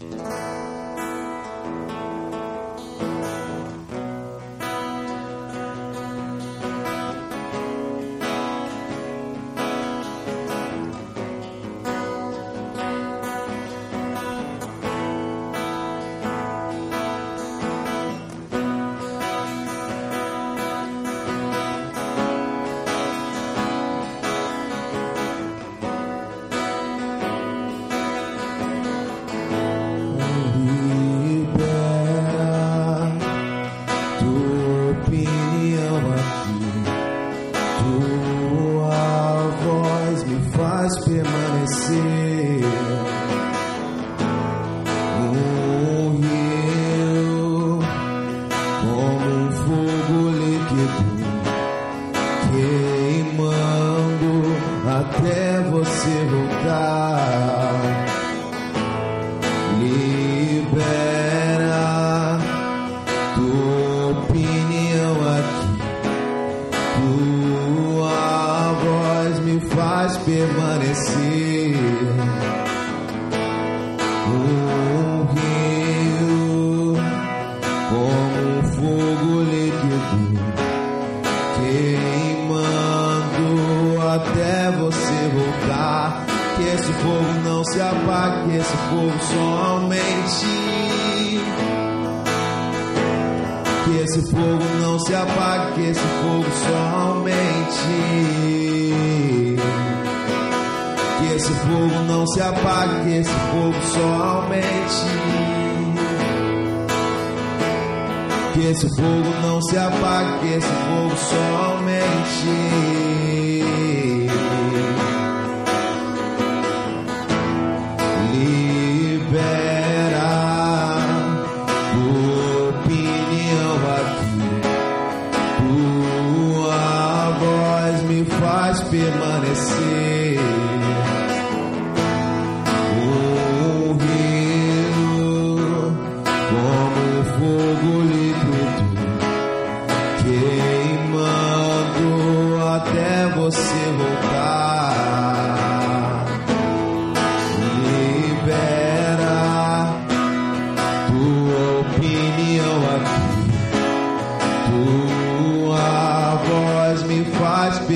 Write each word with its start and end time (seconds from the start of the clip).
Mm-hmm. 0.00 0.29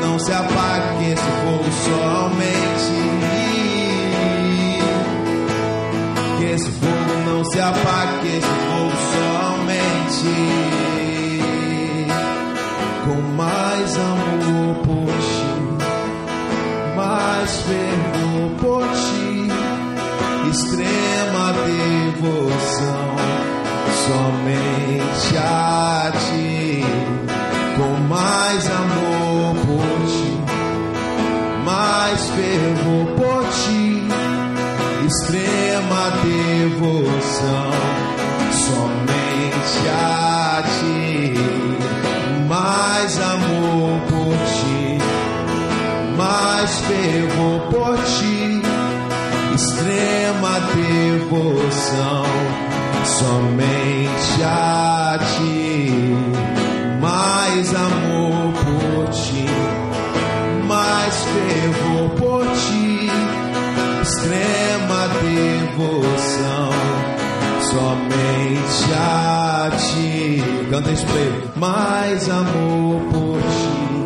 não 0.00 0.18
se 0.18 0.32
apague, 0.32 0.98
que 0.98 1.12
esse 1.12 1.22
fogo 1.22 1.64
só 1.84 2.02
aumente. 2.22 2.92
Que 6.38 6.44
esse 6.44 6.70
fogo 6.70 7.30
não 7.30 7.44
se 7.44 7.60
apague. 7.60 7.95
somente 53.18 54.42
a 54.44 55.18
ti, 55.18 55.90
mais 57.00 57.74
amor 57.74 58.52
por 58.52 59.08
ti, 59.10 59.46
mais 60.66 61.14
fervor 61.24 62.10
por 62.10 62.44
ti, 62.44 63.10
extrema 64.02 65.08
devoção, 65.22 66.70
somente 67.62 68.92
a 68.94 69.70
ti. 69.78 70.42
Canta 70.70 70.90
espelho, 70.90 71.50
mais 71.56 72.28
amor 72.28 73.00
por 73.12 73.40
ti, 73.40 74.04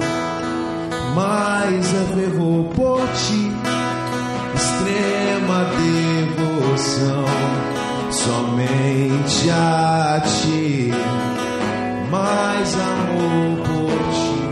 mais 1.17 1.87
fervor 2.15 2.65
por 2.77 3.01
ti, 3.15 3.53
extrema 4.55 5.19
Sómente 9.41 9.51
a 9.53 10.21
ti, 10.21 10.93
mais 12.11 12.75
amor 12.75 13.57
por 13.65 13.97
ti, 14.13 14.43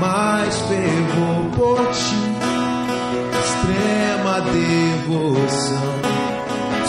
mais 0.00 0.58
fervor 0.60 1.44
por 1.54 1.76
ti, 1.90 2.22
extrema 3.44 4.40
devoção 4.52 5.92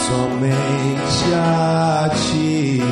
somente 0.08 1.34
a 1.34 2.08
ti. 2.14 2.82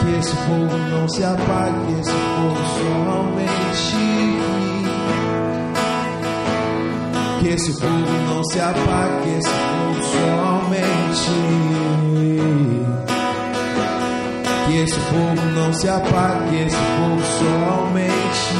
Que 0.00 0.10
esse 0.18 0.34
fogo 0.34 0.76
não 0.90 1.08
se 1.08 1.22
apague, 1.22 1.78
que 1.86 2.00
esse 2.00 2.10
fogo 2.10 2.62
só. 2.74 2.92
Que 7.40 7.48
esse 7.48 7.72
fogo 7.80 8.12
não 8.28 8.44
se 8.44 8.60
apague, 8.60 9.22
que 9.22 9.30
esse 9.38 9.48
fogo 9.48 10.02
só 10.02 10.52
que 14.72 14.78
esse 14.78 14.98
fogo 15.00 15.42
não 15.54 15.70
se 15.74 15.86
apague, 15.86 16.48
que 16.48 16.56
esse 16.64 16.76
fogo 16.76 17.20
só 17.38 17.72
aumente. 17.74 18.54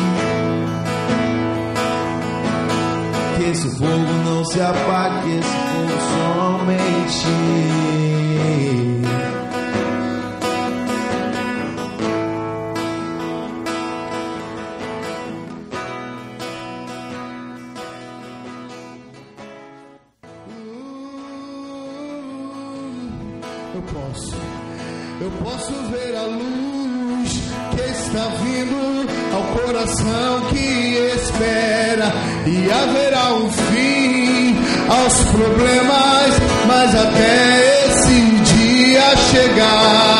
Que 3.37 3.45
esse 3.51 3.69
fogo 3.79 4.13
não 4.27 4.45
se 4.45 4.61
apague, 4.61 5.23
que 5.23 5.39
esse 5.39 5.49
fogo 5.49 5.97
só 6.11 6.41
aumente. 6.41 7.33
que 30.51 31.13
espera 31.17 32.13
e 32.47 32.71
haverá 32.71 33.35
um 33.35 33.51
fim 33.51 34.57
aos 34.89 35.15
problemas, 35.25 36.41
mas 36.69 36.95
até 36.95 37.87
esse 37.89 38.21
dia 38.55 39.17
chegar. 39.31 40.12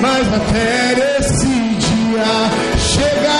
Mas 0.00 0.26
até 0.32 1.18
esse 1.18 1.46
dia 1.46 2.78
chegar. 2.78 3.35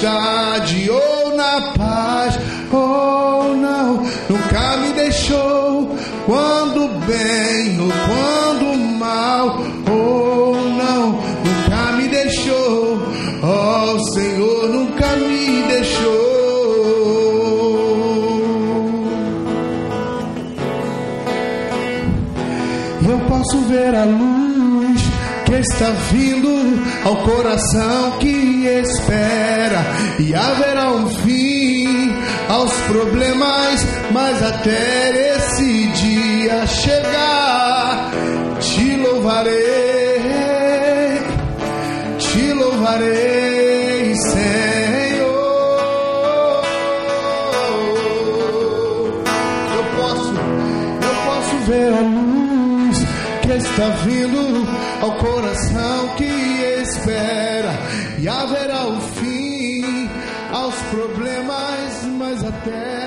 tempestade 0.00 0.90
ou 0.90 1.36
na 1.36 1.72
paz, 1.76 2.38
ou 2.72 3.50
oh, 3.50 3.54
não, 3.54 4.02
nunca 4.28 4.76
me 4.78 4.92
deixou 4.94 5.94
quando 6.24 6.88
bem 7.06 7.80
ou 7.80 7.90
quando 8.06 8.78
mal, 8.98 9.60
ou 9.90 10.52
oh, 10.52 10.68
não, 10.68 11.12
nunca 11.44 11.92
me 11.96 12.08
deixou, 12.08 13.02
ó 13.42 13.94
oh, 13.94 13.98
Senhor, 14.14 14.68
nunca 14.70 15.06
me 15.16 15.62
deixou. 15.68 16.30
Eu 23.08 23.18
posso 23.28 23.58
ver 23.68 23.94
a 23.94 24.04
luz 24.04 25.02
que 25.44 25.54
está 25.54 25.90
vindo 26.12 26.48
ao 27.04 27.16
coração 27.16 28.12
que 28.20 28.66
espera 28.66 29.49
e 30.20 30.34
haverá 30.34 30.90
um 30.92 31.08
fim 31.08 32.14
aos 32.48 32.72
problemas, 32.82 33.86
mas 34.12 34.42
até 34.42 35.36
esse 35.36 35.86
dia 35.86 36.66
chegar, 36.66 38.10
te 38.60 38.96
louvarei, 38.96 39.54
te 42.18 42.52
louvarei, 42.52 44.14
Senhor. 44.14 45.30
Eu 49.74 49.84
posso, 49.96 50.34
eu 51.02 51.14
posso 51.24 51.56
ver 51.66 51.94
a 51.94 52.00
luz 52.00 52.98
que 53.40 53.52
está 53.52 53.88
vindo 54.04 54.68
ao 55.00 55.12
coração 55.12 55.69
mas 62.66 62.99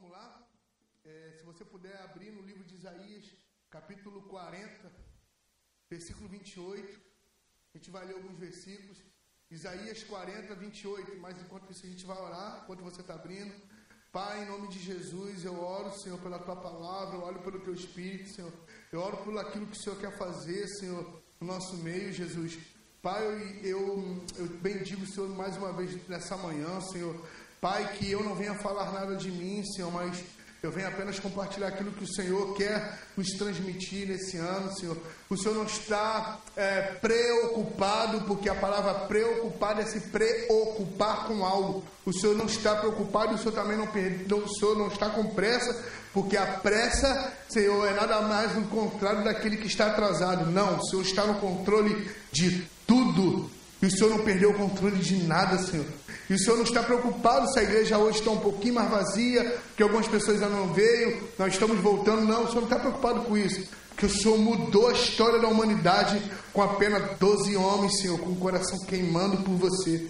vamos 0.00 0.16
lá. 0.16 0.48
É, 1.04 1.34
se 1.36 1.44
você 1.44 1.62
puder 1.62 1.94
abrir 2.02 2.30
no 2.30 2.40
livro 2.40 2.64
de 2.64 2.74
Isaías, 2.74 3.24
capítulo 3.68 4.22
40, 4.22 4.90
versículo 5.90 6.28
28. 6.28 7.00
A 7.74 7.78
gente 7.78 7.90
vai 7.90 8.06
ler 8.06 8.14
alguns 8.14 8.38
versículos. 8.38 8.98
Isaías 9.50 10.02
40, 10.04 10.54
28. 10.54 11.18
Mas 11.18 11.38
enquanto 11.40 11.70
isso 11.70 11.84
a 11.84 11.88
gente 11.90 12.06
vai 12.06 12.16
orar, 12.16 12.62
enquanto 12.62 12.82
você 12.82 13.02
está 13.02 13.14
abrindo. 13.14 13.54
Pai, 14.10 14.42
em 14.42 14.46
nome 14.46 14.68
de 14.68 14.78
Jesus, 14.78 15.44
eu 15.44 15.60
oro, 15.62 15.96
Senhor, 16.00 16.18
pela 16.20 16.38
tua 16.38 16.56
palavra, 16.56 17.16
eu 17.16 17.22
oro 17.22 17.42
pelo 17.42 17.60
teu 17.60 17.74
espírito, 17.74 18.30
Senhor. 18.30 18.52
Eu 18.90 19.00
oro 19.00 19.18
por 19.18 19.36
aquilo 19.38 19.66
que 19.66 19.76
o 19.76 19.82
Senhor 19.82 20.00
quer 20.00 20.16
fazer, 20.16 20.66
Senhor, 20.66 21.22
no 21.38 21.46
nosso 21.46 21.76
meio, 21.76 22.12
Jesus. 22.12 22.58
Pai, 23.02 23.24
eu, 23.24 23.38
eu, 23.62 24.26
eu 24.36 24.46
bendigo 24.60 25.04
o 25.04 25.06
Senhor 25.06 25.28
mais 25.28 25.56
uma 25.56 25.72
vez 25.72 26.08
nessa 26.08 26.36
manhã, 26.36 26.80
Senhor. 26.80 27.14
Pai, 27.60 27.92
que 27.98 28.10
eu 28.10 28.22
não 28.24 28.34
venha 28.34 28.54
falar 28.54 28.90
nada 28.90 29.14
de 29.16 29.30
mim, 29.30 29.62
Senhor, 29.64 29.92
mas 29.92 30.24
eu 30.62 30.70
venho 30.70 30.88
apenas 30.88 31.18
compartilhar 31.18 31.68
aquilo 31.68 31.92
que 31.92 32.04
o 32.04 32.06
Senhor 32.06 32.54
quer 32.54 32.98
nos 33.16 33.30
transmitir 33.30 34.08
nesse 34.08 34.36
ano, 34.36 34.74
Senhor. 34.74 34.96
O 35.28 35.36
Senhor 35.36 35.54
não 35.54 35.64
está 35.64 36.38
é, 36.54 36.82
preocupado, 37.00 38.22
porque 38.22 38.48
a 38.48 38.54
palavra 38.54 39.06
preocupado 39.06 39.80
é 39.80 39.86
se 39.86 40.00
preocupar 40.00 41.26
com 41.26 41.44
algo. 41.44 41.82
O 42.04 42.12
Senhor 42.12 42.36
não 42.36 42.44
está 42.44 42.76
preocupado 42.76 43.34
o 43.34 43.38
Senhor 43.38 43.52
também 43.52 43.76
não, 43.76 43.86
o 44.38 44.48
Senhor 44.48 44.76
não 44.76 44.88
está 44.88 45.08
com 45.08 45.34
pressa, 45.34 45.82
porque 46.12 46.36
a 46.36 46.46
pressa, 46.46 47.32
Senhor, 47.48 47.86
é 47.86 47.94
nada 47.94 48.20
mais 48.22 48.52
do 48.52 48.62
contrário 48.68 49.24
daquele 49.24 49.56
que 49.56 49.66
está 49.66 49.86
atrasado. 49.86 50.46
Não, 50.50 50.78
o 50.78 50.86
Senhor 50.86 51.02
está 51.02 51.26
no 51.26 51.40
controle 51.40 52.10
de 52.32 52.66
tudo. 52.86 53.50
E 53.82 53.86
o 53.86 53.90
Senhor 53.90 54.10
não 54.10 54.24
perdeu 54.24 54.50
o 54.50 54.54
controle 54.54 54.98
de 54.98 55.16
nada, 55.24 55.56
Senhor. 55.56 55.86
E 56.30 56.34
o 56.34 56.38
Senhor 56.38 56.56
não 56.58 56.62
está 56.62 56.80
preocupado 56.80 57.52
se 57.52 57.58
a 57.58 57.62
igreja 57.64 57.98
hoje 57.98 58.20
está 58.20 58.30
um 58.30 58.38
pouquinho 58.38 58.74
mais 58.74 58.88
vazia, 58.88 59.58
que 59.76 59.82
algumas 59.82 60.06
pessoas 60.06 60.40
ainda 60.40 60.54
não 60.54 60.72
veio, 60.72 61.28
nós 61.36 61.52
estamos 61.52 61.80
voltando. 61.80 62.22
Não, 62.22 62.44
o 62.44 62.46
Senhor 62.46 62.60
não 62.60 62.68
está 62.68 62.78
preocupado 62.78 63.22
com 63.22 63.36
isso. 63.36 63.68
Que 63.96 64.06
o 64.06 64.08
Senhor 64.08 64.38
mudou 64.38 64.88
a 64.88 64.92
história 64.92 65.40
da 65.40 65.48
humanidade 65.48 66.22
com 66.52 66.62
apenas 66.62 67.18
12 67.18 67.56
homens, 67.56 68.00
Senhor, 68.00 68.16
com 68.20 68.30
o 68.30 68.36
coração 68.36 68.78
queimando 68.86 69.38
por 69.38 69.56
você. 69.56 70.06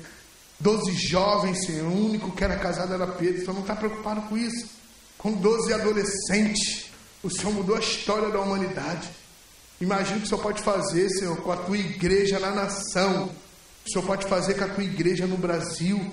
12 0.60 0.92
jovens, 0.92 1.64
Senhor. 1.64 1.88
O 1.90 2.06
único 2.06 2.30
que 2.32 2.44
era 2.44 2.56
casado 2.56 2.92
era 2.92 3.06
Pedro. 3.06 3.36
O 3.36 3.40
Senhor 3.40 3.54
não 3.54 3.62
está 3.62 3.74
preocupado 3.74 4.20
com 4.28 4.36
isso. 4.36 4.68
Com 5.16 5.32
12 5.32 5.72
adolescentes. 5.72 6.90
O 7.22 7.30
Senhor 7.30 7.50
mudou 7.54 7.76
a 7.76 7.80
história 7.80 8.28
da 8.28 8.40
humanidade. 8.40 9.08
Imagina 9.80 10.18
o 10.18 10.20
que 10.20 10.26
o 10.26 10.28
Senhor 10.28 10.42
pode 10.42 10.62
fazer, 10.62 11.08
Senhor, 11.08 11.38
com 11.38 11.50
a 11.50 11.56
tua 11.56 11.78
igreja 11.78 12.38
na 12.38 12.50
nação. 12.50 13.30
O 13.86 13.90
Senhor 13.90 14.04
pode 14.06 14.26
fazer 14.26 14.54
com 14.54 14.64
a 14.64 14.68
tua 14.68 14.84
igreja 14.84 15.26
no 15.26 15.36
Brasil. 15.36 16.12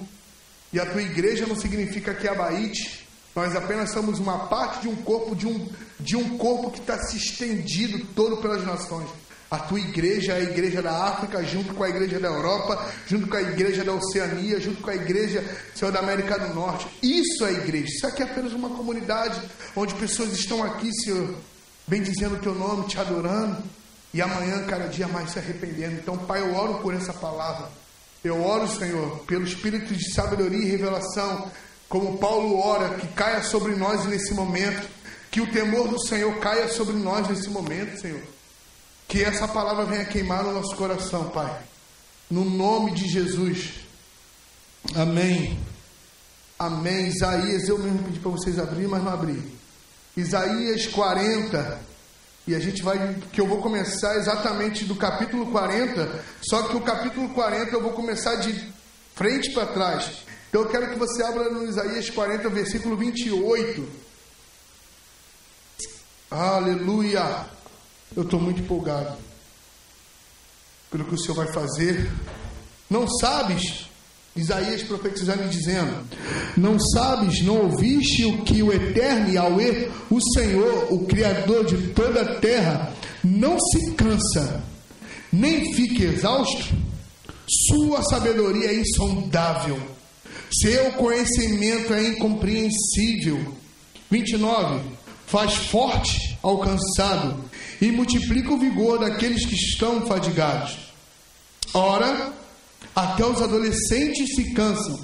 E 0.71 0.79
a 0.79 0.85
tua 0.85 1.01
igreja 1.01 1.45
não 1.45 1.55
significa 1.55 2.13
que 2.13 2.27
é 2.27 2.31
abaite. 2.31 3.07
Nós 3.35 3.55
apenas 3.55 3.91
somos 3.91 4.19
uma 4.19 4.47
parte 4.47 4.81
de 4.81 4.87
um 4.87 4.95
corpo, 4.95 5.35
de 5.35 5.45
um, 5.45 5.69
de 5.99 6.15
um 6.15 6.37
corpo 6.37 6.71
que 6.71 6.79
está 6.79 6.97
se 6.97 7.17
estendido 7.17 8.05
todo 8.15 8.37
pelas 8.37 8.65
nações. 8.65 9.07
A 9.49 9.59
tua 9.59 9.79
igreja 9.79 10.33
é 10.33 10.37
a 10.37 10.43
igreja 10.43 10.81
da 10.81 11.05
África, 11.05 11.41
junto 11.43 11.73
com 11.73 11.83
a 11.83 11.89
igreja 11.89 12.19
da 12.19 12.27
Europa, 12.27 12.85
junto 13.05 13.27
com 13.27 13.37
a 13.37 13.41
igreja 13.41 13.81
da 13.83 13.93
Oceania, 13.93 14.59
junto 14.59 14.81
com 14.81 14.89
a 14.89 14.95
igreja, 14.95 15.41
Senhor, 15.73 15.91
da 15.91 15.99
América 15.99 16.37
do 16.37 16.53
Norte. 16.53 16.85
Isso 17.01 17.45
é 17.45 17.49
a 17.49 17.51
igreja. 17.53 17.87
Isso 17.87 18.07
aqui 18.07 18.23
é 18.23 18.25
apenas 18.25 18.51
uma 18.51 18.69
comunidade 18.69 19.39
onde 19.73 19.93
pessoas 19.95 20.33
estão 20.33 20.61
aqui, 20.63 20.91
Senhor, 21.01 21.33
bendizendo 21.87 22.35
o 22.35 22.39
teu 22.39 22.53
nome, 22.53 22.87
te 22.87 22.99
adorando, 22.99 23.63
e 24.13 24.21
amanhã, 24.21 24.65
cada 24.65 24.87
dia 24.87 25.07
mais 25.07 25.31
se 25.31 25.39
arrependendo. 25.39 25.95
Então, 25.95 26.17
Pai, 26.17 26.41
eu 26.41 26.55
oro 26.55 26.75
por 26.75 26.93
essa 26.93 27.13
palavra. 27.13 27.69
Eu 28.23 28.43
oro, 28.43 28.67
Senhor, 28.67 29.19
pelo 29.25 29.43
espírito 29.43 29.93
de 29.93 30.13
sabedoria 30.13 30.59
e 30.59 30.69
revelação, 30.69 31.51
como 31.87 32.17
Paulo 32.17 32.59
ora, 32.59 32.95
que 32.95 33.07
caia 33.09 33.43
sobre 33.43 33.75
nós 33.75 34.05
nesse 34.05 34.33
momento, 34.33 34.87
que 35.29 35.41
o 35.41 35.51
temor 35.51 35.87
do 35.87 35.99
Senhor 36.07 36.37
caia 36.39 36.67
sobre 36.69 36.95
nós 36.95 37.27
nesse 37.27 37.49
momento, 37.49 37.99
Senhor. 37.99 38.21
Que 39.07 39.23
essa 39.23 39.47
palavra 39.47 39.85
venha 39.85 40.05
queimar 40.05 40.43
no 40.43 40.53
nosso 40.53 40.75
coração, 40.75 41.29
Pai. 41.29 41.61
No 42.29 42.43
nome 42.43 42.91
de 42.91 43.07
Jesus. 43.07 43.75
Amém. 44.95 45.59
Amém. 46.59 47.07
Isaías, 47.07 47.69
eu 47.69 47.77
mesmo 47.77 47.99
pedi 47.99 48.19
para 48.19 48.31
vocês 48.31 48.57
abrir, 48.57 48.87
mas 48.87 49.03
não 49.03 49.13
abri. 49.13 49.41
Isaías 50.15 50.87
40. 50.87 51.96
E 52.47 52.55
a 52.55 52.59
gente 52.59 52.81
vai, 52.81 53.17
que 53.33 53.41
eu 53.41 53.45
vou 53.45 53.61
começar 53.61 54.15
exatamente 54.15 54.85
do 54.85 54.95
capítulo 54.95 55.51
40, 55.51 56.23
só 56.41 56.63
que 56.63 56.77
o 56.77 56.81
capítulo 56.81 57.27
40 57.29 57.71
eu 57.71 57.81
vou 57.81 57.91
começar 57.91 58.35
de 58.35 58.71
frente 59.13 59.51
para 59.51 59.65
trás. 59.67 60.23
Então 60.47 60.61
eu 60.61 60.69
quero 60.69 60.89
que 60.89 60.95
você 60.95 61.21
abra 61.23 61.49
no 61.49 61.65
Isaías 61.65 62.09
40, 62.09 62.49
versículo 62.49 62.95
28. 62.95 63.85
Aleluia! 66.31 67.47
Eu 68.15 68.23
estou 68.23 68.39
muito 68.39 68.61
empolgado 68.61 69.17
pelo 70.89 71.03
que 71.03 71.15
o 71.15 71.19
Senhor 71.19 71.35
vai 71.35 71.51
fazer. 71.51 72.09
Não 72.89 73.09
sabes, 73.09 73.86
Isaías 74.41 74.83
profetizando 74.83 75.43
e 75.43 75.49
dizendo: 75.49 76.05
Não 76.55 76.79
sabes, 76.79 77.41
não 77.43 77.61
ouviste 77.63 78.25
o 78.25 78.43
que 78.43 78.61
o 78.61 78.71
Eterno 78.71 79.29
Yahweh, 79.29 79.89
o 80.09 80.19
Senhor, 80.33 80.87
o 80.91 81.05
Criador 81.05 81.65
de 81.65 81.89
toda 81.89 82.21
a 82.21 82.35
terra, 82.35 82.93
não 83.23 83.57
se 83.59 83.91
cansa, 83.91 84.63
nem 85.31 85.73
fica 85.73 86.03
exausto? 86.03 86.75
Sua 87.67 88.01
sabedoria 88.03 88.71
é 88.71 88.75
insondável, 88.75 89.79
seu 90.51 90.91
conhecimento 90.93 91.93
é 91.93 92.09
incompreensível. 92.09 93.55
29. 94.09 94.81
Faz 95.25 95.55
forte 95.55 96.37
ao 96.41 96.59
cansado 96.59 97.43
e 97.81 97.91
multiplica 97.91 98.53
o 98.53 98.57
vigor 98.57 98.99
daqueles 98.99 99.45
que 99.45 99.55
estão 99.55 100.05
fadigados. 100.05 100.77
Ora, 101.73 102.33
até 102.97 103.23
os 103.23 103.39
adolescentes 103.43 104.33
se 104.33 104.55
cansam 104.55 104.99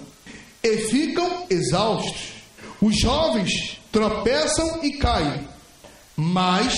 e 0.63 0.77
ficam 0.77 1.45
exaustos. 1.47 2.33
Os 2.81 2.99
jovens 2.99 3.79
tropeçam 3.91 4.83
e 4.83 4.93
caem. 4.97 5.47
Mas 6.17 6.73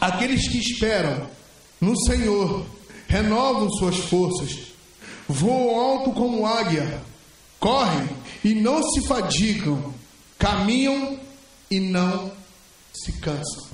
aqueles 0.00 0.46
que 0.48 0.58
esperam 0.58 1.28
no 1.80 1.98
Senhor 2.06 2.64
renovam 3.08 3.68
suas 3.70 3.96
forças, 3.96 4.56
voam 5.26 5.76
alto 5.80 6.12
como 6.12 6.46
águia, 6.46 7.02
correm 7.58 8.08
e 8.44 8.54
não 8.54 8.80
se 8.88 9.04
fadigam, 9.08 9.92
caminham 10.38 11.18
e 11.68 11.80
não 11.80 12.30
se 12.94 13.10
cansam. 13.18 13.71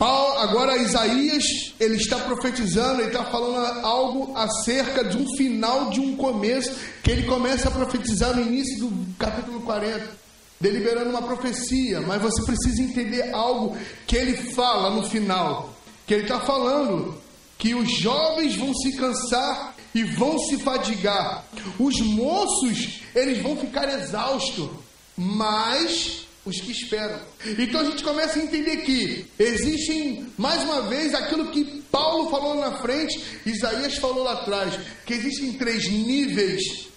Paulo, 0.00 0.38
agora 0.38 0.78
Isaías, 0.78 1.74
ele 1.78 1.96
está 1.96 2.18
profetizando, 2.20 3.02
ele 3.02 3.08
está 3.08 3.22
falando 3.22 3.84
algo 3.84 4.34
acerca 4.34 5.04
de 5.04 5.18
um 5.18 5.36
final 5.36 5.90
de 5.90 6.00
um 6.00 6.16
começo, 6.16 6.72
que 7.02 7.10
ele 7.10 7.24
começa 7.24 7.68
a 7.68 7.70
profetizar 7.70 8.34
no 8.34 8.40
início 8.40 8.78
do 8.78 9.14
capítulo 9.18 9.60
40, 9.60 10.10
deliberando 10.58 11.10
uma 11.10 11.20
profecia, 11.20 12.00
mas 12.00 12.22
você 12.22 12.42
precisa 12.44 12.80
entender 12.80 13.30
algo 13.34 13.76
que 14.06 14.16
ele 14.16 14.38
fala 14.52 14.88
no 14.88 15.02
final, 15.02 15.74
que 16.06 16.14
ele 16.14 16.22
está 16.22 16.40
falando 16.40 17.20
que 17.58 17.74
os 17.74 17.92
jovens 17.92 18.56
vão 18.56 18.72
se 18.72 18.96
cansar 18.96 19.74
e 19.94 20.02
vão 20.02 20.38
se 20.38 20.56
fadigar, 20.60 21.44
os 21.78 22.00
moços, 22.00 23.02
eles 23.14 23.42
vão 23.42 23.54
ficar 23.54 23.86
exaustos, 24.00 24.70
mas 25.14 26.26
os 26.50 26.60
que 26.60 26.72
esperam. 26.72 27.20
Então 27.58 27.80
a 27.80 27.84
gente 27.84 28.02
começa 28.02 28.38
a 28.38 28.42
entender 28.42 28.78
que 28.78 29.26
existem, 29.38 30.26
mais 30.36 30.62
uma 30.62 30.82
vez, 30.82 31.14
aquilo 31.14 31.50
que 31.50 31.82
Paulo 31.90 32.28
falou 32.28 32.56
na 32.56 32.78
frente, 32.82 33.22
Isaías 33.46 33.96
falou 33.96 34.24
lá 34.24 34.32
atrás, 34.32 34.78
que 35.06 35.14
existem 35.14 35.54
três 35.54 35.88
níveis, 35.88 36.88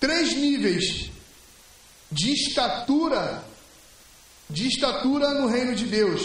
três 0.00 0.34
níveis 0.34 1.10
de 2.10 2.32
estatura, 2.32 3.44
de 4.48 4.68
estatura 4.68 5.34
no 5.34 5.48
reino 5.48 5.74
de 5.74 5.84
Deus. 5.84 6.22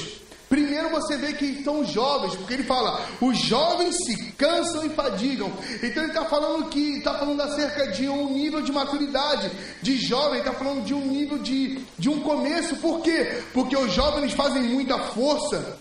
Primeiro 0.50 0.90
você 0.90 1.18
vê 1.18 1.34
que 1.34 1.62
são 1.64 1.82
os 1.82 1.90
jovens, 1.90 2.36
porque 2.36 2.54
ele 2.54 2.64
fala, 2.64 3.06
os 3.20 3.38
jovens 3.38 3.98
se 3.98 4.32
cansam 4.34 4.86
e 4.86 4.90
fadigam. 4.90 5.52
Então 5.84 6.04
ele 6.04 6.12
está 6.12 6.24
falando 6.26 6.70
que 6.70 6.98
está 6.98 7.18
falando 7.18 7.42
acerca 7.42 7.88
de 7.88 8.08
um 8.08 8.34
nível 8.34 8.62
de 8.62 8.72
maturidade, 8.72 9.52
de 9.82 9.98
jovem, 9.98 10.40
está 10.40 10.54
falando 10.54 10.86
de 10.86 10.94
um 10.94 11.06
nível 11.06 11.38
de, 11.38 11.82
de 12.00 12.10
um 12.10 12.22
começo. 12.22 12.78
Por 12.78 13.02
quê? 13.02 13.44
Porque 13.54 13.76
os 13.76 13.92
jovens 13.92 14.32
fazem 14.34 14.64
muita 14.64 14.98
força, 14.98 15.78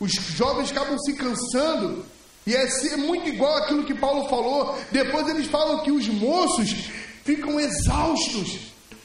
os 0.00 0.12
jovens 0.12 0.70
acabam 0.70 0.98
se 0.98 1.12
cansando. 1.14 2.04
E 2.46 2.54
é 2.54 2.96
muito 2.96 3.28
igual 3.28 3.56
aquilo 3.56 3.84
que 3.84 3.94
Paulo 3.94 4.28
falou. 4.28 4.78
Depois 4.92 5.26
eles 5.28 5.48
falam 5.48 5.82
que 5.82 5.90
os 5.90 6.06
moços 6.06 6.70
ficam 7.24 7.58
exaustos. 7.58 8.58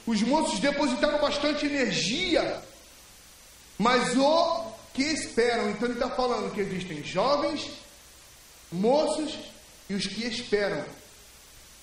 Os 0.06 0.22
moços 0.22 0.60
depositaram 0.60 1.20
bastante 1.20 1.66
energia. 1.66 2.62
Mas 3.80 4.16
o 4.16 4.61
que 4.94 5.04
esperam, 5.04 5.70
então 5.70 5.88
ele 5.88 6.00
está 6.00 6.10
falando 6.10 6.54
que 6.54 6.62
existem 6.62 7.04
jovens, 7.04 7.70
moços 8.72 9.38
e 9.90 9.94
os 9.94 10.06
que 10.06 10.26
esperam. 10.26 10.84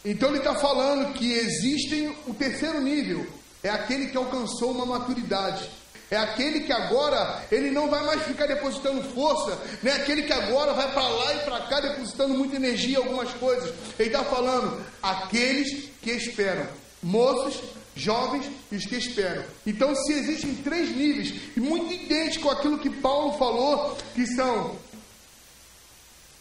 Então 0.05 0.29
ele 0.31 0.39
está 0.39 0.55
falando 0.55 1.13
que 1.15 1.33
existem 1.33 2.17
o 2.27 2.35
terceiro 2.35 2.81
nível, 2.81 3.27
é 3.63 3.71
aquele 3.71 4.09
que 4.09 4.17
alcançou 4.17 4.71
uma 4.71 4.87
maturidade. 4.87 5.69
É 6.11 6.17
aquele 6.17 6.61
que 6.61 6.73
agora 6.73 7.45
ele 7.53 7.71
não 7.71 7.91
vai 7.91 8.03
mais 8.03 8.23
ficar 8.23 8.47
depositando 8.47 9.03
força, 9.13 9.59
é 9.85 9.93
aquele 9.93 10.23
que 10.23 10.33
agora 10.33 10.73
vai 10.73 10.91
para 10.91 11.07
lá 11.07 11.35
e 11.35 11.39
para 11.41 11.61
cá 11.67 11.81
depositando 11.81 12.33
muita 12.33 12.57
energia 12.57 12.97
algumas 12.97 13.31
coisas. 13.35 13.75
Ele 13.99 14.09
está 14.09 14.25
falando 14.25 14.83
aqueles 15.03 15.91
que 16.01 16.11
esperam, 16.13 16.67
moços, 17.03 17.61
jovens 17.99 18.51
e 18.71 18.77
os 18.77 18.87
que 18.87 18.97
esperam. 18.97 19.45
Então, 19.67 19.95
se 19.95 20.13
existem 20.13 20.55
três 20.57 20.95
níveis, 20.95 21.35
e 21.57 21.61
muito 21.61 21.93
idêntico 21.93 22.49
àquilo 22.49 22.79
que 22.79 22.91
Paulo 22.91 23.37
falou, 23.39 23.97
que 24.15 24.27
são 24.27 24.77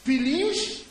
filhinhos. 0.04 0.86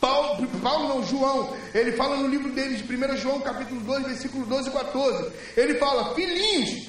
Paulo, 0.00 0.46
Paulo 0.62 0.88
não, 0.88 1.06
João, 1.06 1.54
ele 1.74 1.92
fala 1.92 2.16
no 2.16 2.28
livro 2.28 2.50
dele 2.52 2.76
de 2.76 2.82
1 2.82 3.16
João, 3.18 3.40
capítulo 3.40 3.80
2, 3.80 4.04
versículo 4.04 4.46
12 4.46 4.68
e 4.68 4.72
14. 4.72 5.32
Ele 5.56 5.74
fala: 5.74 6.14
Filhinhos, 6.14 6.88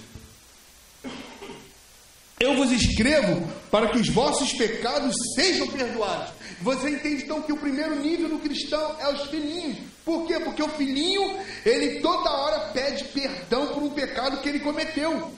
eu 2.40 2.56
vos 2.56 2.72
escrevo 2.72 3.48
para 3.70 3.90
que 3.90 3.98
os 3.98 4.10
vossos 4.10 4.54
pecados 4.54 5.14
sejam 5.36 5.68
perdoados. 5.68 6.41
Você 6.62 6.90
entende 6.90 7.24
então 7.24 7.42
que 7.42 7.52
o 7.52 7.58
primeiro 7.58 7.96
nível 7.96 8.30
do 8.30 8.40
cristão 8.40 8.96
é 9.00 9.12
os 9.12 9.30
filhinhos. 9.30 9.78
Por 10.06 10.28
quê? 10.28 10.40
Porque 10.40 10.62
o 10.62 10.70
filhinho, 10.70 11.38
ele 11.66 12.00
toda 12.02 12.30
hora 12.30 12.72
pede 12.72 13.04
perdão 13.06 13.68
por 13.68 13.82
um 13.84 13.90
pecado 13.90 14.42
que 14.42 14.50
ele 14.50 14.60
cometeu. 14.60 15.32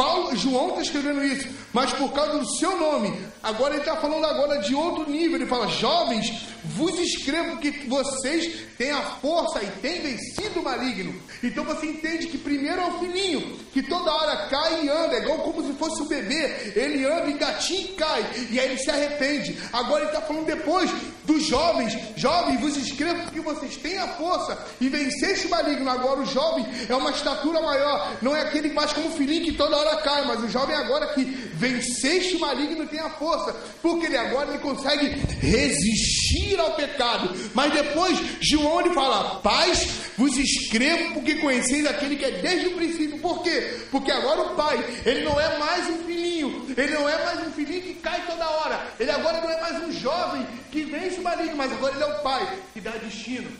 Paulo, 0.00 0.34
João 0.34 0.70
está 0.70 0.80
escrevendo 0.80 1.22
isso, 1.22 1.46
mas 1.74 1.92
por 1.92 2.10
causa 2.10 2.38
do 2.38 2.56
seu 2.56 2.74
nome. 2.78 3.20
Agora 3.42 3.74
ele 3.74 3.82
está 3.82 3.96
falando 3.96 4.24
agora 4.24 4.58
de 4.58 4.74
outro 4.74 5.10
nível. 5.10 5.36
Ele 5.36 5.46
fala: 5.46 5.68
jovens, 5.68 6.46
vos 6.64 6.98
escrevo 6.98 7.58
que 7.58 7.70
vocês 7.86 8.66
têm 8.78 8.90
a 8.90 9.02
força 9.02 9.62
e 9.62 9.66
têm 9.82 10.00
vencido 10.00 10.60
o 10.60 10.64
maligno. 10.64 11.14
Então 11.42 11.64
você 11.64 11.84
entende 11.84 12.28
que 12.28 12.38
primeiro 12.38 12.80
é 12.80 12.86
o 12.86 12.98
filhinho, 12.98 13.58
que 13.74 13.82
toda 13.82 14.10
hora 14.10 14.48
cai 14.48 14.86
e 14.86 14.88
anda, 14.88 15.16
é 15.16 15.22
igual 15.22 15.38
como 15.40 15.66
se 15.66 15.72
fosse 15.74 16.00
o 16.00 16.04
um 16.06 16.08
bebê. 16.08 16.72
Ele 16.74 17.04
anda, 17.04 17.30
engatinha 17.30 17.80
e 17.80 17.88
cai, 17.88 18.30
e 18.50 18.58
aí 18.58 18.70
ele 18.70 18.78
se 18.78 18.90
arrepende. 18.90 19.58
Agora 19.70 20.04
ele 20.04 20.10
está 20.10 20.22
falando 20.22 20.46
depois 20.46 20.90
dos 21.24 21.44
jovens: 21.44 21.96
jovens, 22.16 22.60
vos 22.60 22.76
escrevo 22.76 23.30
que 23.30 23.40
vocês 23.40 23.76
têm 23.76 23.98
a 23.98 24.08
força 24.08 24.58
e 24.80 24.88
venceste 24.88 25.46
o 25.46 25.50
maligno. 25.50 25.90
Agora 25.90 26.20
o 26.20 26.26
jovem 26.26 26.66
é 26.88 26.94
uma 26.94 27.10
estatura 27.10 27.60
maior, 27.60 28.16
não 28.22 28.34
é 28.34 28.42
aquele 28.42 28.70
que 28.70 28.74
faz 28.74 28.92
como 28.92 29.10
filhinho 29.12 29.44
que 29.44 29.52
toda 29.52 29.76
hora 29.76 29.89
cai, 29.98 30.24
mas 30.26 30.42
o 30.42 30.48
jovem 30.48 30.76
agora 30.76 31.14
que 31.14 31.24
venceste 31.24 32.36
o 32.36 32.40
maligno 32.40 32.86
tem 32.86 33.00
a 33.00 33.10
força, 33.10 33.54
porque 33.82 34.06
ele 34.06 34.16
agora 34.16 34.50
ele 34.50 34.58
consegue 34.58 35.08
resistir 35.40 36.58
ao 36.58 36.74
pecado. 36.74 37.30
Mas 37.54 37.72
depois 37.72 38.18
João 38.40 38.80
ele 38.80 38.94
fala: 38.94 39.40
Paz, 39.40 39.88
vos 40.16 40.36
escrevo 40.36 41.14
porque 41.14 41.36
conheceis 41.36 41.86
aquele 41.86 42.16
que 42.16 42.24
é 42.24 42.30
desde 42.30 42.68
o 42.68 42.76
princípio. 42.76 43.18
Por 43.18 43.42
quê? 43.42 43.78
Porque 43.90 44.10
agora 44.10 44.42
o 44.42 44.56
pai, 44.56 44.82
ele 45.04 45.24
não 45.24 45.38
é 45.38 45.58
mais 45.58 45.88
um 45.88 46.04
filhinho, 46.04 46.66
ele 46.76 46.94
não 46.94 47.08
é 47.08 47.24
mais 47.24 47.46
um 47.46 47.52
filhinho 47.52 47.82
que 47.82 47.94
cai 47.94 48.24
toda 48.26 48.48
hora, 48.48 48.94
ele 48.98 49.10
agora 49.10 49.40
não 49.40 49.50
é 49.50 49.60
mais 49.60 49.82
um 49.84 49.92
jovem 49.92 50.46
que 50.70 50.84
vence 50.84 51.20
o 51.20 51.22
maligno, 51.22 51.56
mas 51.56 51.72
agora 51.72 51.94
ele 51.94 52.04
é 52.04 52.06
o 52.06 52.22
pai 52.22 52.58
que 52.72 52.80
dá 52.80 52.92
destino. 52.92 53.50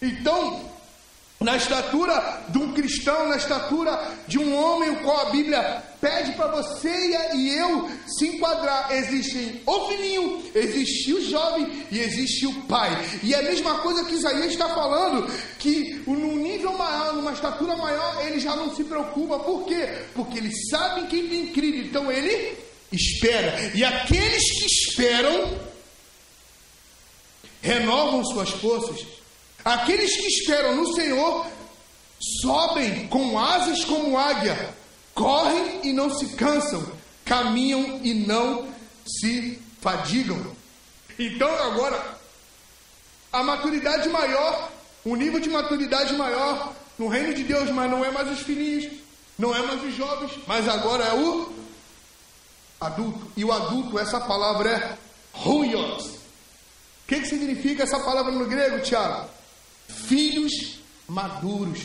Então, 0.00 0.71
na 1.42 1.56
estatura 1.56 2.44
de 2.48 2.58
um 2.58 2.72
cristão, 2.72 3.28
na 3.28 3.36
estatura 3.36 3.98
de 4.26 4.38
um 4.38 4.54
homem, 4.54 4.90
o 4.90 4.96
qual 5.02 5.28
a 5.28 5.30
Bíblia 5.30 5.82
pede 6.00 6.32
para 6.32 6.48
você 6.48 6.90
e 7.34 7.56
eu 7.56 7.88
se 8.06 8.28
enquadrar. 8.28 8.92
Existe 8.92 9.62
o 9.64 9.88
filhinho, 9.88 10.42
existe 10.54 11.12
o 11.12 11.30
jovem 11.30 11.86
e 11.90 12.00
existe 12.00 12.46
o 12.46 12.62
pai. 12.62 12.90
E 13.22 13.32
é 13.34 13.38
a 13.38 13.42
mesma 13.42 13.78
coisa 13.78 14.04
que 14.04 14.14
Isaías 14.14 14.52
está 14.52 14.68
falando, 14.68 15.30
que 15.58 16.02
num 16.06 16.36
nível 16.36 16.72
maior, 16.76 17.14
numa 17.14 17.32
estatura 17.32 17.76
maior, 17.76 18.26
ele 18.26 18.40
já 18.40 18.56
não 18.56 18.74
se 18.74 18.84
preocupa. 18.84 19.38
Por 19.38 19.64
quê? 19.66 19.88
Porque 20.14 20.38
ele 20.38 20.52
sabe 20.70 21.06
quem 21.06 21.28
tem 21.28 21.46
crido, 21.48 21.88
então 21.88 22.10
ele 22.10 22.56
espera. 22.90 23.72
E 23.74 23.84
aqueles 23.84 24.42
que 24.58 24.66
esperam 24.66 25.72
renovam 27.62 28.24
suas 28.24 28.50
forças 28.50 29.21
Aqueles 29.64 30.16
que 30.16 30.26
esperam 30.26 30.76
no 30.76 30.92
Senhor 30.94 31.46
sobem 32.40 33.06
com 33.08 33.38
asas 33.38 33.84
como 33.84 34.18
águia, 34.18 34.74
correm 35.14 35.80
e 35.84 35.92
não 35.92 36.10
se 36.10 36.26
cansam, 36.34 36.84
caminham 37.24 38.00
e 38.02 38.14
não 38.14 38.68
se 39.06 39.60
fadigam. 39.80 40.40
Então, 41.18 41.52
agora, 41.64 42.18
a 43.32 43.42
maturidade 43.42 44.08
maior, 44.08 44.70
o 45.04 45.14
nível 45.16 45.40
de 45.40 45.48
maturidade 45.48 46.14
maior 46.14 46.72
no 46.98 47.08
reino 47.08 47.34
de 47.34 47.44
Deus, 47.44 47.70
mas 47.70 47.90
não 47.90 48.04
é 48.04 48.10
mais 48.10 48.30
os 48.30 48.40
filhinhos, 48.40 48.92
não 49.38 49.54
é 49.54 49.62
mais 49.62 49.82
os 49.82 49.94
jovens, 49.94 50.32
mas 50.46 50.68
agora 50.68 51.04
é 51.04 51.14
o 51.14 51.52
adulto. 52.80 53.32
E 53.36 53.44
o 53.44 53.52
adulto, 53.52 53.98
essa 53.98 54.20
palavra 54.20 54.70
é 54.70 54.98
ruios. 55.32 56.06
O 56.06 56.18
que, 57.06 57.20
que 57.20 57.26
significa 57.26 57.82
essa 57.82 57.98
palavra 58.00 58.32
no 58.32 58.46
grego, 58.46 58.80
Tiago? 58.80 59.28
Filhos 60.06 60.80
maduros. 61.06 61.80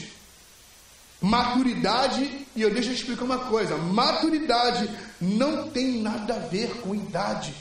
Maturidade, 1.20 2.46
e 2.56 2.62
eu 2.62 2.72
deixo 2.72 2.89
eu 2.89 2.93
explicar 2.93 3.26
uma 3.26 3.39
coisa: 3.39 3.76
maturidade 3.76 4.89
não 5.20 5.70
tem 5.70 6.02
nada 6.02 6.36
a 6.36 6.39
ver 6.39 6.82
com 6.82 6.93
idade. 6.93 7.54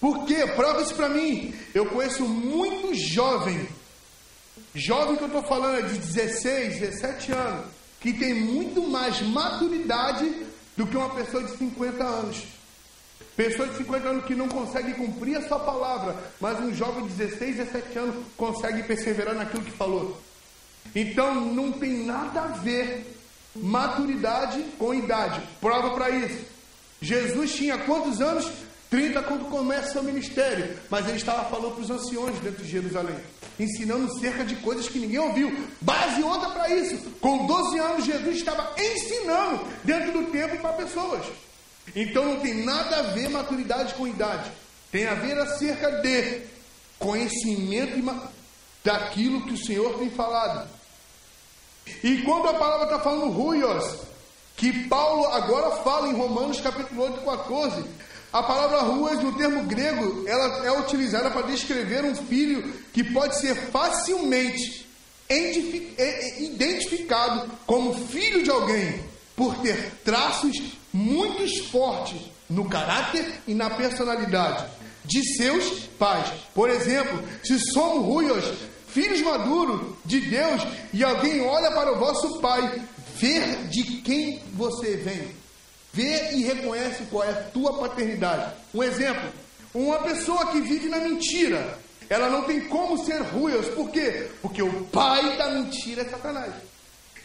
Por 0.00 0.24
quê? 0.26 0.46
Prova 0.46 0.82
isso 0.82 0.94
para 0.94 1.08
mim. 1.08 1.52
Eu 1.74 1.86
conheço 1.86 2.24
muito 2.24 2.94
jovem, 2.94 3.68
jovem 4.74 5.16
que 5.16 5.22
eu 5.22 5.26
estou 5.26 5.42
falando 5.42 5.78
é 5.78 5.82
de 5.82 5.98
16, 5.98 6.78
17 6.78 7.32
anos, 7.32 7.66
que 8.00 8.12
tem 8.12 8.34
muito 8.34 8.82
mais 8.82 9.20
maturidade 9.22 10.46
do 10.76 10.86
que 10.86 10.96
uma 10.96 11.10
pessoa 11.10 11.42
de 11.42 11.56
50 11.56 12.04
anos. 12.04 12.57
Pessoas 13.38 13.70
de 13.70 13.76
50 13.76 14.08
anos 14.08 14.24
que 14.24 14.34
não 14.34 14.48
conseguem 14.48 14.94
cumprir 14.94 15.36
a 15.36 15.46
sua 15.46 15.60
palavra, 15.60 16.16
mas 16.40 16.58
um 16.58 16.74
jovem 16.74 17.06
de 17.06 17.14
16, 17.14 17.58
17 17.58 17.96
anos 17.96 18.16
consegue 18.36 18.82
perseverar 18.82 19.32
naquilo 19.32 19.62
que 19.62 19.70
falou. 19.70 20.20
Então 20.92 21.36
não 21.36 21.70
tem 21.70 22.04
nada 22.04 22.40
a 22.40 22.46
ver 22.48 23.16
maturidade 23.54 24.60
com 24.76 24.92
idade. 24.92 25.40
Prova 25.60 25.90
para 25.94 26.10
isso. 26.10 26.46
Jesus 27.00 27.54
tinha 27.54 27.78
quantos 27.78 28.20
anos? 28.20 28.50
30 28.90 29.22
quando 29.22 29.48
começa 29.48 29.92
seu 29.92 30.02
ministério, 30.02 30.76
mas 30.90 31.06
ele 31.06 31.18
estava 31.18 31.48
falando 31.48 31.74
para 31.74 31.82
os 31.82 31.90
anciões 31.90 32.40
dentro 32.40 32.64
de 32.64 32.70
Jerusalém, 32.70 33.18
ensinando 33.60 34.18
cerca 34.18 34.44
de 34.44 34.56
coisas 34.56 34.88
que 34.88 34.98
ninguém 34.98 35.20
ouviu. 35.20 35.56
Base 35.80 36.20
outra 36.24 36.50
para 36.50 36.74
isso. 36.74 37.08
Com 37.20 37.46
12 37.46 37.78
anos, 37.78 38.04
Jesus 38.04 38.36
estava 38.38 38.74
ensinando 38.76 39.64
dentro 39.84 40.10
do 40.10 40.24
templo 40.32 40.58
para 40.58 40.72
pessoas. 40.72 41.24
Então 41.94 42.24
não 42.24 42.40
tem 42.40 42.64
nada 42.64 42.98
a 42.98 43.02
ver 43.02 43.28
maturidade 43.28 43.94
com 43.94 44.06
idade. 44.06 44.50
Tem 44.90 45.06
a 45.06 45.14
ver 45.14 45.38
acerca 45.38 45.90
de 46.02 46.42
conhecimento 46.98 47.98
daquilo 48.84 49.44
que 49.46 49.54
o 49.54 49.64
Senhor 49.64 49.98
tem 49.98 50.10
falado. 50.10 50.68
E 52.02 52.22
quando 52.22 52.48
a 52.48 52.54
palavra 52.54 52.84
está 52.84 52.98
falando 52.98 53.30
ruios, 53.30 53.84
que 54.56 54.88
Paulo 54.88 55.26
agora 55.26 55.82
fala 55.82 56.08
em 56.08 56.14
Romanos 56.14 56.60
capítulo 56.60 57.02
8, 57.02 57.20
14, 57.20 57.84
a 58.32 58.42
palavra 58.42 58.80
ruas 58.80 59.22
no 59.22 59.36
termo 59.36 59.62
grego, 59.64 60.28
ela 60.28 60.66
é 60.66 60.72
utilizada 60.72 61.30
para 61.30 61.46
descrever 61.46 62.04
um 62.04 62.14
filho 62.14 62.74
que 62.92 63.04
pode 63.04 63.38
ser 63.38 63.54
facilmente 63.70 64.86
identificado 66.38 67.50
como 67.66 67.94
filho 68.08 68.42
de 68.42 68.50
alguém, 68.50 69.02
por 69.36 69.56
ter 69.58 69.92
traços 70.04 70.77
muito 70.92 71.46
fortes 71.68 72.20
no 72.48 72.68
caráter 72.68 73.40
e 73.46 73.54
na 73.54 73.70
personalidade 73.70 74.64
de 75.04 75.22
seus 75.36 75.80
pais. 75.98 76.28
Por 76.54 76.68
exemplo, 76.68 77.22
se 77.42 77.58
somos 77.72 78.04
ruios, 78.04 78.44
filhos 78.88 79.20
maduros 79.22 79.94
de 80.04 80.20
Deus, 80.20 80.62
e 80.92 81.02
alguém 81.02 81.40
olha 81.40 81.70
para 81.72 81.92
o 81.92 81.98
vosso 81.98 82.40
pai, 82.40 82.82
ver 83.16 83.68
de 83.68 83.82
quem 84.02 84.42
você 84.54 84.96
vem. 84.96 85.36
vê 85.92 86.32
e 86.32 86.44
reconhece 86.44 87.02
qual 87.10 87.24
é 87.24 87.30
a 87.30 87.42
tua 87.50 87.78
paternidade. 87.78 88.52
Um 88.74 88.82
exemplo: 88.82 89.32
uma 89.74 89.98
pessoa 89.98 90.46
que 90.52 90.60
vive 90.60 90.88
na 90.88 90.98
mentira, 90.98 91.78
ela 92.08 92.28
não 92.28 92.44
tem 92.44 92.60
como 92.68 93.04
ser 93.04 93.20
ruim. 93.22 93.60
Por 93.74 93.90
quê? 93.90 94.28
Porque 94.40 94.62
o 94.62 94.84
pai 94.84 95.36
da 95.36 95.50
mentira 95.50 96.02
é 96.02 96.08
Satanás. 96.08 96.52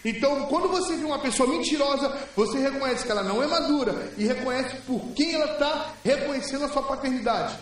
Então, 0.05 0.47
quando 0.47 0.67
você 0.67 0.97
vê 0.97 1.05
uma 1.05 1.19
pessoa 1.19 1.47
mentirosa, 1.47 2.13
você 2.35 2.59
reconhece 2.59 3.05
que 3.05 3.11
ela 3.11 3.23
não 3.23 3.41
é 3.41 3.47
madura 3.47 4.11
e 4.17 4.25
reconhece 4.25 4.75
por 4.85 4.99
quem 5.15 5.33
ela 5.33 5.53
está 5.53 5.93
reconhecendo 6.03 6.65
a 6.65 6.69
sua 6.69 6.83
paternidade. 6.83 7.57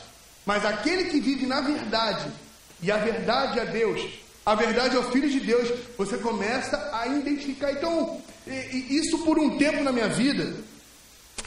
Mas 0.46 0.66
aquele 0.66 1.06
que 1.06 1.20
vive 1.20 1.46
na 1.46 1.62
verdade, 1.62 2.32
e 2.82 2.92
a 2.92 2.98
verdade 2.98 3.60
é 3.60 3.66
Deus, 3.66 4.02
a 4.44 4.56
verdade 4.56 4.96
é 4.96 5.00
o 5.00 5.12
Filho 5.12 5.30
de 5.30 5.40
Deus, 5.40 5.70
você 5.96 6.18
começa 6.18 6.90
a 6.92 7.06
identificar. 7.06 7.72
Então, 7.74 8.20
isso 8.48 9.20
por 9.20 9.38
um 9.38 9.58
tempo 9.60 9.84
na 9.84 9.92
minha 9.92 10.10
vida, 10.10 10.56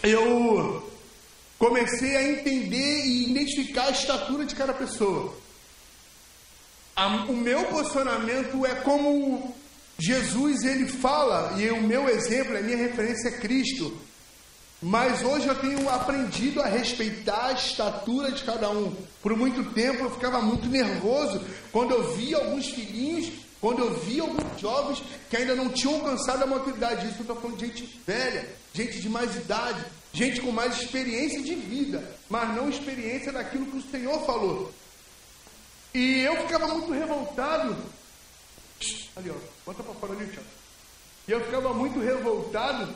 eu 0.01 0.93
comecei 1.59 2.17
a 2.17 2.23
entender 2.23 3.05
e 3.05 3.31
identificar 3.31 3.87
a 3.87 3.91
estatura 3.91 4.45
de 4.45 4.55
cada 4.55 4.73
pessoa. 4.73 5.35
o 7.29 7.33
meu 7.33 7.65
posicionamento 7.65 8.65
é 8.65 8.77
como 8.77 9.57
Jesus 9.99 10.65
ele 10.65 10.87
fala, 10.87 11.55
e 11.61 11.71
o 11.71 11.81
meu 11.81 12.09
exemplo, 12.09 12.57
a 12.57 12.61
minha 12.61 12.77
referência 12.77 13.29
é 13.29 13.39
Cristo. 13.39 13.97
Mas 14.83 15.23
hoje 15.23 15.47
eu 15.47 15.55
tenho 15.55 15.89
aprendido 15.89 16.61
a 16.61 16.67
respeitar 16.67 17.47
a 17.47 17.53
estatura 17.53 18.31
de 18.31 18.43
cada 18.45 18.69
um. 18.71 18.95
Por 19.23 19.35
muito 19.35 19.73
tempo 19.73 20.05
eu 20.05 20.11
ficava 20.11 20.43
muito 20.43 20.69
nervoso 20.69 21.43
quando 21.73 21.93
eu 21.93 22.15
via 22.15 22.37
alguns 22.37 22.69
filhinhos, 22.69 23.33
quando 23.63 23.79
eu 23.79 23.95
via 24.01 24.21
alguns 24.21 24.61
jovens 24.61 25.03
que 25.31 25.39
ainda 25.39 25.55
não 25.55 25.71
tinham 25.71 25.95
alcançado 25.95 26.43
a 26.43 26.47
maturidade. 26.47 27.07
Isso 27.07 27.17
eu 27.17 27.23
estou 27.23 27.37
falando 27.37 27.57
de 27.57 27.67
gente 27.67 28.01
velha, 28.07 28.47
gente 28.75 29.01
de 29.01 29.09
mais 29.09 29.35
idade, 29.35 29.83
gente 30.13 30.43
com 30.43 30.53
mais 30.53 30.79
experiência 30.79 31.43
de 31.43 31.55
vida, 31.55 32.05
mas 32.29 32.55
não 32.55 32.69
experiência 32.69 33.33
daquilo 33.33 33.65
que 33.65 33.79
o 33.79 33.91
Senhor 33.91 34.27
falou. 34.27 34.71
E 35.95 36.21
eu 36.21 36.37
ficava 36.43 36.69
muito 36.69 36.93
revoltado. 36.93 37.75
Ali, 39.17 39.31
ó, 39.31 39.35
bota 39.65 39.83
para 39.83 39.95
fora 39.95 40.13
ali, 40.13 40.27
Tiago. 40.27 40.47
E 41.27 41.33
eu 41.33 41.41
ficava 41.45 41.73
muito 41.73 42.01
revoltado 42.01 42.93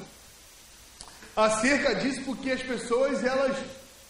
acerca 1.36 1.94
disso, 1.94 2.22
porque 2.24 2.50
as 2.50 2.62
pessoas 2.62 3.24
elas 3.24 3.56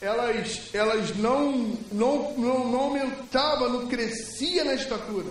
elas 0.00 0.70
elas 0.72 1.16
não 1.16 1.76
não 1.92 2.32
não, 2.36 2.68
não 2.68 2.80
aumentavam, 2.80 3.68
não 3.68 3.88
crescia 3.88 4.64
na 4.64 4.74
estatura. 4.74 5.30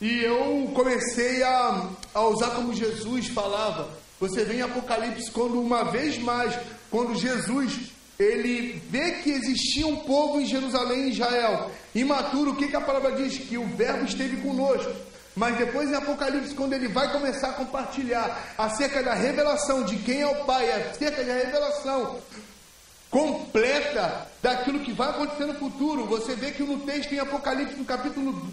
E 0.00 0.24
eu 0.24 0.70
comecei 0.74 1.42
a, 1.42 1.88
a 2.12 2.26
usar 2.26 2.50
como 2.50 2.74
Jesus 2.74 3.28
falava. 3.28 3.88
Você 4.18 4.44
vê 4.44 4.56
em 4.56 4.62
Apocalipse 4.62 5.30
quando 5.30 5.60
uma 5.60 5.84
vez 5.90 6.18
mais, 6.18 6.56
quando 6.90 7.14
Jesus 7.14 7.92
ele 8.18 8.80
vê 8.88 9.12
que 9.12 9.30
existia 9.30 9.86
um 9.86 9.96
povo 9.96 10.40
em 10.40 10.46
Jerusalém, 10.46 11.08
em 11.08 11.10
Israel, 11.10 11.70
imaturo, 11.94 12.52
o 12.52 12.56
que, 12.56 12.68
que 12.68 12.76
a 12.76 12.80
palavra 12.80 13.12
diz? 13.12 13.38
Que 13.38 13.58
o 13.58 13.66
verbo 13.66 14.04
esteve 14.04 14.36
conosco. 14.36 14.92
Mas 15.34 15.56
depois 15.56 15.90
em 15.90 15.94
Apocalipse, 15.94 16.54
quando 16.54 16.74
ele 16.74 16.88
vai 16.88 17.10
começar 17.10 17.48
a 17.48 17.54
compartilhar 17.54 18.54
acerca 18.58 19.02
da 19.02 19.14
revelação 19.14 19.82
de 19.82 19.96
quem 19.96 20.20
é 20.20 20.26
o 20.26 20.44
Pai, 20.44 20.70
acerca 20.72 21.24
da 21.24 21.34
revelação 21.34 22.20
completa 23.10 24.26
daquilo 24.42 24.80
que 24.80 24.92
vai 24.92 25.10
acontecer 25.10 25.46
no 25.46 25.54
futuro, 25.54 26.06
você 26.06 26.34
vê 26.34 26.50
que 26.50 26.62
no 26.62 26.80
texto 26.80 27.12
em 27.12 27.18
Apocalipse, 27.18 27.76
no 27.76 27.84
capítulo 27.84 28.52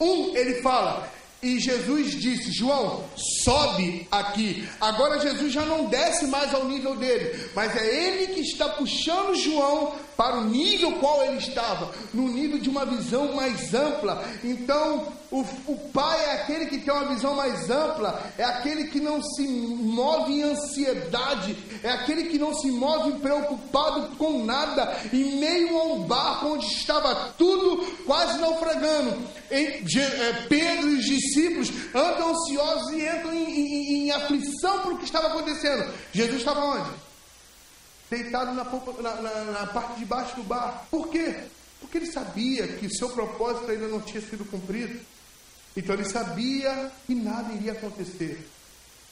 1, 0.00 0.36
ele 0.36 0.62
fala: 0.62 1.08
e 1.42 1.58
Jesus 1.58 2.12
disse: 2.12 2.52
João, 2.52 3.04
sobe 3.16 4.06
aqui. 4.10 4.68
Agora 4.80 5.18
Jesus 5.20 5.52
já 5.52 5.62
não 5.62 5.86
desce 5.86 6.26
mais 6.26 6.52
ao 6.52 6.66
nível 6.66 6.96
dele, 6.96 7.48
mas 7.54 7.74
é 7.74 8.06
ele 8.06 8.34
que 8.34 8.40
está 8.40 8.68
puxando 8.68 9.34
João 9.34 9.94
para 10.20 10.36
o 10.36 10.44
nível 10.44 10.92
qual 10.96 11.24
ele 11.24 11.38
estava, 11.38 11.90
no 12.12 12.28
nível 12.28 12.58
de 12.58 12.68
uma 12.68 12.84
visão 12.84 13.34
mais 13.34 13.72
ampla. 13.72 14.22
Então, 14.44 15.06
o, 15.30 15.40
o 15.66 15.76
pai 15.94 16.22
é 16.26 16.32
aquele 16.34 16.66
que 16.66 16.76
tem 16.76 16.92
uma 16.92 17.08
visão 17.08 17.34
mais 17.34 17.70
ampla, 17.70 18.30
é 18.36 18.44
aquele 18.44 18.88
que 18.88 19.00
não 19.00 19.22
se 19.22 19.48
move 19.48 20.30
em 20.34 20.42
ansiedade, 20.42 21.56
é 21.82 21.90
aquele 21.90 22.24
que 22.24 22.38
não 22.38 22.52
se 22.52 22.70
move 22.70 23.12
preocupado 23.12 24.14
com 24.18 24.44
nada, 24.44 24.94
em 25.10 25.38
meio 25.38 25.80
a 25.80 25.84
um 25.84 26.02
barco 26.02 26.48
onde 26.48 26.66
estava 26.66 27.32
tudo 27.38 27.82
quase 28.04 28.38
naufragando. 28.38 29.26
Em, 29.50 29.64
é, 29.64 30.46
Pedro 30.50 30.90
e 30.90 30.98
os 30.98 31.04
discípulos 31.06 31.72
andam 31.94 32.28
ansiosos 32.28 32.92
e 32.92 33.08
entram 33.08 33.32
em, 33.32 33.50
em, 33.50 34.04
em 34.04 34.10
aflição 34.10 34.80
por 34.80 34.92
o 34.92 34.98
que 34.98 35.04
estava 35.04 35.28
acontecendo. 35.28 35.90
Jesus 36.12 36.40
estava 36.40 36.60
onde? 36.60 37.09
Deitado 38.10 38.52
na, 38.52 38.64
na, 38.64 39.22
na, 39.22 39.44
na 39.52 39.66
parte 39.68 40.00
de 40.00 40.04
baixo 40.04 40.36
do 40.36 40.42
barco. 40.42 40.86
Por 40.90 41.08
quê? 41.08 41.34
Porque 41.80 41.98
ele 41.98 42.10
sabia 42.10 42.66
que 42.66 42.90
seu 42.90 43.08
propósito 43.10 43.70
ainda 43.70 43.86
não 43.86 44.00
tinha 44.00 44.20
sido 44.20 44.44
cumprido. 44.44 45.00
Então 45.76 45.94
ele 45.94 46.04
sabia 46.04 46.90
que 47.06 47.14
nada 47.14 47.52
iria 47.54 47.72
acontecer. 47.72 48.44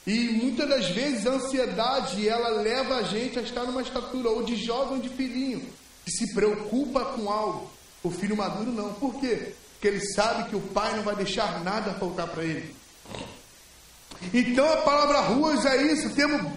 E 0.06 0.30
muitas 0.30 0.68
das 0.68 0.88
vezes 0.88 1.26
a 1.26 1.32
ansiedade 1.32 2.28
ela 2.28 2.48
leva 2.60 2.96
a 2.96 3.02
gente 3.02 3.38
a 3.38 3.42
estar 3.42 3.64
numa 3.64 3.82
estatura 3.82 4.30
ou 4.30 4.42
de 4.42 4.56
jovem 4.56 5.00
de 5.00 5.08
filhinho 5.08 5.68
que 6.04 6.10
se 6.10 6.34
preocupa 6.34 7.04
com 7.04 7.30
algo. 7.30 7.70
O 8.02 8.10
filho 8.10 8.36
maduro 8.36 8.72
não. 8.72 8.94
Por 8.94 9.20
quê? 9.20 9.52
Porque 9.74 9.88
ele 9.88 10.00
sabe 10.14 10.48
que 10.48 10.56
o 10.56 10.60
pai 10.60 10.96
não 10.96 11.02
vai 11.04 11.14
deixar 11.14 11.62
nada 11.62 11.94
faltar 11.94 12.26
para 12.28 12.42
ele. 12.42 12.74
Então 14.34 14.70
a 14.72 14.78
palavra 14.78 15.20
ruas 15.20 15.64
é 15.64 15.92
isso, 15.92 16.08
o 16.08 16.14
termo 16.14 16.52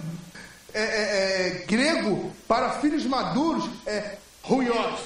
é, 0.73 0.81
é, 0.81 1.47
é, 1.47 1.49
grego 1.65 2.31
para 2.47 2.79
filhos 2.79 3.05
maduros 3.05 3.69
é 3.85 4.17
ruios. 4.41 4.99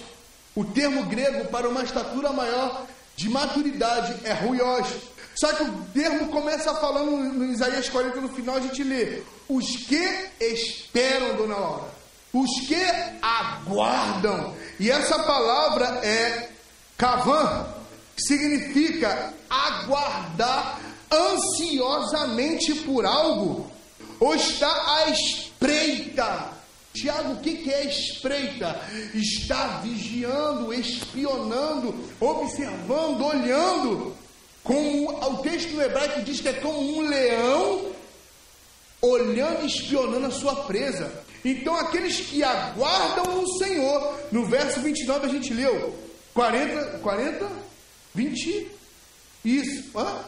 O 0.56 0.64
termo 0.64 1.06
grego 1.06 1.46
para 1.46 1.68
uma 1.68 1.84
estatura 1.84 2.32
maior 2.32 2.86
de 3.16 3.30
maturidade 3.30 4.16
é 4.24 4.34
ruios. 4.34 4.88
Só 5.36 5.52
que 5.54 5.64
o 5.64 5.86
termo 5.94 6.30
começa 6.30 6.74
falando 6.76 7.12
no 7.12 7.46
Isaías 7.46 7.90
40, 7.90 8.22
no 8.22 8.30
final 8.30 8.56
a 8.56 8.62
gente 8.62 8.84
lê: 8.84 9.22
os 9.50 9.66
que 9.66 10.30
esperam, 10.40 11.36
dona 11.36 11.58
Laura, 11.58 11.90
os 12.32 12.50
que 12.68 12.82
aguardam. 13.22 14.56
E 14.80 14.90
essa 14.90 15.20
palavra 15.20 15.86
é 16.06 16.50
kavan, 16.98 17.68
que 18.16 18.24
significa 18.24 19.34
aguardar 19.50 20.80
ansiosamente 21.12 22.74
por 22.76 23.06
algo, 23.06 23.70
ou 24.20 24.36
está 24.36 24.70
à 24.70 25.10
espreita. 25.56 26.54
Tiago, 26.94 27.34
o 27.34 27.40
que 27.42 27.70
é 27.72 27.86
espreita? 27.88 28.80
Está 29.14 29.80
vigiando, 29.80 30.74
espionando, 30.74 31.94
observando, 32.20 33.26
olhando. 33.26 34.16
Como 34.64 35.10
o 35.12 35.38
texto 35.40 35.80
hebraico 35.80 36.22
diz 36.22 36.40
que 36.40 36.48
é 36.48 36.54
como 36.54 36.98
um 36.98 37.02
leão 37.02 37.92
olhando 39.02 39.64
e 39.64 39.68
espionando 39.68 40.26
a 40.26 40.32
sua 40.32 40.56
presa. 40.64 41.24
Então, 41.44 41.76
aqueles 41.76 42.22
que 42.22 42.44
aguardam 42.44 43.44
o 43.44 43.58
Senhor, 43.60 44.20
no 44.32 44.46
verso 44.48 44.80
29 44.80 45.28
a 45.28 45.30
gente 45.30 45.54
leu 45.54 45.94
40, 46.34 47.00
40, 47.00 47.52
20, 48.16 48.68
isso, 49.44 50.00
hã? 50.00 50.26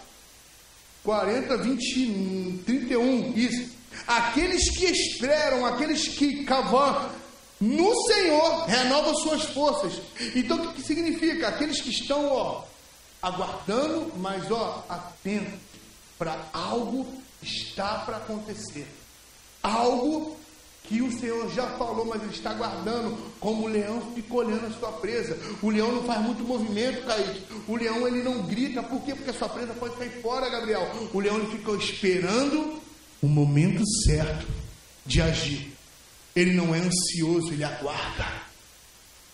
40, 1.04 1.58
20, 1.58 2.64
31, 2.66 3.34
isso. 3.36 3.77
Aqueles 4.08 4.70
que 4.70 4.86
esperam, 4.86 5.66
aqueles 5.66 6.08
que 6.08 6.46
cavam 6.46 7.10
no 7.60 7.94
Senhor, 8.04 8.66
renovam 8.66 9.14
suas 9.16 9.44
forças. 9.46 10.02
Então 10.34 10.58
o 10.58 10.74
que 10.74 10.82
significa? 10.82 11.50
Aqueles 11.50 11.82
que 11.82 11.90
estão, 11.90 12.28
ó, 12.32 12.64
aguardando, 13.22 14.14
mas 14.18 14.50
ó, 14.50 14.86
atentos 14.88 15.60
para 16.18 16.40
algo 16.54 17.06
está 17.42 18.00
para 18.00 18.18
acontecer. 18.18 18.88
Algo 19.62 20.38
que 20.84 21.02
o 21.02 21.12
Senhor 21.20 21.52
já 21.52 21.68
falou, 21.72 22.06
mas 22.06 22.22
ele 22.22 22.32
está 22.32 22.54
guardando, 22.54 23.18
como 23.40 23.66
o 23.66 23.68
leão 23.68 24.02
fica 24.16 24.34
olhando 24.34 24.68
a 24.68 24.80
sua 24.80 24.92
presa. 24.94 25.38
O 25.62 25.70
leão 25.70 25.92
não 25.92 26.04
faz 26.06 26.22
muito 26.22 26.44
movimento, 26.44 27.06
Kaique. 27.06 27.44
O 27.68 27.76
leão 27.76 28.08
ele 28.08 28.24
não 28.24 28.44
grita, 28.44 28.82
por 28.82 29.02
quê? 29.02 29.14
Porque 29.14 29.32
a 29.32 29.34
sua 29.34 29.50
presa 29.50 29.74
pode 29.74 29.98
sair 29.98 30.22
fora, 30.22 30.50
Gabriel. 30.50 30.90
O 31.14 31.20
leão 31.20 31.38
ele 31.38 31.58
fica 31.58 31.72
esperando 31.74 32.82
o 33.22 33.28
momento 33.28 33.84
certo 34.06 34.48
de 35.06 35.22
agir. 35.22 35.74
Ele 36.36 36.54
não 36.54 36.74
é 36.76 36.80
ansioso, 36.80 37.52
ele 37.52 37.64
aguarda. 37.64 38.28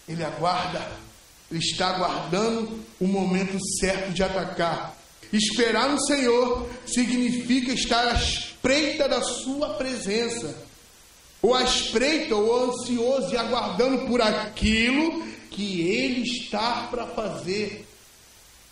Ele 0.07 0.23
aguarda. 0.23 0.91
Ele 1.51 1.59
está 1.59 1.87
aguardando 1.87 2.79
o 2.99 3.07
momento 3.07 3.57
certo 3.79 4.13
de 4.13 4.23
atacar. 4.23 4.97
Esperar 5.31 5.89
no 5.89 5.99
Senhor 6.05 6.69
significa 6.85 7.73
estar 7.73 8.07
à 8.07 8.13
espreita 8.13 9.09
da 9.09 9.21
Sua 9.21 9.73
presença, 9.73 10.55
ou 11.41 11.53
à 11.53 11.63
espreita, 11.63 12.35
ou 12.35 12.71
ansioso 12.71 13.33
e 13.33 13.37
aguardando 13.37 14.07
por 14.07 14.21
aquilo 14.21 15.25
que 15.49 15.81
Ele 15.81 16.21
está 16.21 16.87
para 16.89 17.07
fazer. 17.07 17.87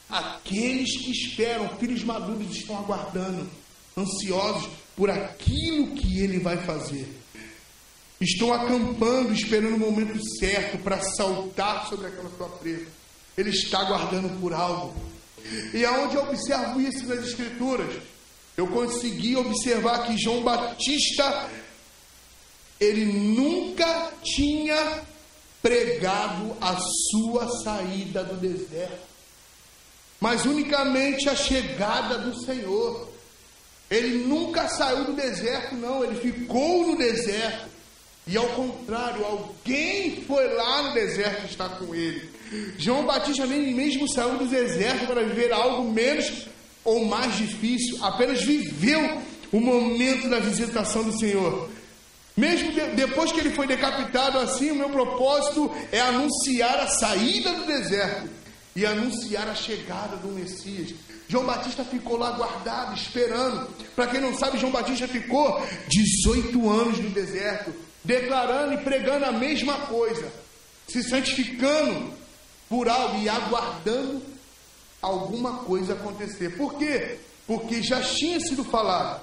Aqueles 0.10 0.98
que 0.98 1.12
esperam, 1.12 1.70
filhos 1.78 2.04
maduros, 2.04 2.56
estão 2.56 2.78
aguardando, 2.78 3.50
ansiosos 3.98 4.70
por 5.02 5.10
aquilo 5.10 5.96
que 5.96 6.20
ele 6.20 6.38
vai 6.38 6.58
fazer. 6.58 7.12
estão 8.22 8.54
acampando, 8.54 9.34
esperando 9.34 9.74
o 9.74 9.80
momento 9.80 10.20
certo 10.38 10.78
para 10.78 11.02
saltar 11.02 11.90
sobre 11.90 12.06
aquela 12.06 12.30
sua 12.38 12.48
presa. 12.48 12.86
Ele 13.36 13.50
está 13.50 13.80
aguardando 13.80 14.30
por 14.40 14.54
algo. 14.54 14.94
E 15.74 15.84
aonde 15.84 16.18
eu 16.18 16.22
observo 16.22 16.80
isso 16.80 17.08
nas 17.08 17.26
Escrituras, 17.26 18.00
eu 18.56 18.68
consegui 18.68 19.36
observar 19.36 20.06
que 20.06 20.22
João 20.22 20.44
Batista, 20.44 21.50
ele 22.80 23.06
nunca 23.06 24.14
tinha 24.24 25.02
pregado 25.64 26.56
a 26.62 26.78
sua 27.10 27.50
saída 27.64 28.24
do 28.24 28.36
deserto, 28.36 29.02
mas 30.20 30.46
unicamente 30.46 31.28
a 31.28 31.36
chegada 31.36 32.20
do 32.20 32.40
Senhor. 32.46 33.11
Ele 33.92 34.24
nunca 34.26 34.70
saiu 34.70 35.04
do 35.04 35.12
deserto, 35.12 35.76
não, 35.76 36.02
ele 36.02 36.16
ficou 36.16 36.88
no 36.88 36.98
deserto. 36.98 37.70
E 38.26 38.38
ao 38.38 38.48
contrário, 38.48 39.26
alguém 39.26 40.24
foi 40.26 40.48
lá 40.54 40.84
no 40.84 40.94
deserto 40.94 41.46
estar 41.46 41.68
com 41.78 41.94
ele. 41.94 42.30
João 42.78 43.06
Batista 43.06 43.46
nem 43.46 43.74
mesmo 43.74 44.08
saiu 44.08 44.38
do 44.38 44.46
deserto 44.46 45.08
para 45.08 45.24
viver 45.24 45.52
algo 45.52 45.92
menos 45.92 46.48
ou 46.86 47.04
mais 47.06 47.36
difícil, 47.36 47.98
apenas 48.02 48.42
viveu 48.42 49.22
o 49.52 49.60
momento 49.60 50.30
da 50.30 50.40
visitação 50.40 51.04
do 51.04 51.20
Senhor. 51.20 51.70
Mesmo 52.38 52.72
de, 52.72 52.82
depois 52.96 53.34
que 53.34 53.42
ele 53.42 53.52
foi 53.52 53.68
decapitado 53.68 54.40
assim, 54.40 54.72
o 54.72 54.76
meu 54.76 54.90
propósito 54.90 55.70
é 55.92 56.00
anunciar 56.00 56.80
a 56.80 56.88
saída 56.88 57.54
do 57.54 57.66
deserto 57.66 58.30
e 58.76 58.86
anunciar 58.86 59.48
a 59.50 59.56
chegada 59.56 60.18
do 60.18 60.30
Messias. 60.30 60.94
João 61.28 61.46
Batista 61.46 61.84
ficou 61.84 62.18
lá 62.18 62.32
guardado, 62.32 62.96
esperando. 62.96 63.70
Para 63.96 64.08
quem 64.08 64.22
não 64.22 64.38
sabe, 64.38 64.58
João 64.58 64.72
Batista 64.72 65.08
ficou 65.08 65.66
18 65.88 66.70
anos 66.70 67.00
no 67.00 67.10
deserto, 67.10 67.74
declarando 68.04 68.74
e 68.74 68.78
pregando 68.78 69.26
a 69.26 69.32
mesma 69.32 69.78
coisa, 69.82 70.32
se 70.88 71.04
santificando 71.04 72.14
por 72.70 72.88
algo 72.88 73.22
e 73.22 73.30
aguardando 73.30 74.22
alguma 75.02 75.60
coisa 75.60 75.94
acontecer. 75.94 76.56
Por 76.58 76.76
quê? 76.76 77.20
Porque 77.46 77.82
já 77.82 78.02
tinha 78.02 78.40
sido 78.40 78.64
falado. 78.64 79.22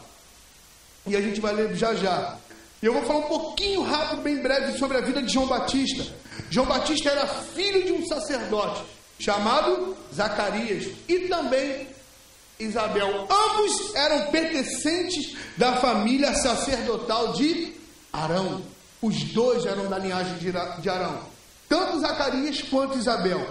E 1.06 1.16
a 1.16 1.20
gente 1.20 1.40
vai 1.40 1.54
ler 1.54 1.74
já 1.74 1.94
já. 1.94 2.36
Eu 2.82 2.92
vou 2.92 3.02
falar 3.02 3.20
um 3.20 3.28
pouquinho 3.28 3.82
rápido, 3.82 4.22
bem 4.22 4.40
breve, 4.40 4.78
sobre 4.78 4.98
a 4.98 5.00
vida 5.00 5.22
de 5.22 5.32
João 5.32 5.46
Batista. 5.46 6.06
João 6.50 6.66
Batista 6.66 7.10
era 7.10 7.26
filho 7.26 7.84
de 7.84 7.92
um 7.92 8.06
sacerdote 8.06 8.97
chamado 9.18 9.96
Zacarias 10.14 10.92
e 11.08 11.28
também 11.28 11.88
Isabel. 12.58 13.28
Ambos 13.30 13.94
eram 13.94 14.30
pertencentes 14.30 15.36
da 15.56 15.76
família 15.76 16.34
sacerdotal 16.34 17.32
de 17.32 17.72
Arão. 18.12 18.62
Os 19.00 19.22
dois 19.32 19.64
eram 19.64 19.88
da 19.88 19.98
linhagem 19.98 20.36
de 20.38 20.88
Arão. 20.88 21.20
Tanto 21.68 22.00
Zacarias 22.00 22.62
quanto 22.62 22.98
Isabel. 22.98 23.46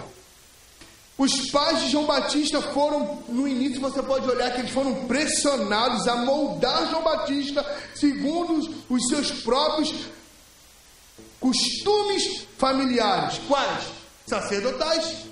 Os 1.16 1.50
pais 1.50 1.80
de 1.80 1.90
João 1.90 2.06
Batista 2.06 2.62
foram, 2.62 3.22
no 3.28 3.48
início 3.48 3.80
você 3.80 4.00
pode 4.00 4.28
olhar 4.30 4.52
que 4.52 4.60
eles 4.60 4.70
foram 4.70 5.06
pressionados 5.06 6.06
a 6.06 6.14
moldar 6.16 6.88
João 6.90 7.02
Batista 7.02 7.64
segundo 7.94 8.84
os 8.88 9.08
seus 9.08 9.32
próprios 9.42 9.92
costumes 11.40 12.46
familiares. 12.56 13.40
Quais? 13.48 13.84
Sacerdotais. 14.26 15.27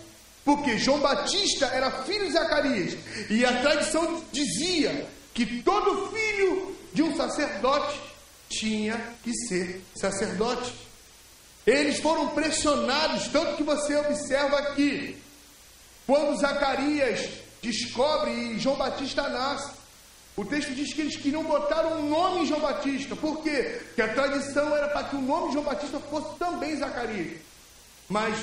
Porque 0.47 0.79
João 0.79 1.01
Batista 1.01 1.67
era 1.67 1.91
filho 2.05 2.27
de 2.27 2.33
Zacarias. 2.33 2.97
E 3.29 3.45
a 3.45 3.61
tradição 3.61 4.25
dizia 4.33 5.07
que 5.35 5.61
todo 5.63 6.11
filho 6.11 6.75
de 6.95 7.03
um 7.03 7.15
sacerdote 7.15 8.01
tinha 8.49 8.99
que 9.23 9.35
ser 9.35 9.83
sacerdote. 9.95 10.73
Eles 11.67 11.99
foram 11.99 12.29
pressionados, 12.29 13.29
tanto 13.29 13.57
que 13.57 13.63
você 13.63 13.97
observa 13.97 14.57
aqui 14.59 15.21
quando 16.07 16.39
Zacarias 16.39 17.29
descobre 17.61 18.31
e 18.31 18.59
João 18.61 18.77
Batista 18.77 19.29
nasce, 19.29 19.73
o 20.37 20.45
texto 20.45 20.73
diz 20.73 20.93
que 20.93 21.01
eles 21.01 21.17
queriam 21.17 21.43
botar 21.43 21.85
um 21.87 22.09
nome 22.09 22.43
em 22.43 22.47
João 22.47 22.61
Batista. 22.61 23.17
Por 23.17 23.43
quê? 23.43 23.81
Porque 23.87 24.03
a 24.03 24.15
tradição 24.15 24.77
era 24.77 24.89
para 24.89 25.05
que 25.05 25.17
o 25.17 25.21
nome 25.21 25.49
de 25.49 25.55
João 25.55 25.65
Batista 25.65 25.99
fosse 25.99 26.39
também 26.39 26.77
Zacarias. 26.77 27.39
Mas, 28.09 28.37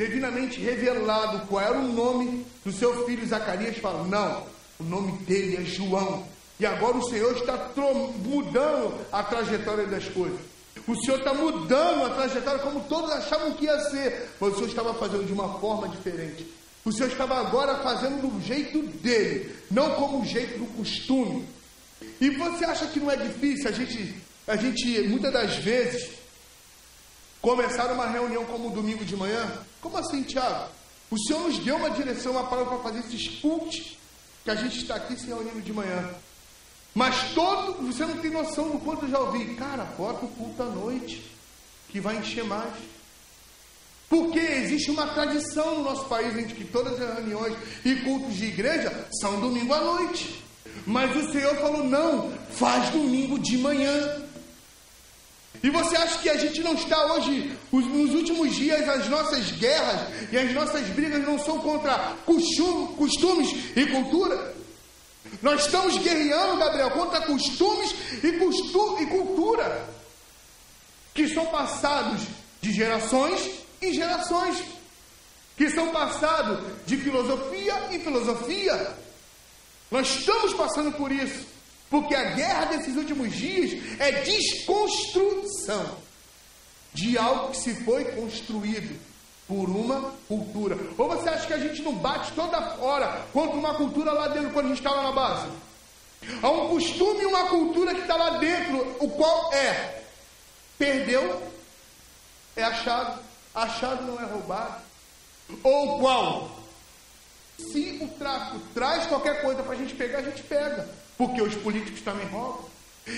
devidamente 0.00 0.58
revelado 0.58 1.46
qual 1.46 1.62
era 1.62 1.78
o 1.78 1.92
nome 1.92 2.46
do 2.64 2.72
seu 2.72 3.04
filho 3.04 3.26
Zacarias, 3.26 3.76
fala: 3.76 4.02
não, 4.04 4.46
o 4.78 4.82
nome 4.82 5.12
dele 5.24 5.58
é 5.58 5.60
João. 5.60 6.26
E 6.58 6.64
agora 6.64 6.96
o 6.96 7.08
Senhor 7.10 7.36
está 7.36 7.70
mudando 8.24 8.98
a 9.12 9.22
trajetória 9.22 9.86
das 9.86 10.08
coisas. 10.08 10.40
O 10.86 10.96
Senhor 10.96 11.18
está 11.18 11.34
mudando 11.34 12.06
a 12.06 12.10
trajetória 12.14 12.60
como 12.60 12.80
todos 12.84 13.10
achavam 13.10 13.52
que 13.52 13.66
ia 13.66 13.78
ser, 13.90 14.30
mas 14.40 14.52
o 14.52 14.54
Senhor 14.54 14.68
estava 14.68 14.94
fazendo 14.94 15.26
de 15.26 15.32
uma 15.34 15.58
forma 15.58 15.86
diferente. 15.88 16.46
O 16.82 16.90
Senhor 16.90 17.10
estava 17.10 17.38
agora 17.38 17.76
fazendo 17.80 18.22
do 18.22 18.40
jeito 18.42 18.82
dele, 18.82 19.54
não 19.70 19.96
como 19.96 20.22
o 20.22 20.24
jeito 20.24 20.58
do 20.58 20.66
costume. 20.78 21.46
E 22.18 22.30
você 22.30 22.64
acha 22.64 22.86
que 22.86 22.98
não 22.98 23.10
é 23.10 23.16
difícil 23.16 23.68
a 23.68 23.72
gente, 23.72 24.14
a 24.48 24.56
gente 24.56 25.00
muitas 25.08 25.32
das 25.32 25.56
vezes, 25.56 26.10
começar 27.42 27.92
uma 27.92 28.06
reunião 28.06 28.46
como 28.46 28.70
domingo 28.70 29.04
de 29.04 29.14
manhã? 29.14 29.46
Como 29.80 29.96
assim, 29.96 30.22
Tiago? 30.22 30.70
O 31.10 31.18
Senhor 31.18 31.42
nos 31.42 31.58
deu 31.58 31.76
uma 31.76 31.90
direção, 31.90 32.32
uma 32.32 32.46
palavra 32.46 32.76
para 32.76 32.90
fazer 32.90 33.00
esses 33.00 33.40
cultos 33.40 33.96
que 34.44 34.50
a 34.50 34.54
gente 34.54 34.78
está 34.78 34.94
aqui 34.94 35.18
se 35.18 35.26
reunindo 35.26 35.60
de 35.60 35.72
manhã. 35.72 36.08
Mas 36.94 37.32
todo, 37.34 37.86
você 37.86 38.04
não 38.04 38.16
tem 38.18 38.30
noção 38.30 38.70
do 38.70 38.78
quanto 38.78 39.04
eu 39.04 39.10
já 39.10 39.18
ouvi. 39.18 39.54
Cara, 39.54 39.84
bota 39.96 40.24
o 40.24 40.28
culto 40.28 40.62
à 40.62 40.66
noite, 40.66 41.30
que 41.88 42.00
vai 42.00 42.16
encher 42.16 42.44
mais. 42.44 42.74
Porque 44.08 44.38
existe 44.38 44.90
uma 44.90 45.06
tradição 45.06 45.76
no 45.76 45.84
nosso 45.84 46.06
país 46.06 46.36
em 46.36 46.46
que 46.46 46.64
todas 46.64 47.00
as 47.00 47.14
reuniões 47.14 47.56
e 47.84 47.94
cultos 47.96 48.34
de 48.34 48.46
igreja 48.46 49.08
são 49.20 49.40
domingo 49.40 49.72
à 49.72 49.80
noite. 49.80 50.42
Mas 50.84 51.14
o 51.14 51.30
Senhor 51.32 51.54
falou: 51.56 51.84
não, 51.84 52.32
faz 52.50 52.90
domingo 52.90 53.38
de 53.38 53.56
manhã. 53.58 54.22
E 55.62 55.68
você 55.68 55.96
acha 55.96 56.18
que 56.18 56.30
a 56.30 56.36
gente 56.36 56.62
não 56.62 56.74
está 56.74 57.12
hoje, 57.12 57.56
nos 57.70 58.14
últimos 58.14 58.56
dias, 58.56 58.88
as 58.88 59.08
nossas 59.08 59.50
guerras 59.52 60.08
e 60.32 60.38
as 60.38 60.52
nossas 60.52 60.86
brigas 60.88 61.22
não 61.22 61.38
são 61.38 61.58
contra 61.58 62.16
costumes 62.24 63.54
e 63.76 63.86
cultura? 63.86 64.54
Nós 65.42 65.66
estamos 65.66 65.98
guerreando, 65.98 66.58
Gabriel, 66.58 66.90
contra 66.90 67.20
costumes 67.20 67.94
e, 68.22 68.32
costu 68.32 69.02
e 69.02 69.06
cultura 69.06 69.88
que 71.14 71.28
são 71.28 71.46
passados 71.46 72.22
de 72.60 72.72
gerações 72.72 73.60
em 73.82 73.92
gerações, 73.94 74.62
que 75.56 75.70
são 75.70 75.90
passados 75.90 76.60
de 76.86 76.96
filosofia 76.96 77.88
em 77.90 78.00
filosofia. 78.00 78.96
Nós 79.90 80.08
estamos 80.08 80.54
passando 80.54 80.92
por 80.92 81.10
isso, 81.10 81.46
porque 81.90 82.14
a 82.14 82.30
guerra 82.30 82.66
desses 82.66 82.96
últimos 82.96 83.34
dias 83.34 83.72
é 83.98 84.22
desconstrução 84.22 85.98
de 86.94 87.18
algo 87.18 87.50
que 87.50 87.56
se 87.56 87.74
foi 87.84 88.04
construído 88.12 88.98
por 89.48 89.68
uma 89.68 90.14
cultura. 90.28 90.78
Ou 90.96 91.08
você 91.08 91.28
acha 91.28 91.46
que 91.48 91.52
a 91.52 91.58
gente 91.58 91.82
não 91.82 91.92
bate 91.96 92.30
toda 92.32 92.76
hora 92.80 93.26
contra 93.32 93.56
uma 93.56 93.74
cultura 93.74 94.12
lá 94.12 94.28
dentro 94.28 94.50
quando 94.50 94.66
a 94.66 94.68
gente 94.68 94.78
está 94.78 94.92
lá 94.92 95.02
na 95.02 95.12
base? 95.12 95.48
Há 96.40 96.50
um 96.50 96.68
costume 96.68 97.22
e 97.22 97.26
uma 97.26 97.48
cultura 97.48 97.94
que 97.94 98.02
está 98.02 98.14
lá 98.14 98.38
dentro, 98.38 98.96
o 99.00 99.08
qual 99.10 99.52
é 99.52 100.02
perdeu, 100.78 101.42
é 102.56 102.62
achado, 102.62 103.20
achado 103.54 104.04
não 104.04 104.20
é 104.20 104.24
roubado. 104.24 104.82
Ou 105.62 105.98
qual? 105.98 106.60
Se 107.58 107.98
o 108.00 108.08
tráfico 108.18 108.60
traz 108.72 109.06
qualquer 109.06 109.42
coisa 109.42 109.62
para 109.62 109.72
a 109.72 109.76
gente 109.76 109.94
pegar, 109.94 110.18
a 110.18 110.22
gente 110.22 110.42
pega. 110.44 110.88
Porque 111.20 111.42
os 111.42 111.54
políticos 111.56 112.00
também 112.00 112.26
roubam. 112.28 112.64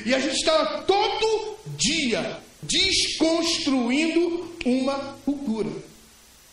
E 0.04 0.12
a 0.12 0.18
gente 0.18 0.34
está 0.34 0.82
todo 0.82 1.56
dia 1.76 2.40
desconstruindo 2.60 4.52
uma 4.66 4.98
cultura. 5.24 5.70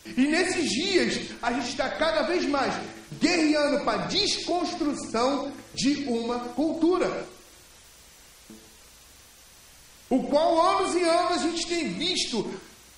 E 0.05 0.27
nesses 0.27 0.69
dias, 0.69 1.31
a 1.41 1.51
gente 1.51 1.69
está 1.69 1.89
cada 1.89 2.21
vez 2.27 2.45
mais 2.45 2.71
guerreando 3.19 3.83
para 3.83 4.03
a 4.03 4.05
desconstrução 4.05 5.51
de 5.73 6.03
uma 6.07 6.37
cultura. 6.49 7.27
O 10.07 10.21
qual 10.27 10.77
anos 10.77 10.93
e 10.93 11.01
anos 11.01 11.31
a 11.31 11.47
gente 11.47 11.65
tem 11.65 11.93
visto 11.93 12.47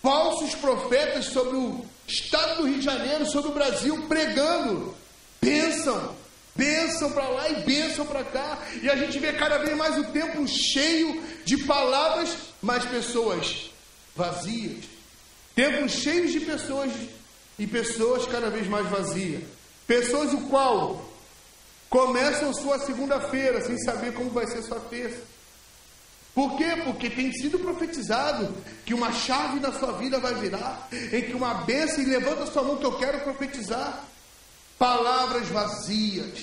falsos 0.01 0.55
profetas 0.55 1.27
sobre 1.27 1.55
o 1.55 1.85
estado 2.05 2.57
do 2.57 2.67
Rio 2.67 2.79
de 2.79 2.83
Janeiro, 2.83 3.25
sobre 3.27 3.51
o 3.51 3.53
Brasil, 3.53 4.07
pregando. 4.09 4.93
Pensam, 5.39 6.19
pensam 6.55 7.11
para 7.11 7.27
lá 7.29 7.49
e 7.49 7.63
pensam 7.63 8.05
para 8.05 8.23
cá. 8.23 8.59
E 8.81 8.89
a 8.89 8.95
gente 8.95 9.19
vê 9.19 9.33
cada 9.33 9.57
vez 9.57 9.75
mais 9.77 9.97
o 9.97 10.03
tempo 10.05 10.47
cheio 10.47 11.21
de 11.45 11.57
palavras, 11.65 12.35
mas 12.61 12.85
pessoas 12.85 13.71
vazias. 14.15 14.85
Tempos 15.55 15.91
cheios 15.91 16.31
de 16.31 16.39
pessoas 16.41 16.91
e 17.57 17.67
pessoas 17.67 18.25
cada 18.25 18.49
vez 18.49 18.67
mais 18.67 18.87
vazias. 18.87 19.43
Pessoas 19.85 20.33
o 20.33 20.41
qual 20.47 21.09
começam 21.89 22.53
sua 22.53 22.79
segunda-feira 22.79 23.61
sem 23.61 23.77
saber 23.79 24.13
como 24.13 24.29
vai 24.29 24.47
ser 24.47 24.63
sua 24.63 24.79
terça. 24.79 25.21
Por 26.33 26.57
quê? 26.57 26.81
Porque 26.85 27.09
tem 27.09 27.31
sido 27.33 27.59
profetizado 27.59 28.55
que 28.85 28.93
uma 28.93 29.11
chave 29.11 29.59
da 29.59 29.73
sua 29.73 29.91
vida 29.93 30.17
vai 30.17 30.33
virar, 30.35 30.87
em 31.11 31.21
que 31.23 31.33
uma 31.33 31.53
bênção, 31.65 32.01
e 32.01 32.05
levanta 32.05 32.47
sua 32.47 32.63
mão 32.63 32.77
que 32.77 32.85
eu 32.85 32.97
quero 32.97 33.19
profetizar. 33.19 34.05
Palavras 34.81 35.47
vazias, 35.49 36.39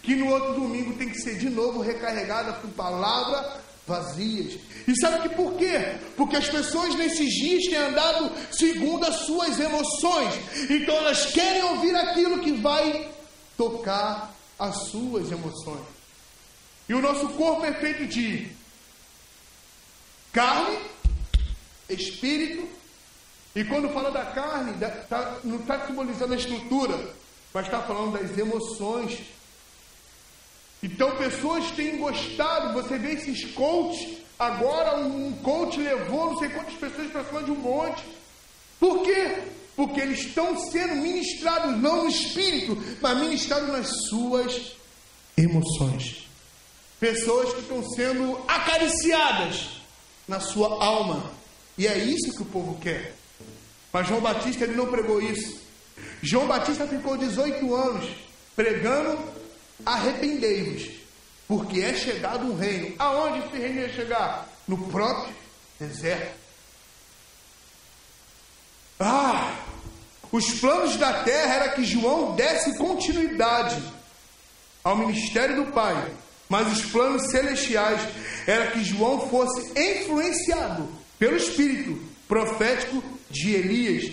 que 0.00 0.14
no 0.14 0.28
outro 0.28 0.54
domingo 0.54 0.96
tem 0.96 1.08
que 1.08 1.20
ser 1.20 1.38
de 1.38 1.50
novo 1.50 1.80
recarregada 1.80 2.52
com 2.52 2.68
palavras 2.68 3.60
vazias. 3.84 4.60
E 4.86 4.94
sabe 5.00 5.28
que 5.28 5.34
por 5.34 5.54
quê? 5.54 5.98
Porque 6.16 6.36
as 6.36 6.48
pessoas 6.48 6.94
nesses 6.94 7.34
dias 7.34 7.64
têm 7.64 7.78
andado 7.78 8.30
segundo 8.52 9.04
as 9.04 9.26
suas 9.26 9.58
emoções. 9.58 10.34
Então 10.70 10.94
elas 10.98 11.26
querem 11.32 11.64
ouvir 11.64 11.96
aquilo 11.96 12.38
que 12.38 12.52
vai 12.52 13.10
tocar 13.56 14.32
as 14.56 14.76
suas 14.90 15.28
emoções. 15.32 15.82
E 16.88 16.94
o 16.94 17.02
nosso 17.02 17.28
corpo 17.30 17.64
é 17.64 17.74
feito 17.74 18.06
de 18.06 18.52
carne, 20.32 20.78
espírito, 21.90 22.68
e 23.52 23.64
quando 23.64 23.92
fala 23.92 24.12
da 24.12 24.26
carne, 24.26 24.74
tá, 25.08 25.38
não 25.42 25.56
está 25.56 25.88
simbolizando 25.88 26.34
a 26.34 26.36
estrutura, 26.36 27.18
mas 27.52 27.66
está 27.66 27.80
falando 27.82 28.18
das 28.18 28.36
emoções. 28.36 29.20
Então 30.82 31.16
pessoas 31.16 31.70
têm 31.72 31.98
gostado, 31.98 32.74
você 32.74 32.98
vê 32.98 33.12
esses 33.12 33.52
coaches, 33.52 34.18
agora 34.38 34.98
um 34.98 35.32
coach 35.42 35.78
levou 35.78 36.32
não 36.32 36.38
sei 36.38 36.48
quantas 36.50 36.74
pessoas 36.74 37.10
para 37.10 37.24
cima 37.24 37.42
de 37.42 37.50
um 37.50 37.56
monte. 37.56 38.04
Por 38.78 39.02
quê? 39.02 39.42
Porque 39.74 40.00
eles 40.00 40.20
estão 40.20 40.58
sendo 40.70 40.96
ministrados 40.96 41.76
não 41.80 42.04
no 42.04 42.08
espírito, 42.08 42.76
mas 43.00 43.18
ministrados 43.18 43.68
nas 43.68 43.88
suas 44.08 44.72
emoções. 45.36 46.28
Pessoas 47.00 47.54
que 47.54 47.60
estão 47.60 47.82
sendo 47.90 48.40
acariciadas 48.46 49.78
na 50.26 50.40
sua 50.40 50.84
alma. 50.84 51.30
E 51.76 51.86
é 51.86 51.96
isso 51.96 52.34
que 52.34 52.42
o 52.42 52.46
povo 52.46 52.78
quer. 52.80 53.14
Mas 53.92 54.08
João 54.08 54.20
Batista 54.20 54.64
ele 54.64 54.74
não 54.74 54.88
pregou 54.88 55.22
isso. 55.22 55.67
João 56.22 56.46
Batista 56.46 56.86
ficou 56.86 57.16
18 57.16 57.74
anos 57.74 58.10
pregando: 58.54 59.18
arrependei-vos, 59.84 60.90
porque 61.46 61.80
é 61.80 61.94
chegado 61.94 62.46
um 62.46 62.56
reino. 62.56 62.94
Aonde 62.98 63.46
esse 63.46 63.58
reino 63.58 63.80
ia 63.80 63.92
chegar? 63.92 64.48
No 64.66 64.76
próprio 64.88 65.34
deserto. 65.78 66.36
Ah! 69.00 69.54
Os 70.30 70.60
planos 70.60 70.96
da 70.96 71.22
terra 71.22 71.54
era 71.54 71.68
que 71.70 71.84
João 71.84 72.34
desse 72.36 72.76
continuidade 72.76 73.82
ao 74.84 74.96
ministério 74.96 75.64
do 75.64 75.72
Pai 75.72 76.10
mas 76.48 76.72
os 76.72 76.90
planos 76.90 77.30
celestiais 77.30 78.00
era 78.46 78.70
que 78.70 78.82
João 78.82 79.28
fosse 79.28 79.70
influenciado 79.78 80.88
pelo 81.18 81.36
Espírito 81.36 82.00
profético 82.26 83.02
de 83.30 83.54
Elias, 83.54 84.10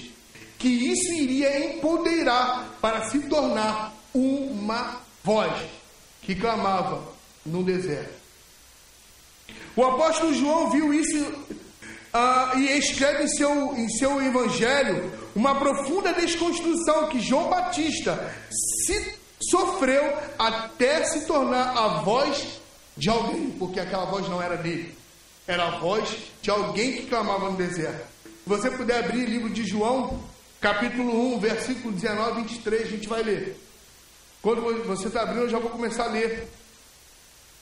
que 0.58 0.68
isso 0.68 1.14
iria 1.14 1.76
empoderar 1.76 2.78
para 2.82 3.10
se 3.10 3.20
tornar 3.20 3.94
uma 4.14 5.02
voz 5.24 5.54
que 6.22 6.36
clamava 6.36 7.04
no 7.46 7.64
deserto. 7.64 8.14
O 9.76 9.84
apóstolo 9.84 10.34
João 10.34 10.72
viu 10.72 10.94
isso 10.94 11.26
uh, 12.16 12.58
e 12.58 12.78
escreve 12.78 13.24
em 13.24 13.28
seu, 13.28 13.76
em 13.76 13.90
seu 13.90 14.22
evangelho 14.22 15.12
uma 15.36 15.56
profunda 15.56 16.14
desconstrução 16.14 17.10
que 17.10 17.20
João 17.20 17.50
Batista 17.50 18.34
se 18.86 19.16
sofreu 19.50 20.18
até 20.40 21.04
se 21.04 21.26
tornar 21.26 21.78
a 21.78 22.02
voz 22.02 22.62
de 22.96 23.10
alguém, 23.10 23.52
porque 23.52 23.80
aquela 23.80 24.06
voz 24.06 24.30
não 24.30 24.42
era 24.42 24.56
dele, 24.56 24.98
era 25.46 25.68
a 25.68 25.80
voz 25.80 26.10
de 26.42 26.50
alguém 26.50 26.94
que 26.94 27.08
clamava 27.08 27.52
no 27.52 27.58
deserto. 27.58 28.08
Se 28.24 28.50
você 28.50 28.72
puder 28.72 29.04
abrir 29.04 29.26
o 29.26 29.30
livro 29.30 29.50
de 29.50 29.66
João, 29.66 30.24
capítulo 30.66 31.36
1, 31.36 31.40
versículo 31.42 31.94
19 31.94 32.42
23, 32.42 32.82
a 32.82 32.90
gente 32.90 33.08
vai 33.08 33.22
ler. 33.22 33.56
Quando 34.42 34.62
você 34.88 35.10
está 35.10 35.22
abrindo, 35.22 35.42
eu 35.42 35.50
já 35.50 35.60
vou 35.60 35.70
começar 35.70 36.06
a 36.06 36.12
ler. 36.12 36.48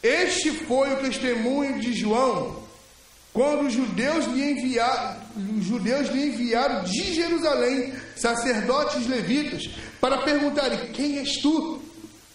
Este 0.01 0.51
foi 0.51 0.93
o 0.93 1.01
testemunho 1.01 1.81
de 1.81 1.91
João 1.91 2.63
quando 3.33 3.67
os 3.67 3.73
judeus 3.73 4.23
lhe 4.27 4.51
enviaram, 4.51 5.19
os 5.57 5.65
judeus 5.65 6.07
lhe 6.11 6.27
enviaram 6.27 6.85
de 6.85 7.13
Jerusalém 7.13 7.93
sacerdotes 8.15 9.05
levitas 9.05 9.69
para 9.99 10.19
perguntarem: 10.19 10.93
Quem 10.93 11.19
és 11.19 11.41
tu? 11.41 11.81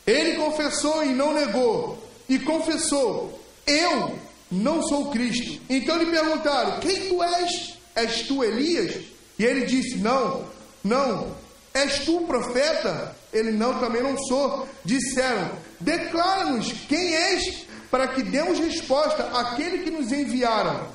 Ele 0.06 0.36
confessou 0.36 1.02
e 1.02 1.14
não 1.14 1.32
negou, 1.32 1.98
e 2.28 2.38
confessou: 2.40 3.42
Eu 3.66 4.18
não 4.50 4.82
sou 4.82 5.10
Cristo. 5.12 5.62
Então 5.70 5.96
lhe 5.96 6.10
perguntaram: 6.10 6.78
Quem 6.80 7.08
tu 7.08 7.22
és? 7.22 7.78
És 7.94 8.22
tu 8.22 8.44
Elias? 8.44 8.96
E 9.38 9.44
ele 9.44 9.64
disse: 9.64 9.96
Não, 9.98 10.57
não. 10.82 11.36
És 11.74 12.00
tu 12.04 12.22
profeta? 12.22 13.14
Ele 13.32 13.52
não, 13.52 13.78
também 13.78 14.02
não 14.02 14.16
sou. 14.24 14.68
Disseram: 14.84 15.50
Declara-nos 15.78 16.72
quem 16.88 17.14
és, 17.14 17.66
para 17.90 18.08
que 18.08 18.22
demos 18.22 18.58
resposta 18.58 19.24
àquele 19.38 19.78
que 19.78 19.90
nos 19.90 20.10
enviaram. 20.12 20.88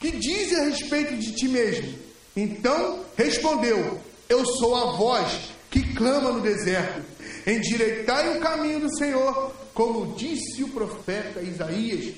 Que 0.00 0.12
diz 0.12 0.56
a 0.56 0.64
respeito 0.64 1.16
de 1.16 1.32
ti 1.32 1.48
mesmo? 1.48 1.98
Então 2.36 3.04
respondeu: 3.16 4.00
Eu 4.28 4.44
sou 4.44 4.74
a 4.76 4.96
voz 4.96 5.52
que 5.70 5.94
clama 5.94 6.32
no 6.32 6.40
deserto. 6.40 7.02
Endireitai 7.46 8.36
o 8.36 8.40
caminho 8.40 8.80
do 8.80 8.96
Senhor, 8.98 9.52
como 9.72 10.14
disse 10.14 10.62
o 10.62 10.68
profeta 10.68 11.40
Isaías. 11.40 12.14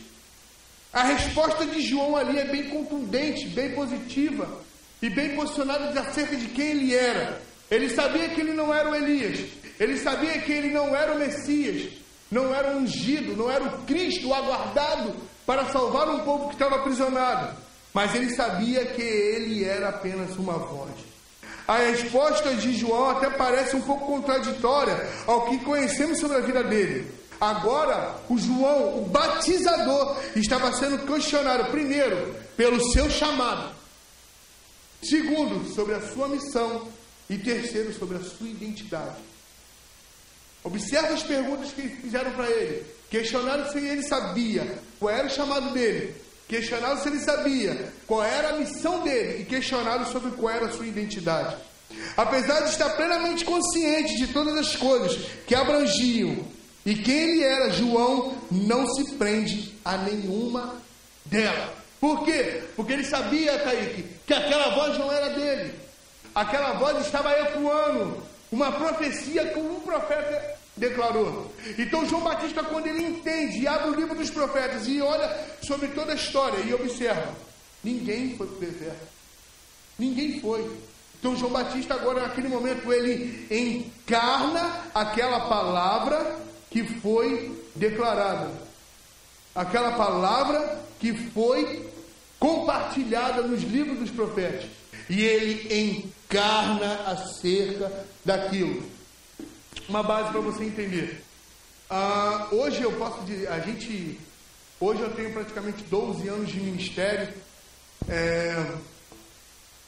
A 0.92 1.04
resposta 1.04 1.64
de 1.66 1.80
João 1.82 2.16
ali 2.16 2.38
é 2.38 2.50
bem 2.50 2.68
contundente, 2.68 3.46
bem 3.48 3.72
positiva 3.74 4.60
e 5.02 5.10
bem 5.10 5.34
posicionada 5.34 5.98
acerca 6.00 6.36
de 6.36 6.46
quem 6.48 6.70
ele 6.70 6.94
era. 6.94 7.40
Ele 7.70 7.88
sabia 7.88 8.28
que 8.28 8.40
ele 8.40 8.52
não 8.52 8.74
era 8.74 8.90
o 8.90 8.94
Elias, 8.94 9.40
ele 9.78 9.96
sabia 9.98 10.38
que 10.40 10.52
ele 10.52 10.70
não 10.70 10.94
era 10.94 11.12
o 11.12 11.18
Messias, 11.18 11.92
não 12.30 12.54
era 12.54 12.72
o 12.72 12.78
ungido, 12.78 13.36
não 13.36 13.50
era 13.50 13.64
o 13.64 13.82
Cristo 13.82 14.32
aguardado 14.34 15.14
para 15.46 15.66
salvar 15.66 16.08
um 16.08 16.20
povo 16.20 16.48
que 16.48 16.54
estava 16.54 16.76
aprisionado, 16.76 17.56
mas 17.94 18.14
ele 18.14 18.34
sabia 18.34 18.86
que 18.86 19.02
ele 19.02 19.64
era 19.64 19.88
apenas 19.88 20.36
uma 20.36 20.54
voz. 20.54 20.90
A 21.66 21.76
resposta 21.78 22.54
de 22.54 22.74
João 22.74 23.10
até 23.10 23.30
parece 23.30 23.76
um 23.76 23.80
pouco 23.82 24.06
contraditória 24.06 25.08
ao 25.26 25.46
que 25.46 25.58
conhecemos 25.58 26.18
sobre 26.18 26.38
a 26.38 26.40
vida 26.40 26.64
dele. 26.64 27.08
Agora, 27.40 28.16
o 28.28 28.36
João, 28.36 28.98
o 28.98 29.06
batizador, 29.06 30.16
estava 30.36 30.72
sendo 30.72 30.98
questionado, 31.06 31.70
primeiro, 31.70 32.34
pelo 32.56 32.80
seu 32.92 33.08
chamado, 33.08 33.70
segundo, 35.02 35.72
sobre 35.74 35.94
a 35.94 36.00
sua 36.12 36.28
missão, 36.28 36.88
e 37.28 37.38
terceiro, 37.38 37.92
sobre 37.94 38.16
a 38.16 38.20
sua 38.20 38.48
identidade. 38.48 39.16
Observe 40.64 41.14
as 41.14 41.22
perguntas 41.22 41.72
que 41.72 41.88
fizeram 41.88 42.32
para 42.32 42.50
ele. 42.50 42.84
Questionaram 43.08 43.70
se 43.70 43.78
ele 43.78 44.02
sabia 44.02 44.78
qual 44.98 45.14
era 45.14 45.26
o 45.26 45.30
chamado 45.30 45.72
dele. 45.72 46.14
Questionaram 46.48 47.00
se 47.00 47.08
ele 47.08 47.20
sabia 47.20 47.92
qual 48.06 48.22
era 48.22 48.50
a 48.50 48.56
missão 48.58 49.02
dele. 49.02 49.42
E 49.42 49.44
questionaram 49.44 50.04
sobre 50.06 50.32
qual 50.32 50.52
era 50.52 50.66
a 50.66 50.72
sua 50.72 50.86
identidade. 50.86 51.56
Apesar 52.16 52.60
de 52.60 52.70
estar 52.70 52.90
plenamente 52.90 53.44
consciente 53.44 54.16
de 54.16 54.32
todas 54.32 54.56
as 54.56 54.76
coisas 54.76 55.16
que 55.46 55.54
abrangiam 55.54 56.44
e 56.84 56.94
quem 56.94 57.14
ele 57.14 57.42
era, 57.42 57.70
João 57.70 58.36
não 58.50 58.86
se 58.94 59.14
prende 59.14 59.74
a 59.84 59.96
nenhuma 59.96 60.80
delas. 61.24 61.70
Por 62.00 62.24
quê? 62.24 62.62
Porque 62.74 62.94
ele 62.94 63.04
sabia, 63.04 63.58
Kaique, 63.58 64.04
que 64.30 64.34
aquela 64.34 64.68
voz 64.68 64.96
não 64.96 65.10
era 65.10 65.30
dele. 65.30 65.74
Aquela 66.32 66.74
voz 66.74 67.04
estava 67.04 67.36
ecoando 67.40 68.22
uma 68.52 68.70
profecia 68.70 69.48
que 69.48 69.58
um 69.58 69.80
profeta 69.80 70.56
declarou. 70.76 71.52
Então 71.76 72.06
João 72.06 72.22
Batista, 72.22 72.62
quando 72.62 72.86
ele 72.86 73.02
entende 73.02 73.66
abre 73.66 73.90
o 73.90 73.94
livro 73.94 74.14
dos 74.14 74.30
profetas 74.30 74.86
e 74.86 75.00
olha 75.02 75.36
sobre 75.60 75.88
toda 75.88 76.12
a 76.12 76.14
história 76.14 76.60
e 76.60 76.72
observa, 76.72 77.34
ninguém 77.82 78.36
foi 78.36 78.46
para 78.46 78.56
o 78.56 78.60
deserto. 78.60 79.08
Ninguém 79.98 80.40
foi. 80.40 80.78
Então 81.18 81.36
João 81.36 81.50
Batista 81.50 81.94
agora 81.94 82.22
naquele 82.22 82.46
momento 82.46 82.92
ele 82.92 83.48
encarna 83.50 84.84
aquela 84.94 85.48
palavra 85.48 86.36
que 86.70 86.84
foi 87.00 87.52
declarada. 87.74 88.48
Aquela 89.56 89.90
palavra 89.90 90.80
que 91.00 91.12
foi 91.30 91.89
compartilhada 92.40 93.42
nos 93.42 93.62
livros 93.62 93.98
dos 94.00 94.10
profetas. 94.10 94.68
E 95.08 95.22
ele 95.22 95.90
encarna 95.90 96.94
acerca 97.06 98.06
daquilo. 98.24 98.82
Uma 99.88 100.02
base 100.02 100.30
para 100.30 100.40
você 100.40 100.64
entender. 100.64 101.22
Ah, 101.88 102.48
hoje 102.50 102.82
eu 102.82 102.92
posso 102.92 103.22
dizer, 103.24 103.48
a 103.48 103.58
gente, 103.60 104.18
hoje 104.80 105.02
eu 105.02 105.10
tenho 105.14 105.32
praticamente 105.32 105.82
12 105.84 106.26
anos 106.28 106.48
de 106.48 106.58
ministério. 106.58 107.32
É, 108.08 108.66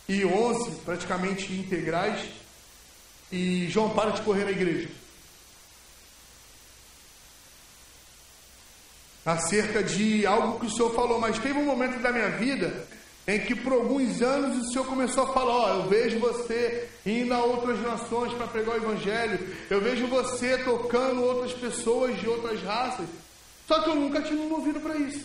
e 0.08 0.24
11 0.24 0.70
praticamente 0.84 1.52
integrais. 1.52 2.20
E 3.30 3.66
João, 3.68 3.90
para 3.90 4.10
de 4.10 4.22
correr 4.22 4.44
na 4.44 4.50
igreja. 4.50 4.88
Acerca 9.24 9.82
de 9.82 10.26
algo 10.26 10.58
que 10.58 10.66
o 10.66 10.70
Senhor 10.70 10.94
falou, 10.94 11.20
mas 11.20 11.38
teve 11.38 11.58
um 11.58 11.64
momento 11.64 12.00
da 12.00 12.12
minha 12.12 12.30
vida 12.30 12.86
em 13.26 13.38
que 13.40 13.54
por 13.54 13.72
alguns 13.72 14.20
anos 14.20 14.58
o 14.58 14.72
Senhor 14.72 14.84
começou 14.84 15.24
a 15.24 15.32
falar: 15.32 15.54
Ó, 15.54 15.68
eu 15.68 15.88
vejo 15.88 16.18
você 16.18 16.88
indo 17.06 17.32
a 17.32 17.44
outras 17.44 17.80
nações 17.80 18.32
para 18.34 18.48
pregar 18.48 18.74
o 18.74 18.78
Evangelho, 18.78 19.56
eu 19.70 19.80
vejo 19.80 20.06
você 20.08 20.58
tocando 20.58 21.22
outras 21.22 21.52
pessoas 21.52 22.18
de 22.20 22.28
outras 22.28 22.62
raças. 22.62 23.06
Só 23.66 23.80
que 23.80 23.90
eu 23.90 23.94
nunca 23.94 24.20
tinha 24.22 24.38
me 24.38 24.48
movido 24.48 24.80
para 24.80 24.96
isso. 24.96 25.24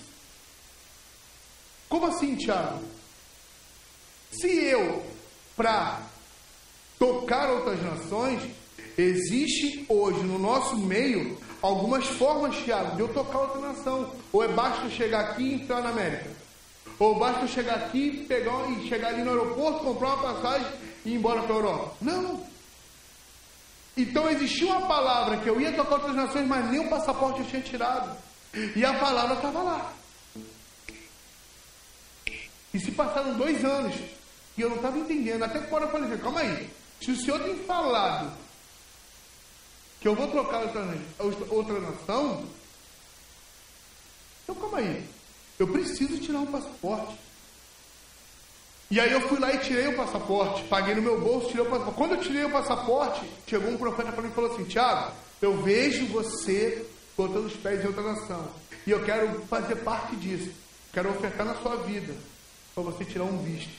Como 1.89 2.05
assim, 2.05 2.35
Tiago? 2.35 2.83
Se 4.31 4.47
eu, 4.47 5.03
para 5.55 6.01
tocar 6.99 7.49
outras 7.49 7.81
nações, 7.81 8.41
existe 8.97 9.85
hoje 9.89 10.19
no 10.19 10.37
nosso 10.37 10.77
meio 10.77 11.37
algumas 11.67 12.05
formas, 12.05 12.55
Tiago, 12.57 12.95
de 12.95 13.01
eu 13.01 13.13
tocar 13.13 13.39
outra 13.39 13.61
nação. 13.61 14.11
Ou 14.31 14.43
é 14.43 14.47
basta 14.47 14.89
chegar 14.89 15.19
aqui 15.21 15.43
e 15.43 15.53
entrar 15.55 15.81
na 15.81 15.89
América. 15.89 16.29
Ou 16.99 17.19
basta 17.19 17.45
chegar 17.47 17.75
aqui 17.75 18.25
pegar, 18.27 18.69
e 18.71 18.87
chegar 18.87 19.09
ali 19.09 19.23
no 19.23 19.31
aeroporto, 19.31 19.83
comprar 19.83 20.15
uma 20.15 20.33
passagem 20.33 20.67
e 21.05 21.11
ir 21.11 21.15
embora 21.15 21.43
para 21.43 21.53
a 21.53 21.57
Europa. 21.57 21.95
Não. 22.01 22.45
Então 23.95 24.29
existia 24.29 24.67
uma 24.67 24.87
palavra 24.87 25.37
que 25.37 25.49
eu 25.49 25.59
ia 25.59 25.73
tocar 25.73 25.95
outras 25.95 26.15
nações, 26.15 26.47
mas 26.47 26.69
nem 26.69 26.79
o 26.79 26.89
passaporte 26.89 27.41
eu 27.41 27.45
tinha 27.47 27.61
tirado. 27.61 28.17
E 28.75 28.85
a 28.85 28.93
palavra 28.93 29.35
estava 29.35 29.61
lá. 29.61 29.93
E 32.73 32.79
se 32.79 32.91
passaram 32.91 33.33
dois 33.35 33.63
anos 33.65 33.95
e 34.57 34.61
eu 34.61 34.69
não 34.69 34.77
estava 34.77 34.97
entendendo. 34.97 35.43
Até 35.43 35.59
que 35.59 35.71
eu 35.71 35.89
falei, 35.89 36.17
calma 36.17 36.39
aí. 36.39 36.69
Se 37.01 37.11
o 37.11 37.15
senhor 37.15 37.39
tem 37.41 37.55
falado 37.57 38.31
que 39.99 40.07
eu 40.07 40.15
vou 40.15 40.27
trocar 40.27 40.63
outra, 40.63 40.85
outra 41.49 41.79
nação, 41.79 42.45
então 44.43 44.55
calma 44.55 44.77
aí. 44.77 45.05
Eu 45.59 45.67
preciso 45.67 46.17
tirar 46.19 46.39
um 46.39 46.45
passaporte. 46.45 47.17
E 48.89 48.99
aí 48.99 49.11
eu 49.11 49.19
fui 49.27 49.37
lá 49.37 49.53
e 49.53 49.57
tirei 49.59 49.87
o 49.87 49.97
passaporte, 49.97 50.63
paguei 50.63 50.95
no 50.95 51.01
meu 51.01 51.19
bolso, 51.19 51.49
tirei 51.49 51.65
o 51.65 51.69
passaporte. 51.69 51.97
Quando 51.97 52.11
eu 52.15 52.21
tirei 52.21 52.45
o 52.45 52.51
passaporte, 52.51 53.29
chegou 53.45 53.69
um 53.69 53.77
profeta 53.77 54.13
para 54.13 54.21
mim 54.21 54.29
e 54.29 54.33
falou 54.33 54.53
assim, 54.53 54.63
Tiago, 54.63 55.11
eu 55.41 55.61
vejo 55.61 56.05
você 56.07 56.85
botando 57.17 57.47
os 57.47 57.55
pés 57.57 57.83
em 57.83 57.87
outra 57.87 58.03
nação. 58.03 58.47
E 58.85 58.91
eu 58.91 59.03
quero 59.03 59.41
fazer 59.47 59.75
parte 59.77 60.15
disso. 60.15 60.51
Quero 60.93 61.09
ofertar 61.09 61.45
na 61.45 61.55
sua 61.55 61.75
vida 61.77 62.15
para 62.73 62.83
você 62.83 63.03
tirar 63.03 63.25
um 63.25 63.43
visto. 63.43 63.73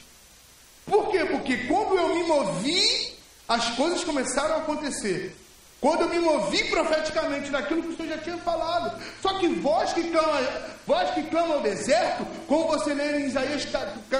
Por 0.85 1.11
quê? 1.11 1.25
Porque 1.25 1.57
quando 1.67 1.97
eu 1.97 2.15
me 2.15 2.25
movi, 2.25 3.15
as 3.49 3.71
coisas 3.77 4.05
começaram 4.05 4.57
a 4.57 4.59
acontecer. 4.59 5.35
Quando 5.81 6.03
eu 6.03 6.09
me 6.09 6.19
movi 6.19 6.65
profeticamente 6.65 7.51
daquilo 7.51 7.83
que 7.83 7.89
o 7.91 7.97
Senhor 7.97 8.17
já 8.17 8.19
tinha 8.19 8.39
falado. 8.39 9.01
Só 9.23 9.39
que 9.39 9.47
voz 9.49 9.93
que 9.93 10.03
clama, 10.11 10.41
voz 10.87 11.11
que 11.11 11.23
clama 11.25 11.55
ao 11.55 11.61
deserto, 11.61 12.27
como 12.49 12.67
você 12.67 12.93
lê 12.95 13.21
em 13.21 13.27
Isaías 13.27 13.67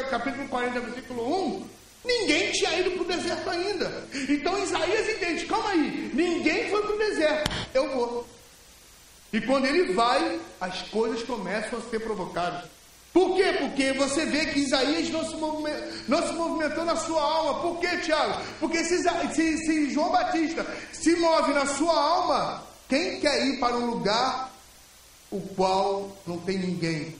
capítulo 0.09 0.49
40, 0.49 0.81
versículo 0.81 1.57
1, 1.57 1.69
ninguém 2.05 2.53
tinha 2.53 2.79
ido 2.79 2.93
para 2.93 3.03
o 3.03 3.07
deserto 3.07 3.51
ainda. 3.51 4.05
Então 4.29 4.63
Isaías 4.63 5.09
entende, 5.09 5.47
calma 5.47 5.71
aí, 5.71 6.11
ninguém 6.15 6.71
foi 6.71 6.83
para 6.83 6.95
o 6.95 6.99
deserto, 6.99 7.51
eu 7.75 7.91
vou. 7.91 8.27
E 9.33 9.41
quando 9.41 9.67
ele 9.67 9.93
vai, 9.93 10.41
as 10.61 10.83
coisas 10.83 11.23
começam 11.25 11.79
a 11.79 11.83
ser 11.83 12.01
provocadas. 12.01 12.78
Por 13.13 13.35
quê? 13.35 13.57
Porque 13.59 13.93
você 13.95 14.27
vê 14.27 14.47
que 14.47 14.61
Isaías 14.61 15.09
não 15.11 15.25
se, 15.25 15.37
não 16.07 16.27
se 16.27 16.33
movimentou 16.35 16.85
na 16.85 16.97
sua 16.97 17.23
alma. 17.23 17.61
Por 17.61 17.81
quê, 17.81 17.97
Tiago? 17.99 18.41
Porque 18.61 18.85
se, 18.85 19.03
se, 19.03 19.59
se 19.59 19.91
João 19.91 20.11
Batista 20.11 20.67
se 20.93 21.17
move 21.17 21.53
na 21.53 21.67
sua 21.67 21.99
alma, 21.99 22.63
quem 22.89 23.21
quer 23.21 23.47
ir 23.47 23.59
para 23.59 23.77
um 23.77 23.87
lugar 23.87 24.53
o 25.31 25.41
qual 25.41 26.17
não 26.27 26.39
tem 26.39 26.59
ninguém? 26.59 27.15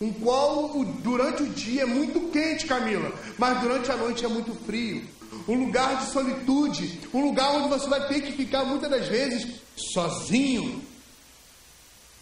Um 0.00 0.12
qual 0.12 0.70
durante 1.02 1.42
o 1.42 1.48
dia 1.48 1.82
é 1.82 1.86
muito 1.86 2.20
quente, 2.30 2.66
Camila, 2.66 3.12
mas 3.38 3.60
durante 3.60 3.90
a 3.90 3.96
noite 3.96 4.24
é 4.24 4.28
muito 4.28 4.54
frio. 4.64 5.06
Um 5.46 5.66
lugar 5.66 5.98
de 5.98 6.10
solitude, 6.10 7.00
um 7.12 7.24
lugar 7.26 7.50
onde 7.52 7.68
você 7.68 7.88
vai 7.88 8.08
ter 8.08 8.20
que 8.22 8.32
ficar 8.32 8.64
muitas 8.64 8.90
das 8.90 9.06
vezes 9.08 9.60
sozinho. 9.76 10.82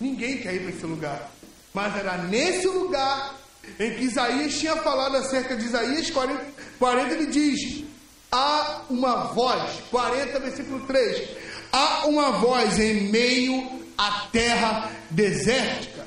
Ninguém 0.01 0.39
quer 0.39 0.55
ir 0.55 0.61
para 0.61 0.71
esse 0.71 0.87
lugar. 0.87 1.33
Mas 1.79 1.97
era 1.97 2.19
nesse 2.19 2.67
lugar 2.67 3.37
em 3.79 3.95
que 3.95 4.03
Isaías 4.03 4.59
tinha 4.59 4.75
falado 4.79 5.17
acerca 5.17 5.55
de 5.55 5.65
Isaías 5.65 6.11
40, 6.11 6.45
40 6.77 7.15
ele 7.15 7.27
diz: 7.27 7.85
há 8.33 8.81
uma 8.91 9.27
voz, 9.27 9.79
40 9.89 10.41
versículo 10.41 10.85
3, 10.89 11.29
há 11.71 12.07
uma 12.09 12.33
voz 12.33 12.81
em 12.81 13.13
meio 13.13 13.81
à 13.97 14.27
terra 14.33 14.91
desértica. 15.09 16.05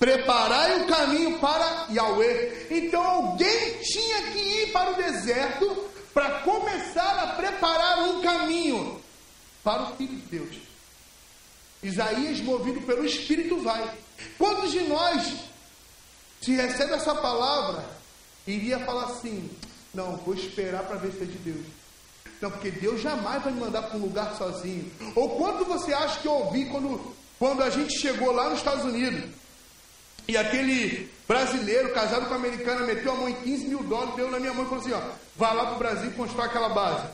Preparai 0.00 0.82
o 0.82 0.86
caminho 0.88 1.38
para 1.38 1.86
Yahweh. 1.92 2.66
Então 2.72 3.00
alguém 3.00 3.78
tinha 3.84 4.32
que 4.32 4.38
ir 4.40 4.72
para 4.72 4.90
o 4.90 4.96
deserto 4.96 5.90
para 6.12 6.40
começar 6.40 7.20
a 7.20 7.26
preparar 7.28 8.02
um 8.08 8.20
caminho 8.20 9.00
para 9.62 9.80
o 9.80 9.96
Filho 9.96 10.16
de 10.16 10.38
Deus. 10.38 10.56
Isaías, 11.84 12.40
movido 12.40 12.80
pelo 12.80 13.04
Espírito, 13.04 13.60
vai. 13.60 14.02
Quantos 14.38 14.72
de 14.72 14.80
nós, 14.82 15.34
se 16.40 16.52
recebe 16.52 16.92
essa 16.92 17.14
palavra, 17.14 17.84
iria 18.46 18.78
falar 18.80 19.04
assim: 19.04 19.50
não, 19.92 20.16
vou 20.16 20.34
esperar 20.34 20.82
para 20.84 20.96
ver 20.96 21.12
se 21.12 21.22
é 21.22 21.26
de 21.26 21.38
Deus. 21.38 21.66
Não, 22.40 22.50
porque 22.50 22.70
Deus 22.70 23.00
jamais 23.00 23.42
vai 23.42 23.52
me 23.52 23.60
mandar 23.60 23.82
para 23.82 23.96
um 23.96 24.02
lugar 24.02 24.36
sozinho. 24.36 24.90
Ou 25.14 25.36
quanto 25.36 25.64
você 25.64 25.94
acha 25.94 26.20
que 26.20 26.28
eu 26.28 26.32
ouvi 26.32 26.66
quando, 26.66 27.14
quando 27.38 27.62
a 27.62 27.70
gente 27.70 27.98
chegou 27.98 28.32
lá 28.32 28.50
nos 28.50 28.58
Estados 28.58 28.84
Unidos 28.84 29.30
e 30.26 30.36
aquele 30.36 31.10
brasileiro 31.28 31.92
casado 31.92 32.26
com 32.26 32.34
a 32.34 32.36
americana 32.36 32.86
meteu 32.86 33.12
a 33.12 33.16
mão 33.16 33.28
em 33.28 33.34
15 33.34 33.66
mil 33.66 33.82
dólares, 33.84 34.16
deu 34.16 34.30
na 34.30 34.40
minha 34.40 34.52
mão 34.52 34.64
e 34.64 34.68
falou 34.68 34.84
assim: 34.84 34.92
ó, 34.92 35.00
vai 35.36 35.54
lá 35.54 35.66
para 35.66 35.74
o 35.74 35.78
Brasil 35.78 36.10
constrói 36.12 36.46
aquela 36.46 36.70
base. 36.70 37.06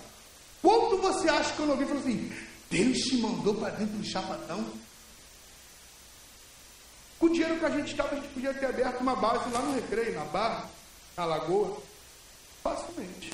Quanto 0.62 0.98
você 0.98 1.28
acha 1.28 1.52
que 1.52 1.60
eu 1.60 1.66
não 1.66 1.74
ouvi? 1.74 1.84
Falou 1.84 2.00
assim: 2.00 2.32
Deus 2.70 2.98
te 2.98 3.16
mandou 3.18 3.54
para 3.54 3.70
dentro 3.70 3.96
do 3.96 4.04
chapadão? 4.04 4.64
Com 7.20 7.26
o 7.26 7.30
dinheiro 7.30 7.58
que 7.58 7.64
a 7.66 7.70
gente 7.70 7.90
estava, 7.90 8.12
a 8.12 8.14
gente 8.14 8.28
podia 8.28 8.54
ter 8.54 8.64
aberto 8.64 9.02
uma 9.02 9.14
base 9.14 9.50
lá 9.50 9.60
no 9.60 9.74
Recreio, 9.74 10.14
na 10.14 10.24
Barra, 10.24 10.70
na 11.14 11.26
Lagoa. 11.26 11.76
Facilmente. 12.62 13.30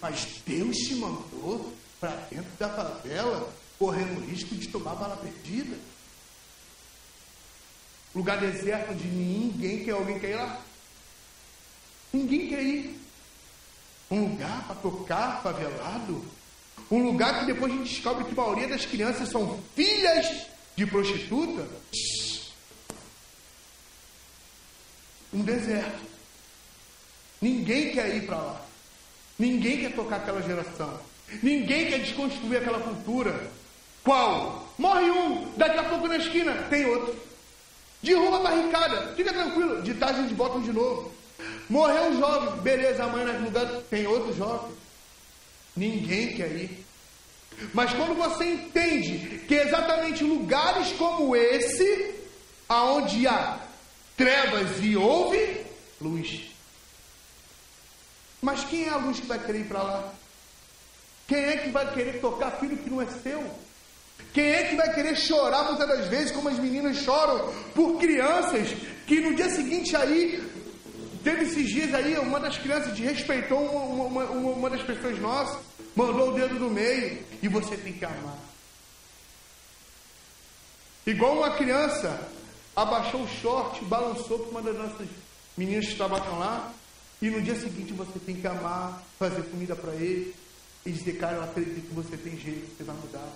Mas 0.00 0.40
Deus 0.46 0.76
te 0.76 0.94
mandou 0.94 1.74
para 1.98 2.12
dentro 2.30 2.50
da 2.56 2.68
favela, 2.68 3.52
correndo 3.80 4.20
o 4.20 4.24
risco 4.24 4.54
de 4.54 4.68
tomar 4.68 4.94
bala 4.94 5.16
perdida. 5.16 5.76
Lugar 8.14 8.38
deserto 8.38 8.92
onde 8.92 9.08
ninguém 9.08 9.84
quer, 9.84 9.90
alguém 9.90 10.18
quer 10.20 10.30
ir 10.30 10.36
lá. 10.36 10.62
Ninguém 12.12 12.48
quer 12.48 12.62
ir. 12.62 13.00
Um 14.08 14.28
lugar 14.28 14.66
para 14.68 14.76
tocar 14.76 15.42
favelado. 15.42 16.24
Um 16.88 17.02
lugar 17.02 17.40
que 17.40 17.46
depois 17.46 17.72
a 17.72 17.76
gente 17.76 17.90
descobre 17.92 18.24
que 18.24 18.32
a 18.32 18.34
maioria 18.42 18.68
das 18.68 18.86
crianças 18.86 19.28
são 19.28 19.60
filhas 19.74 20.46
de 20.76 20.86
prostituta. 20.86 21.66
Um 25.32 25.42
deserto. 25.42 26.10
Ninguém 27.40 27.92
quer 27.92 28.14
ir 28.14 28.26
para 28.26 28.36
lá. 28.36 28.60
Ninguém 29.38 29.80
quer 29.80 29.94
tocar 29.94 30.16
aquela 30.16 30.42
geração. 30.42 31.00
Ninguém 31.42 31.86
quer 31.86 32.00
desconstruir 32.00 32.58
aquela 32.58 32.80
cultura. 32.80 33.48
Qual? 34.04 34.68
Morre 34.76 35.10
um, 35.10 35.52
daqui 35.56 35.78
a 35.78 35.84
pouco 35.84 36.08
na 36.08 36.16
esquina 36.16 36.52
tem 36.68 36.84
outro. 36.86 37.16
Derruba 38.02 38.38
a 38.38 38.40
barricada, 38.40 39.14
fica 39.14 39.32
tranquilo. 39.32 39.82
De 39.82 39.94
tarde 39.94 40.20
eles 40.20 40.32
botam 40.32 40.60
de 40.60 40.72
novo. 40.72 41.12
Morreu 41.68 42.04
um 42.10 42.18
jovem, 42.18 42.60
beleza, 42.62 43.04
amanhã 43.04 43.32
no 43.38 43.44
lugar 43.44 43.66
tem 43.88 44.06
outro 44.06 44.34
jovem. 44.34 44.72
Ninguém 45.76 46.34
quer 46.34 46.50
ir. 46.50 46.84
Mas 47.72 47.92
quando 47.92 48.14
você 48.14 48.44
entende 48.44 49.44
que 49.46 49.54
exatamente 49.54 50.24
lugares 50.24 50.92
como 50.92 51.36
esse, 51.36 52.14
aonde 52.68 53.26
há 53.26 53.58
trevas 54.20 54.68
e 54.82 54.94
houve 54.98 55.64
luz. 55.98 56.42
Mas 58.42 58.62
quem 58.64 58.84
é 58.84 58.90
a 58.90 58.98
luz 58.98 59.18
que 59.18 59.26
vai 59.26 59.38
querer 59.38 59.60
ir 59.60 59.64
para 59.64 59.82
lá? 59.82 60.12
Quem 61.26 61.38
é 61.38 61.56
que 61.56 61.70
vai 61.70 61.90
querer 61.94 62.20
tocar 62.20 62.50
filho 62.52 62.76
que 62.76 62.90
não 62.90 63.00
é 63.00 63.06
seu? 63.06 63.42
Quem 64.34 64.44
é 64.44 64.64
que 64.64 64.76
vai 64.76 64.92
querer 64.94 65.16
chorar 65.16 65.64
muitas 65.64 65.88
das 65.88 66.08
vezes, 66.08 66.32
como 66.32 66.50
as 66.50 66.58
meninas 66.58 66.98
choram, 66.98 67.50
por 67.74 67.98
crianças 67.98 68.68
que 69.06 69.20
no 69.20 69.34
dia 69.34 69.48
seguinte 69.48 69.96
aí, 69.96 70.46
teve 71.24 71.44
esses 71.44 71.66
dias 71.66 71.94
aí, 71.94 72.18
uma 72.18 72.38
das 72.38 72.58
crianças 72.58 72.94
desrespeitou 72.94 73.58
uma, 73.58 74.04
uma, 74.04 74.24
uma, 74.24 74.50
uma 74.50 74.70
das 74.70 74.82
pessoas 74.82 75.18
nossas, 75.18 75.58
mandou 75.96 76.28
o 76.28 76.34
dedo 76.34 76.56
no 76.56 76.68
meio, 76.68 77.24
e 77.42 77.48
você 77.48 77.74
tem 77.74 77.94
que 77.94 78.04
amar. 78.04 78.38
Igual 81.06 81.38
uma 81.38 81.56
criança 81.56 82.28
abaixou 82.74 83.22
o 83.22 83.28
short, 83.28 83.84
balançou 83.84 84.38
para 84.38 84.50
uma 84.50 84.62
das 84.62 84.76
nossas 84.76 85.08
meninas 85.56 85.86
que 85.86 85.96
trabalham 85.96 86.38
lá, 86.38 86.72
e 87.20 87.28
no 87.28 87.42
dia 87.42 87.54
seguinte 87.54 87.92
você 87.92 88.18
tem 88.18 88.36
que 88.36 88.46
amar, 88.46 89.02
fazer 89.18 89.42
comida 89.42 89.76
para 89.76 89.92
ele, 89.94 90.34
e 90.86 90.90
dizer, 90.90 91.18
cara, 91.18 91.36
eu 91.36 91.44
acredito 91.44 91.88
que 91.88 91.94
você 91.94 92.16
tem 92.16 92.38
jeito, 92.38 92.76
você 92.76 92.84
vai 92.84 92.96
mudar. 92.96 93.28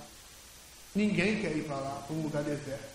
Ninguém 0.94 1.40
quer 1.40 1.56
ir 1.56 1.64
para 1.64 1.76
lá, 1.76 2.02
para 2.06 2.16
um 2.16 2.22
lugar 2.22 2.42
deserto. 2.42 2.94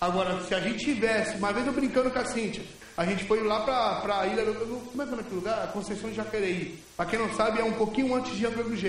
Agora, 0.00 0.42
se 0.46 0.54
a 0.54 0.60
gente 0.60 0.82
tivesse, 0.82 1.36
uma 1.36 1.52
vez 1.52 1.66
eu 1.66 1.72
brincando 1.72 2.10
com 2.10 2.18
a 2.18 2.24
Cíntia, 2.24 2.64
a 2.96 3.04
gente 3.04 3.24
foi 3.24 3.42
lá 3.42 3.60
para 3.60 4.20
a 4.20 4.26
ilha, 4.26 4.44
como 4.44 5.02
é 5.02 5.06
que 5.06 5.14
é 5.14 5.20
aquele 5.20 5.34
lugar? 5.36 5.62
A 5.62 5.66
Conceição 5.68 6.08
de 6.08 6.16
Jacareí. 6.16 6.82
Para 6.96 7.06
quem 7.06 7.18
não 7.18 7.32
sabe, 7.34 7.60
é 7.60 7.64
um 7.64 7.74
pouquinho 7.74 8.14
antes 8.14 8.34
de 8.36 8.46
Angra 8.46 8.64
dos. 8.64 8.80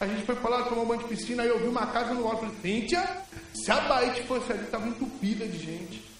A 0.00 0.06
gente 0.06 0.24
foi 0.24 0.36
para 0.36 0.50
lá 0.50 0.62
tomar 0.62 0.82
um 0.82 0.86
banho 0.86 1.02
de 1.02 1.08
piscina, 1.08 1.42
aí 1.42 1.48
eu 1.48 1.58
vi 1.58 1.66
uma 1.66 1.88
casa 1.88 2.14
no 2.14 2.26
alto. 2.26 2.46
Falei, 2.46 2.54
Cíntia, 2.62 3.22
se 3.52 3.70
a 3.70 3.80
Baite 3.80 4.22
fosse 4.22 4.52
ali, 4.52 4.62
estava 4.62 4.86
entupida 4.86 5.46
de 5.46 5.58
gente. 5.58 6.11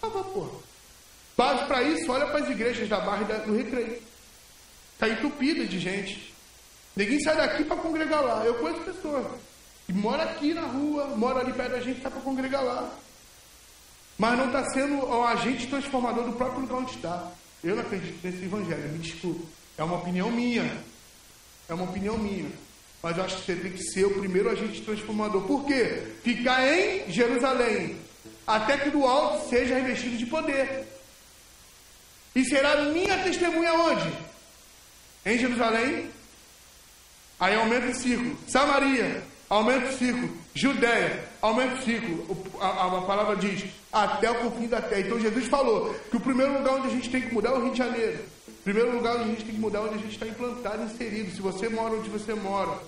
Tava. 0.00 0.24
Base 1.36 1.66
para 1.66 1.82
isso, 1.82 2.10
olha 2.12 2.26
para 2.26 2.40
as 2.44 2.50
igrejas 2.50 2.88
da 2.88 3.00
Barra 3.00 3.24
do 3.24 3.56
Recreio. 3.56 4.02
Está 4.94 5.08
entupida 5.08 5.66
de 5.66 5.78
gente. 5.78 6.34
Ninguém 6.94 7.20
sai 7.20 7.36
daqui 7.36 7.64
para 7.64 7.76
congregar 7.76 8.22
lá. 8.22 8.44
Eu 8.44 8.54
conheço 8.54 8.82
pessoas 8.82 9.26
que 9.86 9.92
mora 9.92 10.24
aqui 10.24 10.52
na 10.52 10.62
rua, 10.62 11.06
mora 11.16 11.40
ali 11.40 11.52
perto 11.52 11.72
da 11.72 11.80
gente, 11.80 11.98
está 11.98 12.10
para 12.10 12.20
congregar 12.20 12.62
lá 12.62 12.90
mas 14.20 14.36
não 14.36 14.48
está 14.48 14.62
sendo 14.74 14.96
o 14.96 15.24
agente 15.24 15.66
transformador 15.66 16.24
do 16.24 16.32
próprio 16.34 16.60
lugar 16.60 16.80
onde 16.80 16.90
está. 16.90 17.32
Eu 17.64 17.74
não 17.74 17.82
acredito 17.82 18.18
nesse 18.22 18.44
evangelho, 18.44 18.90
me 18.90 18.98
desculpe. 18.98 19.46
É 19.78 19.82
uma 19.82 19.96
opinião 19.96 20.30
minha. 20.30 20.76
É 21.66 21.72
uma 21.72 21.84
opinião 21.84 22.18
minha. 22.18 22.50
Mas 23.02 23.16
eu 23.16 23.24
acho 23.24 23.36
que 23.38 23.46
você 23.46 23.56
tem 23.56 23.72
que 23.72 23.82
ser 23.82 24.04
o 24.04 24.10
primeiro 24.10 24.50
agente 24.50 24.82
transformador. 24.82 25.40
Por 25.44 25.64
quê? 25.64 26.02
Ficar 26.22 26.66
em 26.66 27.10
Jerusalém, 27.10 27.96
até 28.50 28.76
que 28.78 28.90
do 28.90 29.06
alto 29.06 29.48
seja 29.48 29.76
revestido 29.76 30.16
de 30.16 30.26
poder. 30.26 30.86
E 32.34 32.44
será 32.44 32.82
minha 32.82 33.16
testemunha 33.22 33.72
onde? 33.74 34.12
Em 35.24 35.38
Jerusalém. 35.38 36.10
Aí 37.38 37.54
aumenta 37.54 37.86
o 37.86 37.94
ciclo. 37.94 38.36
Samaria, 38.48 39.22
aumenta 39.48 39.90
o 39.90 39.96
ciclo. 39.96 40.36
Judéia, 40.52 41.24
aumenta 41.40 41.76
o 41.76 41.82
ciclo. 41.84 42.36
A, 42.60 42.86
a, 42.86 43.02
palavra 43.02 43.36
diz, 43.36 43.70
até 43.92 44.30
o 44.30 44.50
fim 44.50 44.66
da 44.66 44.82
terra. 44.82 45.00
Então 45.02 45.20
Jesus 45.20 45.46
falou 45.46 45.94
que 46.10 46.16
o 46.16 46.20
primeiro 46.20 46.54
lugar 46.54 46.74
onde 46.74 46.88
a 46.88 46.90
gente 46.90 47.08
tem 47.08 47.22
que 47.22 47.32
mudar 47.32 47.50
é 47.50 47.54
o 47.54 47.62
Rio 47.62 47.72
de 47.72 47.78
Janeiro. 47.78 48.24
Primeiro 48.64 48.92
lugar 48.92 49.14
onde 49.14 49.24
a 49.24 49.28
gente 49.28 49.44
tem 49.44 49.54
que 49.54 49.60
mudar 49.60 49.78
é 49.78 49.82
onde 49.82 49.94
a 49.94 49.98
gente 49.98 50.12
está 50.12 50.26
implantado, 50.26 50.82
inserido. 50.82 51.30
Se 51.30 51.40
você 51.40 51.68
mora 51.68 51.94
onde 51.94 52.10
você 52.10 52.34
mora, 52.34 52.78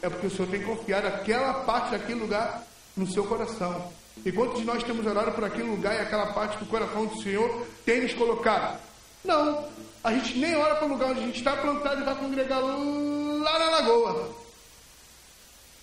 é 0.00 0.08
porque 0.08 0.28
o 0.28 0.30
Senhor 0.30 0.50
tem 0.50 0.62
confiado 0.62 1.06
aquela 1.06 1.52
parte 1.64 1.90
daquele 1.90 2.20
lugar 2.20 2.66
no 2.96 3.06
seu 3.06 3.24
coração. 3.24 3.92
E 4.24 4.32
quantos 4.32 4.60
de 4.60 4.64
nós 4.64 4.82
temos 4.82 5.06
orado 5.06 5.32
por 5.32 5.44
aquele 5.44 5.68
lugar 5.68 5.94
e 5.94 6.00
aquela 6.00 6.32
parte 6.32 6.58
do 6.58 6.66
coração 6.66 7.06
do 7.06 7.22
Senhor 7.22 7.66
tem 7.84 8.02
nos 8.02 8.14
colocado? 8.14 8.80
Não. 9.24 9.68
A 10.02 10.12
gente 10.12 10.38
nem 10.38 10.56
ora 10.56 10.76
para 10.76 10.86
o 10.86 10.90
lugar 10.90 11.10
onde 11.10 11.20
a 11.20 11.26
gente 11.26 11.38
está 11.38 11.56
plantado 11.56 12.00
e 12.00 12.04
vai 12.04 12.14
congregar 12.14 12.60
lá 12.60 13.58
na 13.58 13.70
lagoa. 13.70 14.34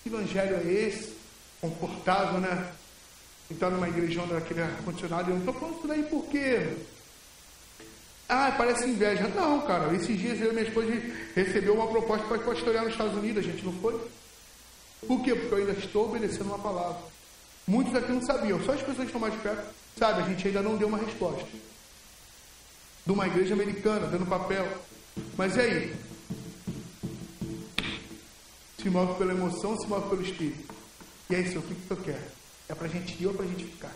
Que 0.02 0.10
evangelho 0.10 0.56
é 0.56 0.72
esse? 0.72 1.14
Confortável, 1.62 2.40
né? 2.40 2.72
Entrar 3.52 3.70
numa 3.70 3.88
igrejão 3.88 4.28
daquele 4.28 4.62
ar-condicionado. 4.62 5.30
Eu 5.30 5.36
não 5.36 5.40
estou 5.40 5.54
falando 5.54 5.78
isso 5.78 5.88
daí 5.88 6.04
porque. 6.04 6.70
Ah, 8.28 8.54
parece 8.58 8.86
inveja. 8.86 9.28
Não, 9.30 9.62
cara. 9.62 9.94
Esses 9.94 10.18
dias 10.18 10.40
eu 10.42 10.52
e 10.52 10.54
minha 10.54 10.68
esposa 10.68 10.88
recebeu 11.36 11.76
uma 11.76 11.88
proposta 11.88 12.26
para 12.28 12.40
pastorear 12.40 12.84
nos 12.84 12.94
Estados 12.94 13.16
Unidos, 13.16 13.46
a 13.46 13.48
gente 13.48 13.64
não 13.64 13.74
foi? 13.74 14.00
Por 15.08 15.22
quê? 15.22 15.36
Porque 15.36 15.54
eu 15.54 15.58
ainda 15.60 15.74
estou 15.74 16.06
obedecendo 16.06 16.48
uma 16.48 16.60
palavra. 16.60 17.13
Muitos 17.68 17.96
aqui 17.96 18.12
não 18.12 18.22
sabiam, 18.22 18.62
só 18.64 18.74
as 18.74 18.80
pessoas 18.80 18.98
que 18.98 19.06
estão 19.06 19.22
mais 19.22 19.36
perto, 19.42 19.74
sabe, 19.98 20.22
a 20.22 20.28
gente 20.28 20.48
ainda 20.48 20.62
não 20.62 20.78
deu 20.78 20.88
uma 20.88 20.98
resposta. 20.98 21.48
De 23.06 23.12
uma 23.12 23.28
igreja 23.28 23.54
americana, 23.54 24.08
dando 24.08 24.26
papel. 24.26 24.68
Mas 25.38 25.56
e 25.56 25.62
aí? 25.62 25.96
se 28.84 28.90
move 28.90 29.18
pela 29.18 29.32
emoção, 29.32 29.80
se 29.80 29.88
move 29.88 30.10
pelo 30.10 30.22
espírito. 30.22 30.74
E 31.30 31.36
aí, 31.36 31.48
Senhor, 31.48 31.64
o 31.64 31.68
que, 31.68 31.74
que 31.74 31.88
tu 31.88 31.96
quer? 31.96 32.22
É 32.68 32.76
para 32.76 32.86
a 32.86 32.90
gente 32.90 33.22
ir 33.22 33.28
ou 33.28 33.34
para 33.34 33.46
a 33.46 33.48
gente 33.48 33.64
ficar? 33.64 33.96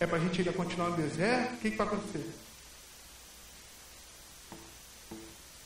É 0.00 0.06
para 0.06 0.16
a 0.16 0.20
gente 0.20 0.40
ainda 0.40 0.52
continuar 0.54 0.88
no 0.88 0.96
deserto? 0.96 1.52
O 1.52 1.56
que, 1.58 1.70
que 1.70 1.76
vai 1.76 1.86
acontecer? 1.86 2.26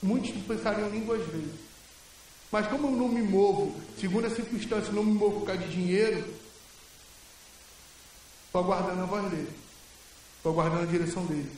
Muitos 0.02 0.30
pensariam 0.42 0.92
em 0.92 1.04
duas 1.04 1.24
vezes. 1.28 1.65
Mas 2.56 2.68
como 2.68 2.86
eu 2.86 2.92
não 2.92 3.08
me 3.08 3.20
movo, 3.20 3.78
segundo 4.00 4.28
a 4.28 4.30
circunstância, 4.30 4.90
não 4.90 5.04
me 5.04 5.12
movo 5.12 5.40
por 5.40 5.46
causa 5.48 5.60
de 5.60 5.74
dinheiro, 5.74 6.26
estou 8.46 8.62
aguardando 8.62 9.02
a 9.02 9.04
voz 9.04 9.30
dele. 9.30 9.52
Estou 10.38 10.52
aguardando 10.52 10.84
a 10.84 10.86
direção 10.86 11.26
dele. 11.26 11.52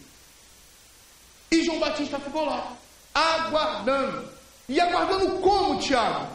E 1.53 1.63
João 1.63 1.79
Batista 1.79 2.19
ficou 2.19 2.45
lá, 2.45 2.77
aguardando. 3.15 4.29
E 4.69 4.81
aguardando 4.81 5.39
como, 5.41 5.79
Tiago? 5.79 6.33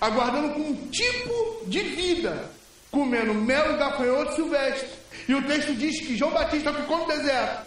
Aguardando 0.00 0.54
com 0.54 0.60
um 0.60 0.88
tipo 0.88 1.64
de 1.66 1.80
vida, 1.80 2.52
comendo 2.88 3.34
mel 3.34 3.76
gafanhoto 3.78 4.36
silvestre. 4.36 4.90
E 5.26 5.34
o 5.34 5.44
texto 5.44 5.74
diz 5.74 5.98
que 6.06 6.16
João 6.16 6.30
Batista 6.30 6.72
ficou 6.72 6.98
no 6.98 7.06
deserto, 7.08 7.66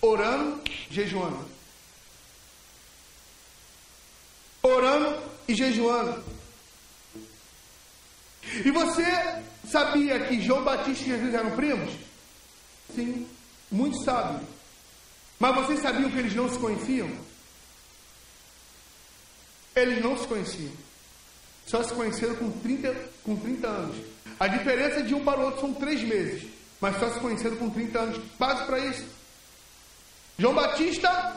orando, 0.00 0.62
jejuando. 0.88 1.46
Orando 4.62 5.31
e 5.48 5.54
jejuando. 5.54 6.22
E 8.64 8.70
você 8.70 9.04
sabia 9.70 10.26
que 10.26 10.40
João 10.40 10.64
Batista 10.64 11.04
e 11.04 11.06
Jesus 11.06 11.34
eram 11.34 11.50
primos? 11.52 11.94
Sim, 12.94 13.26
muitos 13.70 14.04
sabem. 14.04 14.40
Mas 15.38 15.54
vocês 15.56 15.80
sabiam 15.80 16.10
que 16.10 16.18
eles 16.18 16.34
não 16.34 16.50
se 16.50 16.58
conheciam? 16.58 17.10
Eles 19.74 20.02
não 20.02 20.16
se 20.16 20.26
conheciam. 20.26 20.72
Só 21.66 21.82
se 21.82 21.94
conheceram 21.94 22.36
com 22.36 22.50
30, 22.50 22.94
com 23.24 23.36
30 23.36 23.66
anos. 23.66 23.96
A 24.38 24.46
diferença 24.46 25.02
de 25.02 25.14
um 25.14 25.24
para 25.24 25.40
o 25.40 25.44
outro 25.44 25.60
são 25.60 25.74
três 25.74 26.02
meses. 26.02 26.50
Mas 26.80 26.98
só 26.98 27.10
se 27.10 27.20
conheceram 27.20 27.56
com 27.56 27.70
30 27.70 27.98
anos. 27.98 28.24
Base 28.38 28.64
para 28.66 28.78
isso. 28.80 29.06
João 30.38 30.54
Batista, 30.54 31.36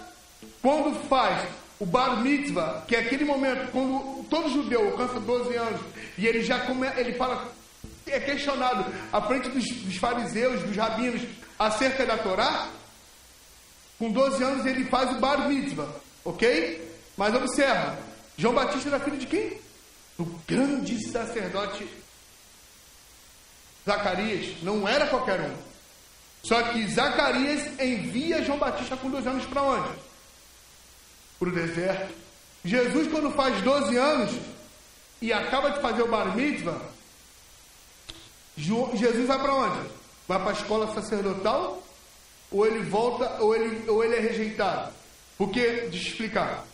quando 0.62 1.08
faz 1.08 1.48
o 1.80 1.86
bar 1.86 2.22
mitzvah, 2.22 2.84
que 2.88 2.96
é 2.96 3.00
aquele 3.00 3.26
momento 3.26 3.72
quando 3.72 4.24
todo 4.30 4.50
judeu 4.50 4.92
alcança 4.92 5.20
12 5.20 5.56
anos 5.56 5.82
e 6.18 6.26
ele 6.26 6.44
já 6.44 6.60
come, 6.62 6.88
ele 6.96 7.14
fala, 7.14 7.52
é 8.08 8.20
questionado 8.20 8.86
à 9.12 9.22
frente 9.22 9.50
dos, 9.50 9.66
dos 9.66 9.98
fariseus, 9.98 10.64
dos 10.64 10.76
rabinos, 10.76 11.22
acerca 11.60 12.06
da 12.06 12.18
Torá, 12.18 12.70
com 14.00 14.12
12 14.12 14.44
anos 14.44 14.66
ele 14.66 14.86
faz 14.86 15.12
o 15.12 15.20
bar 15.20 15.48
mitzvah, 15.48 15.90
ok? 16.24 16.94
Mas 17.18 17.34
observa, 17.34 17.98
João 18.38 18.54
Batista 18.54 18.90
era 18.90 19.00
filho 19.00 19.18
de 19.18 19.28
quem? 19.28 19.58
Do 20.18 20.26
grande 20.48 21.12
sacerdote 21.12 21.88
Zacarias. 23.86 24.62
Não 24.64 24.88
era 24.88 25.08
qualquer 25.08 25.40
um. 25.40 25.56
Só 26.44 26.62
que 26.64 26.88
Zacarias 26.88 27.80
envia 27.80 28.44
João 28.44 28.58
Batista 28.58 28.98
com 28.98 29.10
12 29.10 29.28
anos 29.28 29.46
para 29.46 29.62
onde? 29.62 29.90
Para 31.46 31.52
o 31.52 31.68
deserto. 31.68 32.12
Jesus, 32.64 33.08
quando 33.12 33.30
faz 33.30 33.62
12 33.62 33.96
anos 33.96 34.32
e 35.22 35.32
acaba 35.32 35.70
de 35.70 35.80
fazer 35.80 36.02
o 36.02 36.08
bar 36.08 36.36
mitzvah, 36.36 36.82
Jesus 38.58 39.28
vai 39.28 39.38
para 39.38 39.54
onde? 39.54 39.90
Vai 40.28 40.40
para 40.40 40.50
a 40.50 40.54
escola 40.54 40.92
sacerdotal? 40.96 41.84
Ou 42.50 42.66
ele 42.66 42.90
volta, 42.90 43.44
ou 43.44 43.56
ele, 43.56 43.88
ou 43.88 44.04
ele 44.04 44.16
é 44.16 44.20
rejeitado? 44.22 44.92
Porque, 45.38 45.62
deixa 45.62 46.08
eu 46.08 46.12
explicar. 46.14 46.66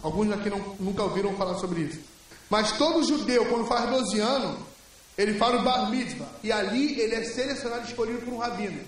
Alguns 0.00 0.30
aqui 0.30 0.48
não, 0.48 0.76
nunca 0.78 1.02
ouviram 1.02 1.36
falar 1.36 1.56
sobre 1.56 1.80
isso. 1.80 2.00
Mas 2.48 2.70
todo 2.78 3.02
judeu, 3.02 3.46
quando 3.46 3.66
faz 3.66 3.90
12 3.90 4.20
anos, 4.20 4.60
ele 5.18 5.34
fala 5.38 5.58
o 5.58 5.64
bar 5.64 5.90
mitzvah. 5.90 6.28
E 6.44 6.52
ali 6.52 7.00
ele 7.00 7.16
é 7.16 7.24
selecionado 7.24 7.88
escolhido 7.88 8.20
por 8.20 8.34
um 8.34 8.38
rabino. 8.38 8.80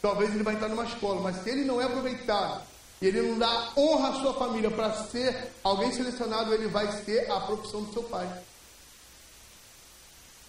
Talvez 0.00 0.34
ele 0.34 0.42
vai 0.42 0.54
entrar 0.54 0.68
numa 0.68 0.84
escola, 0.84 1.20
mas 1.20 1.36
se 1.44 1.50
ele 1.50 1.64
não 1.64 1.80
é 1.80 1.84
aproveitado 1.84 2.71
e 3.02 3.06
ele 3.06 3.20
não 3.20 3.38
dá 3.38 3.72
honra 3.76 4.08
à 4.08 4.20
sua 4.20 4.32
família 4.34 4.70
para 4.70 4.94
ser 5.08 5.52
alguém 5.62 5.92
selecionado, 5.92 6.54
ele 6.54 6.68
vai 6.68 6.90
ser 7.04 7.30
a 7.30 7.40
profissão 7.40 7.82
do 7.82 7.92
seu 7.92 8.04
pai. 8.04 8.26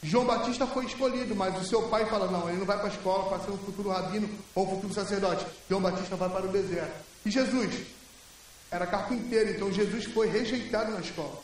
João 0.02 0.26
Batista 0.26 0.66
foi 0.68 0.86
escolhido, 0.86 1.36
mas 1.36 1.62
o 1.62 1.66
seu 1.66 1.90
pai 1.90 2.06
fala: 2.06 2.32
não, 2.32 2.48
ele 2.48 2.60
não 2.60 2.66
vai 2.66 2.78
para 2.78 2.88
a 2.88 2.94
escola 2.94 3.28
para 3.28 3.44
ser 3.44 3.52
um 3.52 3.58
futuro 3.58 3.90
rabino 3.90 4.30
ou 4.56 4.66
um 4.66 4.70
futuro 4.76 4.94
sacerdote. 4.94 5.46
João 5.70 5.82
Batista 5.82 6.16
vai 6.16 6.30
para 6.30 6.46
o 6.46 6.52
deserto. 6.52 7.04
E 7.26 7.32
Jesus? 7.32 7.74
era 8.74 8.88
carpinteiro, 8.88 9.52
então 9.52 9.72
Jesus 9.72 10.06
foi 10.06 10.28
rejeitado 10.28 10.92
na 10.92 11.00
escola. 11.00 11.40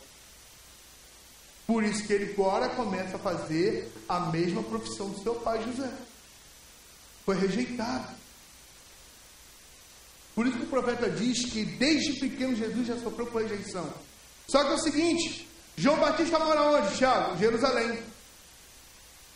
Por 1.64 1.84
isso 1.84 2.04
que 2.04 2.12
ele 2.12 2.32
agora 2.32 2.68
começa 2.70 3.14
a 3.14 3.20
fazer 3.20 3.88
a 4.08 4.18
mesma 4.18 4.64
profissão 4.64 5.10
do 5.10 5.22
seu 5.22 5.36
pai 5.36 5.62
José. 5.62 5.88
Foi 7.24 7.38
rejeitado. 7.38 8.19
Por 10.34 10.46
isso 10.46 10.56
que 10.56 10.64
o 10.64 10.68
profeta 10.68 11.10
diz 11.10 11.44
que 11.46 11.64
desde 11.64 12.20
pequeno 12.20 12.54
Jesus 12.54 12.86
já 12.86 12.96
sofreu 12.98 13.26
por 13.26 13.42
rejeição. 13.42 13.92
Só 14.48 14.64
que 14.64 14.70
é 14.70 14.74
o 14.74 14.78
seguinte, 14.78 15.48
João 15.76 15.98
Batista 15.98 16.38
mora 16.38 16.62
onde, 16.62 16.96
Tiago? 16.96 17.38
Jerusalém. 17.38 17.98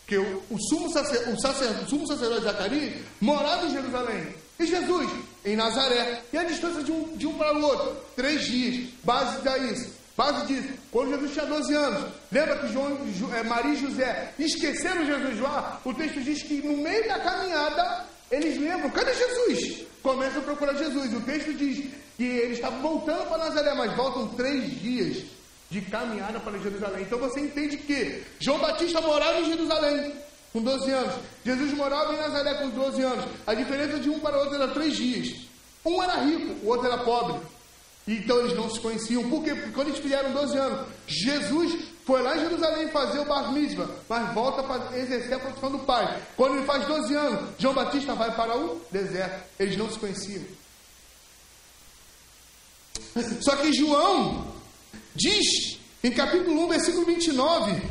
Porque 0.00 0.18
o, 0.18 0.42
o, 0.50 0.58
sumo, 0.68 0.92
sacer, 0.92 1.28
o, 1.28 1.40
sacer, 1.40 1.70
o 1.82 1.88
sumo 1.88 2.06
sacerdote 2.06 2.44
Zacarias 2.44 3.02
morava 3.20 3.66
em 3.66 3.70
Jerusalém. 3.70 4.34
E 4.58 4.66
Jesus? 4.66 5.10
Em 5.44 5.56
Nazaré. 5.56 6.22
E 6.32 6.38
a 6.38 6.44
distância 6.44 6.82
de 6.82 6.92
um, 6.92 7.16
de 7.16 7.26
um 7.26 7.34
para 7.38 7.56
o 7.56 7.62
outro? 7.62 7.96
Três 8.14 8.44
dias. 8.44 8.90
Base 9.02 9.40
para 9.40 9.58
isso. 9.58 9.92
Base 10.16 10.46
disso. 10.46 10.68
Quando 10.92 11.10
Jesus 11.10 11.32
tinha 11.32 11.46
12 11.46 11.74
anos, 11.74 12.12
lembra 12.30 12.58
que 12.58 12.72
João, 12.72 12.98
é, 13.34 13.42
Maria 13.42 13.72
e 13.72 13.76
José 13.76 14.32
esqueceram 14.38 15.04
Jesus 15.04 15.40
lá? 15.40 15.80
O 15.84 15.92
texto 15.92 16.20
diz 16.20 16.42
que 16.42 16.62
no 16.62 16.76
meio 16.76 17.08
da 17.08 17.18
caminhada 17.18 18.06
eles 18.30 18.58
lembram: 18.58 18.90
cadê 18.90 19.12
Jesus? 19.12 19.86
Começam 20.04 20.42
a 20.42 20.44
procurar 20.44 20.74
Jesus. 20.74 21.14
O 21.14 21.20
texto 21.22 21.54
diz 21.54 21.90
que 22.18 22.24
eles 22.24 22.58
estavam 22.58 22.82
voltando 22.82 23.26
para 23.26 23.38
Nazaré, 23.38 23.72
mas 23.72 23.96
voltam 23.96 24.28
três 24.28 24.78
dias 24.78 25.24
de 25.70 25.80
caminhada 25.80 26.38
para 26.38 26.58
Jerusalém. 26.58 27.04
Então 27.04 27.18
você 27.18 27.40
entende 27.40 27.78
que 27.78 28.22
João 28.38 28.58
Batista 28.58 29.00
morava 29.00 29.40
em 29.40 29.46
Jerusalém 29.46 30.12
com 30.52 30.60
12 30.60 30.90
anos. 30.90 31.14
Jesus 31.42 31.72
morava 31.72 32.12
em 32.12 32.18
Nazaré 32.18 32.52
com 32.52 32.68
12 32.68 33.02
anos. 33.02 33.24
A 33.46 33.54
diferença 33.54 33.98
de 33.98 34.10
um 34.10 34.20
para 34.20 34.36
o 34.36 34.40
outro 34.40 34.56
era 34.56 34.68
três 34.68 34.94
dias. 34.94 35.46
Um 35.82 36.02
era 36.02 36.16
rico, 36.16 36.54
o 36.62 36.68
outro 36.68 36.86
era 36.86 36.98
pobre. 36.98 37.40
Então 38.06 38.40
eles 38.40 38.54
não 38.54 38.68
se 38.68 38.80
conheciam. 38.80 39.30
Por 39.30 39.42
quê? 39.42 39.54
Porque 39.54 39.72
quando 39.72 39.88
eles 39.88 40.00
fizeram 40.00 40.32
12 40.32 40.58
anos, 40.58 40.86
Jesus 41.06 41.93
foi 42.04 42.22
lá 42.22 42.36
em 42.36 42.40
Jerusalém 42.40 42.88
fazer 42.88 43.20
o 43.20 43.24
bar 43.24 43.50
mitzvah, 43.50 43.88
mas 44.08 44.34
volta 44.34 44.62
para 44.62 44.98
exercer 44.98 45.34
a 45.34 45.38
profissão 45.38 45.70
do 45.70 45.78
pai. 45.80 46.22
Quando 46.36 46.56
ele 46.56 46.66
faz 46.66 46.86
12 46.86 47.14
anos, 47.14 47.50
João 47.58 47.74
Batista 47.74 48.14
vai 48.14 48.34
para 48.34 48.56
o 48.56 48.80
deserto. 48.90 49.42
Eles 49.58 49.76
não 49.76 49.90
se 49.90 49.98
conheciam. 49.98 50.44
Só 53.40 53.56
que 53.56 53.72
João 53.72 54.52
diz 55.14 55.78
em 56.02 56.10
capítulo 56.10 56.64
1, 56.64 56.68
versículo 56.68 57.06
29, 57.06 57.82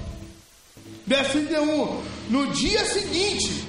versículo 1.07 1.47
31, 1.47 2.03
no 2.29 2.51
dia 2.53 2.85
seguinte, 2.85 3.67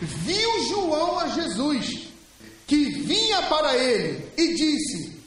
viu 0.00 0.68
João 0.68 1.20
a 1.20 1.28
Jesus, 1.28 2.08
que 2.66 2.90
vinha 3.02 3.42
para 3.42 3.76
ele, 3.76 4.28
e 4.36 4.54
disse: 4.54 5.20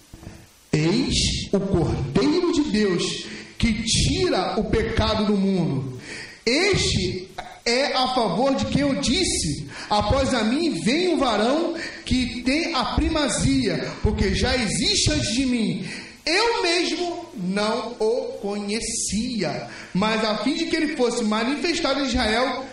Eis 0.74 1.16
o 1.54 1.60
Cordeiro 1.60 2.52
de 2.52 2.64
Deus 2.64 3.26
que 3.60 3.84
tira 3.84 4.58
o 4.58 4.64
pecado 4.64 5.26
do 5.26 5.38
mundo. 5.38 6.02
Este 6.46 7.30
é 7.66 7.94
a 7.94 8.08
favor 8.16 8.56
de 8.56 8.66
quem 8.66 8.82
eu 8.82 8.96
disse: 8.96 9.70
Após 9.90 10.34
a 10.34 10.44
mim 10.44 10.82
vem 10.82 11.10
um 11.10 11.18
varão 11.20 11.76
que 12.06 12.42
tem 12.42 12.74
a 12.74 12.96
primazia, 12.96 13.92
porque 14.02 14.34
já 14.34 14.56
existe 14.56 15.12
antes 15.12 15.34
de 15.34 15.46
mim. 15.46 15.88
Eu 16.26 16.62
mesmo 16.62 17.26
não 17.36 17.96
o 18.00 18.38
conhecia, 18.42 19.68
mas 19.94 20.24
a 20.24 20.38
fim 20.38 20.56
de 20.56 20.66
que 20.66 20.76
ele 20.76 20.96
fosse 20.96 21.24
manifestado 21.24 22.00
em 22.02 22.06
Israel, 22.06 22.66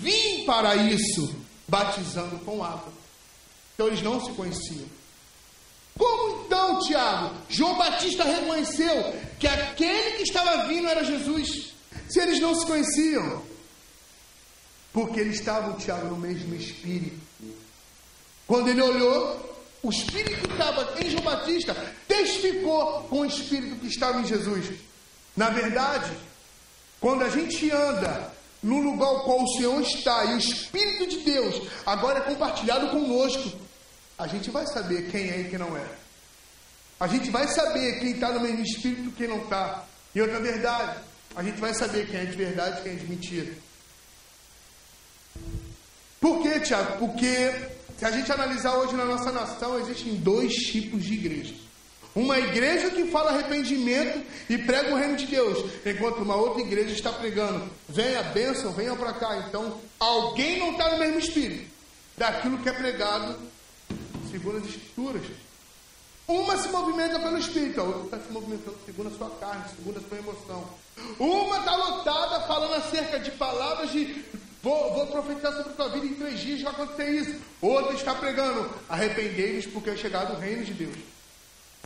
vim 0.00 0.44
para 0.44 0.76
isso, 0.76 1.34
batizando 1.68 2.38
com 2.44 2.64
água. 2.64 2.92
Então 3.74 3.86
eles 3.86 4.02
não 4.02 4.24
se 4.24 4.32
conheciam. 4.32 4.86
Como 5.98 6.44
então, 6.46 6.80
Tiago? 6.80 7.34
João 7.48 7.76
Batista 7.76 8.24
reconheceu 8.24 9.14
que 9.42 9.48
aquele 9.48 10.18
que 10.18 10.22
estava 10.22 10.68
vindo 10.68 10.86
era 10.86 11.02
Jesus, 11.02 11.72
se 12.08 12.20
eles 12.20 12.38
não 12.38 12.54
se 12.54 12.64
conheciam. 12.64 13.42
Porque 14.92 15.18
eles 15.18 15.40
estavam, 15.40 15.76
Tiago, 15.76 16.06
no 16.06 16.16
mesmo 16.16 16.54
espírito. 16.54 17.18
Quando 18.46 18.68
ele 18.68 18.80
olhou, 18.80 19.64
o 19.82 19.90
espírito 19.90 20.46
que 20.46 20.52
estava 20.52 20.94
em 21.04 21.10
João 21.10 21.24
Batista 21.24 21.74
testificou 22.06 23.02
com 23.10 23.22
o 23.22 23.24
espírito 23.24 23.80
que 23.80 23.88
estava 23.88 24.20
em 24.20 24.26
Jesus. 24.26 24.78
Na 25.36 25.50
verdade, 25.50 26.12
quando 27.00 27.24
a 27.24 27.28
gente 27.28 27.68
anda 27.68 28.32
no 28.62 28.78
lugar 28.80 29.08
ao 29.08 29.24
qual 29.24 29.42
o 29.42 29.56
Senhor 29.56 29.82
está 29.82 30.24
e 30.26 30.34
o 30.34 30.38
Espírito 30.38 31.08
de 31.08 31.18
Deus 31.24 31.66
agora 31.84 32.20
é 32.20 32.22
compartilhado 32.22 32.90
conosco, 32.90 33.58
a 34.16 34.28
gente 34.28 34.52
vai 34.52 34.64
saber 34.68 35.10
quem 35.10 35.30
é 35.30 35.40
e 35.40 35.48
quem 35.48 35.58
não 35.58 35.76
é. 35.76 36.01
A 36.98 37.06
gente 37.06 37.30
vai 37.30 37.48
saber 37.48 37.98
quem 38.00 38.12
está 38.12 38.30
no 38.30 38.40
mesmo 38.40 38.62
espírito 38.62 39.08
e 39.08 39.12
quem 39.12 39.28
não 39.28 39.42
está. 39.42 39.84
E 40.14 40.20
outra 40.20 40.40
verdade, 40.40 40.98
a 41.34 41.42
gente 41.42 41.60
vai 41.60 41.74
saber 41.74 42.06
quem 42.06 42.20
é 42.20 42.24
de 42.24 42.36
verdade 42.36 42.80
e 42.80 42.82
quem 42.82 42.92
é 42.92 42.96
de 42.96 43.06
mentira. 43.06 43.52
Por 46.20 46.42
quê, 46.42 46.60
Tiago? 46.60 46.98
Porque 46.98 47.52
se 47.98 48.04
a 48.04 48.10
gente 48.10 48.30
analisar 48.30 48.76
hoje 48.76 48.94
na 48.94 49.04
nossa 49.04 49.32
nação, 49.32 49.78
existem 49.80 50.14
dois 50.16 50.54
tipos 50.54 51.02
de 51.04 51.14
igrejas. 51.14 51.56
Uma 52.14 52.38
igreja 52.38 52.90
que 52.90 53.06
fala 53.06 53.30
arrependimento 53.30 54.22
e 54.48 54.58
prega 54.58 54.92
o 54.92 54.98
reino 54.98 55.16
de 55.16 55.26
Deus, 55.26 55.64
enquanto 55.86 56.18
uma 56.18 56.36
outra 56.36 56.60
igreja 56.60 56.92
está 56.92 57.10
pregando, 57.10 57.70
venha 57.88 58.22
bênção, 58.22 58.72
venha 58.72 58.94
para 58.94 59.14
cá. 59.14 59.44
Então, 59.48 59.80
alguém 59.98 60.58
não 60.58 60.72
está 60.72 60.90
no 60.90 60.98
mesmo 60.98 61.18
espírito 61.18 61.70
daquilo 62.16 62.58
que 62.58 62.68
é 62.68 62.72
pregado 62.72 63.36
segundo 64.30 64.58
as 64.58 64.64
escrituras. 64.66 65.22
Uma 66.32 66.56
se 66.56 66.68
movimenta 66.68 67.20
pelo 67.20 67.36
espírito, 67.36 67.78
a 67.78 67.84
outra 67.84 68.04
está 68.04 68.18
se 68.20 68.32
movimentando 68.32 68.78
segundo 68.86 69.08
a 69.08 69.18
sua 69.18 69.28
carne, 69.38 69.64
segundo 69.76 69.98
a 69.98 70.08
sua 70.08 70.16
emoção. 70.16 70.66
Uma 71.18 71.58
está 71.58 71.76
lotada 71.76 72.46
falando 72.46 72.72
acerca 72.72 73.20
de 73.20 73.30
palavras 73.32 73.92
de 73.92 74.24
vou, 74.62 74.94
vou 74.94 75.08
profetizar 75.08 75.52
sobre 75.52 75.72
a 75.72 75.74
tua 75.74 75.88
vida 75.90 76.06
em 76.06 76.14
três 76.14 76.40
dias, 76.40 76.62
vai 76.62 76.72
acontecer 76.72 77.10
isso. 77.10 77.38
Outra 77.60 77.92
está 77.92 78.14
pregando, 78.14 78.70
arrependei-vos 78.88 79.66
porque 79.66 79.90
é 79.90 79.96
chegado 79.96 80.32
o 80.32 80.38
reino 80.38 80.64
de 80.64 80.72
Deus. 80.72 80.96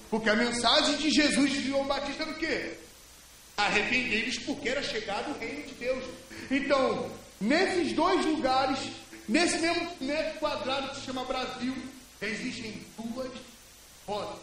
Porque 0.09 0.30
a 0.30 0.36
mensagem 0.36 0.97
de 0.97 1.11
Jesus 1.11 1.53
de 1.53 1.66
João 1.66 1.84
Batista 1.84 2.22
era 2.22 2.30
o 2.30 2.36
quê? 2.36 2.74
Arrependei-vos 3.57 4.38
porque 4.44 4.68
era 4.68 4.82
chegado 4.84 5.32
o 5.32 5.38
reino 5.40 5.66
de 5.66 5.74
Deus. 5.74 6.05
Então, 6.53 7.11
nesses 7.40 7.92
dois 7.94 8.24
lugares, 8.24 8.78
nesse 9.28 9.59
mesmo 9.59 9.90
metro 10.01 10.38
quadrado 10.38 10.90
que 10.90 11.01
se 11.01 11.07
chama 11.07 11.24
Brasil, 11.24 11.74
existem 12.22 12.80
duas 12.97 13.32
vozes. 14.07 14.41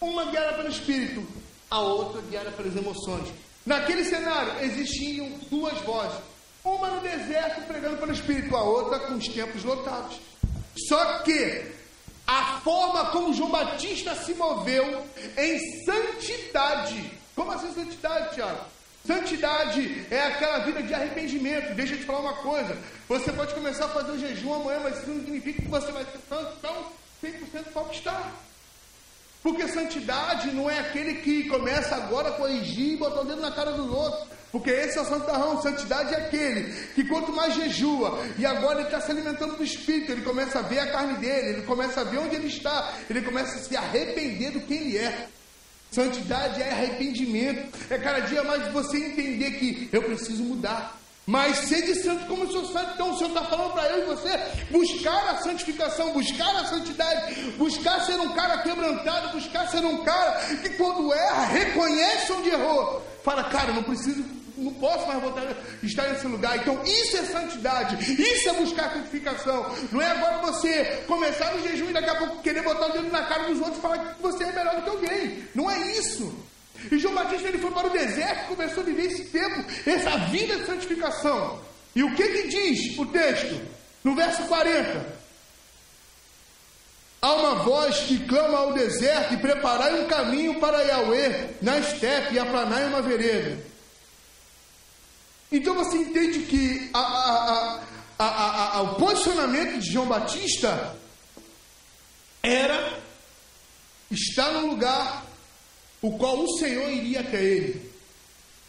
Uma 0.00 0.26
guiada 0.26 0.54
pelo 0.54 0.68
espírito, 0.68 1.26
a 1.70 1.80
outra 1.80 2.20
guiada 2.22 2.50
pelas 2.52 2.76
emoções. 2.76 3.28
Naquele 3.64 4.04
cenário 4.04 4.62
existiam 4.62 5.28
duas 5.50 5.78
vozes. 5.80 6.18
Uma 6.64 6.90
no 6.90 7.00
deserto 7.00 7.62
pregando 7.66 7.98
pelo 7.98 8.12
espírito, 8.12 8.56
a 8.56 8.62
outra 8.62 9.00
com 9.00 9.14
os 9.14 9.28
tempos 9.28 9.62
lotados. 9.64 10.18
Só 10.88 11.18
que 11.18 11.72
a 12.26 12.60
forma 12.60 13.06
como 13.06 13.34
João 13.34 13.50
Batista 13.50 14.14
se 14.14 14.34
moveu 14.34 15.04
em 15.36 15.84
santidade. 15.84 17.10
Como 17.34 17.52
assim 17.52 17.72
santidade, 17.74 18.34
Tiago? 18.34 18.64
Santidade 19.06 20.06
é 20.10 20.22
aquela 20.22 20.60
vida 20.60 20.82
de 20.82 20.94
arrependimento. 20.94 21.74
Deixa 21.74 21.94
eu 21.94 21.98
te 21.98 22.04
falar 22.04 22.20
uma 22.20 22.36
coisa. 22.36 22.76
Você 23.08 23.30
pode 23.32 23.52
começar 23.52 23.84
a 23.84 23.90
fazer 23.90 24.12
o 24.12 24.18
jejum 24.18 24.54
amanhã, 24.54 24.80
mas 24.82 24.98
isso 24.98 25.10
não 25.10 25.20
significa 25.20 25.62
que 25.62 25.68
você 25.68 25.92
vai 25.92 26.04
ser 26.04 26.18
santo 26.28 26.56
tão 26.62 26.86
100% 27.24 27.72
popstar. 27.72 28.32
Porque 29.42 29.68
santidade 29.68 30.52
não 30.52 30.70
é 30.70 30.78
aquele 30.78 31.16
que 31.16 31.44
começa 31.44 31.94
agora 31.94 32.30
a 32.30 32.32
corrigir 32.32 32.94
e 32.94 32.96
botar 32.96 33.20
o 33.20 33.24
dedo 33.24 33.42
na 33.42 33.50
cara 33.50 33.72
dos 33.72 33.90
outros. 33.90 34.26
Porque 34.50 34.70
esse 34.70 34.96
é 34.96 35.02
o 35.02 35.04
santarrão. 35.04 35.60
Santidade 35.60 36.14
é 36.14 36.18
aquele 36.18 36.72
que 36.94 37.04
quanto 37.04 37.32
mais 37.32 37.54
jejua, 37.54 38.24
e 38.38 38.46
agora 38.46 38.78
ele 38.78 38.88
está 38.88 39.00
se 39.00 39.10
alimentando 39.10 39.56
do 39.56 39.64
Espírito, 39.64 40.12
ele 40.12 40.22
começa 40.22 40.60
a 40.60 40.62
ver 40.62 40.78
a 40.78 40.92
carne 40.92 41.18
dele, 41.18 41.48
ele 41.48 41.62
começa 41.62 42.00
a 42.00 42.04
ver 42.04 42.18
onde 42.18 42.36
ele 42.36 42.46
está, 42.46 42.94
ele 43.10 43.20
começa 43.20 43.56
a 43.56 43.58
se 43.58 43.76
arrepender 43.76 44.52
do 44.52 44.60
que 44.60 44.74
ele 44.74 44.96
é. 44.96 45.28
Santidade 45.90 46.62
é 46.62 46.70
arrependimento. 46.70 47.78
É 47.90 47.98
cada 47.98 48.20
dia 48.20 48.42
mais 48.42 48.72
você 48.72 48.96
entender 48.96 49.52
que 49.52 49.88
eu 49.92 50.02
preciso 50.02 50.42
mudar. 50.42 50.98
Mas 51.26 51.56
sede 51.68 51.94
santo 52.02 52.26
como 52.26 52.44
eu 52.44 52.52
sou 52.52 52.66
santo. 52.66 52.92
Então 52.94 53.12
o 53.12 53.16
Senhor 53.16 53.28
está 53.28 53.44
falando 53.44 53.72
para 53.72 53.88
eu 53.90 54.02
e 54.02 54.06
você 54.06 54.38
buscar 54.70 55.30
a 55.30 55.38
santificação, 55.42 56.12
buscar 56.12 56.54
a 56.56 56.66
santidade, 56.66 57.34
buscar 57.56 58.00
ser 58.00 58.20
um 58.20 58.34
cara 58.34 58.58
quebrantado, 58.58 59.38
buscar 59.38 59.68
ser 59.68 59.84
um 59.84 60.04
cara 60.04 60.32
que 60.62 60.70
quando 60.70 61.12
erra, 61.12 61.46
reconhece 61.46 62.32
onde 62.32 62.50
errou. 62.50 63.02
Fala, 63.22 63.44
cara, 63.44 63.72
não 63.72 63.82
preciso 63.82 64.22
não 64.56 64.72
posso 64.74 65.06
mais 65.06 65.20
voltar 65.20 65.42
estar 65.82 66.08
nesse 66.08 66.26
lugar. 66.26 66.56
Então, 66.56 66.80
isso 66.84 67.16
é 67.16 67.24
santidade, 67.24 67.96
isso 68.20 68.48
é 68.48 68.52
buscar 68.54 68.92
santificação. 68.92 69.74
Não 69.90 70.00
é 70.00 70.06
agora 70.06 70.38
você 70.38 71.02
começar 71.06 71.52
no 71.54 71.62
jejum 71.62 71.90
e 71.90 71.92
daqui 71.92 72.10
a 72.10 72.14
pouco 72.16 72.42
querer 72.42 72.62
botar 72.62 72.86
o 72.86 72.92
dedo 72.92 73.10
na 73.10 73.24
cara 73.24 73.44
dos 73.44 73.58
outros 73.58 73.78
e 73.78 73.80
falar 73.80 73.98
que 73.98 74.22
você 74.22 74.44
é 74.44 74.52
melhor 74.52 74.76
do 74.76 74.82
que 74.82 74.90
alguém. 74.90 75.48
Não 75.54 75.70
é 75.70 75.92
isso. 75.92 76.32
E 76.90 76.98
João 76.98 77.14
Batista 77.14 77.48
ele 77.48 77.58
foi 77.58 77.70
para 77.70 77.86
o 77.86 77.90
deserto 77.90 78.44
e 78.44 78.56
começou 78.56 78.82
a 78.82 78.86
viver 78.86 79.06
esse 79.06 79.24
tempo, 79.26 79.64
essa 79.86 80.16
vida 80.30 80.56
de 80.56 80.66
santificação. 80.66 81.60
E 81.94 82.02
o 82.02 82.14
que 82.14 82.28
que 82.28 82.48
diz 82.48 82.98
o 82.98 83.06
texto? 83.06 83.60
No 84.02 84.14
verso 84.14 84.42
40. 84.44 85.24
Há 87.22 87.32
uma 87.32 87.54
voz 87.64 88.00
que 88.00 88.18
clama 88.26 88.58
ao 88.58 88.72
deserto 88.74 89.32
e 89.32 89.38
preparai 89.38 90.02
um 90.02 90.06
caminho 90.06 90.60
para 90.60 90.82
Yahweh 90.82 91.56
na 91.62 91.78
estepe 91.78 92.34
e 92.34 92.38
aplanai 92.38 92.86
uma 92.86 93.00
vereda. 93.00 93.64
Então 95.50 95.74
você 95.74 95.96
entende 95.96 96.40
que 96.40 96.90
a, 96.92 97.80
a, 98.18 98.76
a, 98.76 98.82
o 98.82 98.94
posicionamento 98.96 99.78
de 99.78 99.92
João 99.92 100.06
Batista 100.06 100.94
era 102.42 102.98
estar 104.10 104.52
no 104.52 104.66
lugar 104.66 105.24
o 106.04 106.18
qual 106.18 106.38
o 106.38 106.58
Senhor 106.58 106.90
iria 106.90 107.20
até 107.20 107.42
ele. 107.42 107.90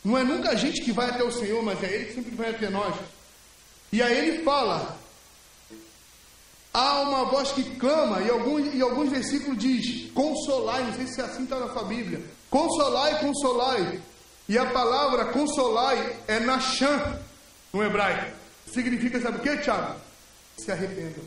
Não 0.01 0.17
é 0.17 0.23
nunca 0.23 0.51
a 0.51 0.55
gente 0.55 0.81
que 0.81 0.93
vai 0.93 1.09
até 1.09 1.21
o 1.21 1.31
Senhor, 1.31 1.61
mas 1.61 1.83
é 1.83 1.93
Ele 1.93 2.05
que 2.05 2.13
sempre 2.13 2.33
vai 2.33 2.51
até 2.51 2.69
nós. 2.69 2.95
E 3.91 4.01
aí 4.01 4.17
ele 4.17 4.43
fala: 4.43 4.97
Há 6.73 7.01
uma 7.01 7.25
voz 7.25 7.51
que 7.51 7.75
clama, 7.75 8.21
e 8.21 8.29
alguns, 8.29 8.73
e 8.73 8.81
alguns 8.81 9.09
versículos 9.09 9.57
diz, 9.57 10.09
consolai, 10.11 10.83
não 10.83 10.93
sei 10.93 11.07
se 11.07 11.21
assim 11.21 11.43
está 11.43 11.59
na 11.59 11.73
sua 11.73 11.83
Bíblia. 11.83 12.23
Consolai, 12.49 13.19
consolai. 13.19 14.01
E 14.47 14.57
a 14.57 14.67
palavra 14.67 15.25
consolai 15.25 16.17
é 16.29 16.39
Nasham, 16.39 17.19
no 17.73 17.83
hebraico. 17.83 18.33
Significa, 18.71 19.19
sabe 19.19 19.39
o 19.39 19.41
que, 19.41 19.57
Tiago? 19.57 19.99
Se 20.57 20.71
arrependam. 20.71 21.23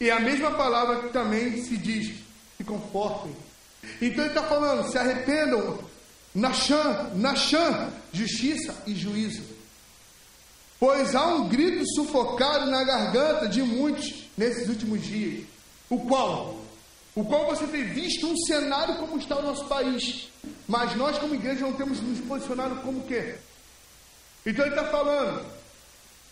E 0.00 0.08
é 0.08 0.12
a 0.12 0.20
mesma 0.20 0.52
palavra 0.52 1.02
que 1.02 1.12
também 1.12 1.62
se 1.62 1.76
diz, 1.76 2.14
se 2.56 2.64
confortem. 2.64 3.47
Então 4.00 4.24
ele 4.24 4.28
está 4.28 4.42
falando, 4.42 4.90
se 4.90 4.98
arrependam, 4.98 5.78
Nasham, 6.34 7.14
Nasham, 7.14 7.92
justiça 8.12 8.82
e 8.86 8.94
juízo. 8.94 9.42
Pois 10.78 11.14
há 11.14 11.26
um 11.26 11.48
grito 11.48 11.84
sufocado 11.94 12.70
na 12.70 12.84
garganta 12.84 13.48
de 13.48 13.62
muitos 13.62 14.28
nesses 14.36 14.68
últimos 14.68 15.02
dias. 15.04 15.44
O 15.90 15.98
qual? 16.00 16.60
O 17.14 17.24
qual 17.24 17.46
você 17.46 17.66
tem 17.66 17.84
visto 17.84 18.28
um 18.28 18.36
cenário 18.36 18.96
como 18.96 19.18
está 19.18 19.36
o 19.36 19.42
nosso 19.42 19.66
país. 19.66 20.28
Mas 20.68 20.94
nós, 20.94 21.18
como 21.18 21.34
igreja, 21.34 21.62
não 21.62 21.72
temos 21.72 22.00
nos 22.00 22.20
posicionado 22.20 22.76
como 22.76 23.02
quê? 23.02 23.34
Então 24.46 24.64
ele 24.64 24.74
está 24.74 24.88
falando. 24.88 25.44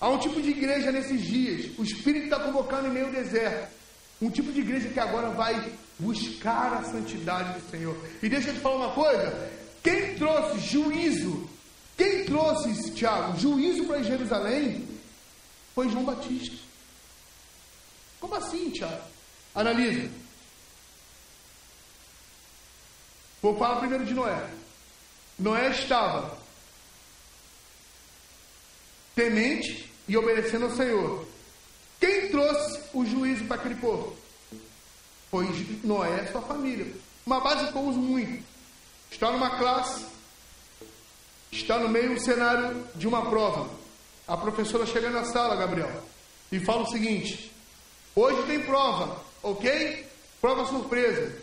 Há 0.00 0.08
um 0.08 0.18
tipo 0.18 0.40
de 0.40 0.50
igreja 0.50 0.92
nesses 0.92 1.22
dias. 1.22 1.76
O 1.76 1.82
Espírito 1.82 2.26
está 2.26 2.38
convocando 2.38 2.86
em 2.86 2.90
meio 2.90 3.06
ao 3.06 3.12
deserto. 3.12 3.74
Um 4.22 4.30
tipo 4.30 4.52
de 4.52 4.60
igreja 4.60 4.88
que 4.88 5.00
agora 5.00 5.30
vai 5.30 5.72
buscar 5.98 6.74
a 6.74 6.84
santidade 6.84 7.58
do 7.58 7.70
Senhor. 7.70 7.96
E 8.22 8.28
deixa 8.28 8.50
eu 8.50 8.54
te 8.54 8.60
falar 8.60 8.76
uma 8.76 8.94
coisa. 8.94 9.50
Quem 9.82 10.14
trouxe 10.16 10.58
juízo 10.60 11.48
quem 11.96 12.26
trouxe, 12.26 12.90
Tiago, 12.92 13.38
juízo 13.38 13.86
para 13.86 14.02
Jerusalém 14.02 14.86
foi 15.74 15.88
João 15.88 16.04
Batista. 16.04 16.56
Como 18.20 18.34
assim, 18.34 18.70
Tiago? 18.70 19.02
Analisa. 19.54 20.10
Vou 23.40 23.56
falar 23.56 23.80
primeiro 23.80 24.04
de 24.04 24.12
Noé. 24.12 24.50
Noé 25.38 25.70
estava 25.70 26.38
temente 29.14 29.90
e 30.06 30.16
obedecendo 30.16 30.66
ao 30.66 30.76
Senhor. 30.76 31.26
Quem 31.98 32.30
trouxe 32.30 32.82
o 32.92 33.06
juízo 33.06 33.44
para 33.46 33.56
aquele 33.56 33.76
povo? 33.76 34.14
Foi 35.36 35.80
Noé 35.84 36.24
e 36.24 36.32
sua 36.32 36.40
família. 36.40 36.90
Uma 37.26 37.40
base 37.40 37.70
eu 37.70 37.80
uso 37.82 37.98
muito. 37.98 38.42
Está 39.10 39.30
numa 39.30 39.58
classe, 39.58 40.06
está 41.52 41.78
no 41.78 41.90
meio 41.90 42.14
do 42.14 42.20
cenário 42.20 42.86
de 42.94 43.06
uma 43.06 43.28
prova. 43.28 43.68
A 44.26 44.34
professora 44.34 44.86
chega 44.86 45.10
na 45.10 45.24
sala, 45.24 45.54
Gabriel, 45.54 46.02
e 46.50 46.58
fala 46.58 46.84
o 46.84 46.90
seguinte: 46.90 47.52
hoje 48.14 48.46
tem 48.46 48.62
prova, 48.62 49.20
ok? 49.42 50.06
Prova 50.40 50.64
surpresa. 50.64 51.38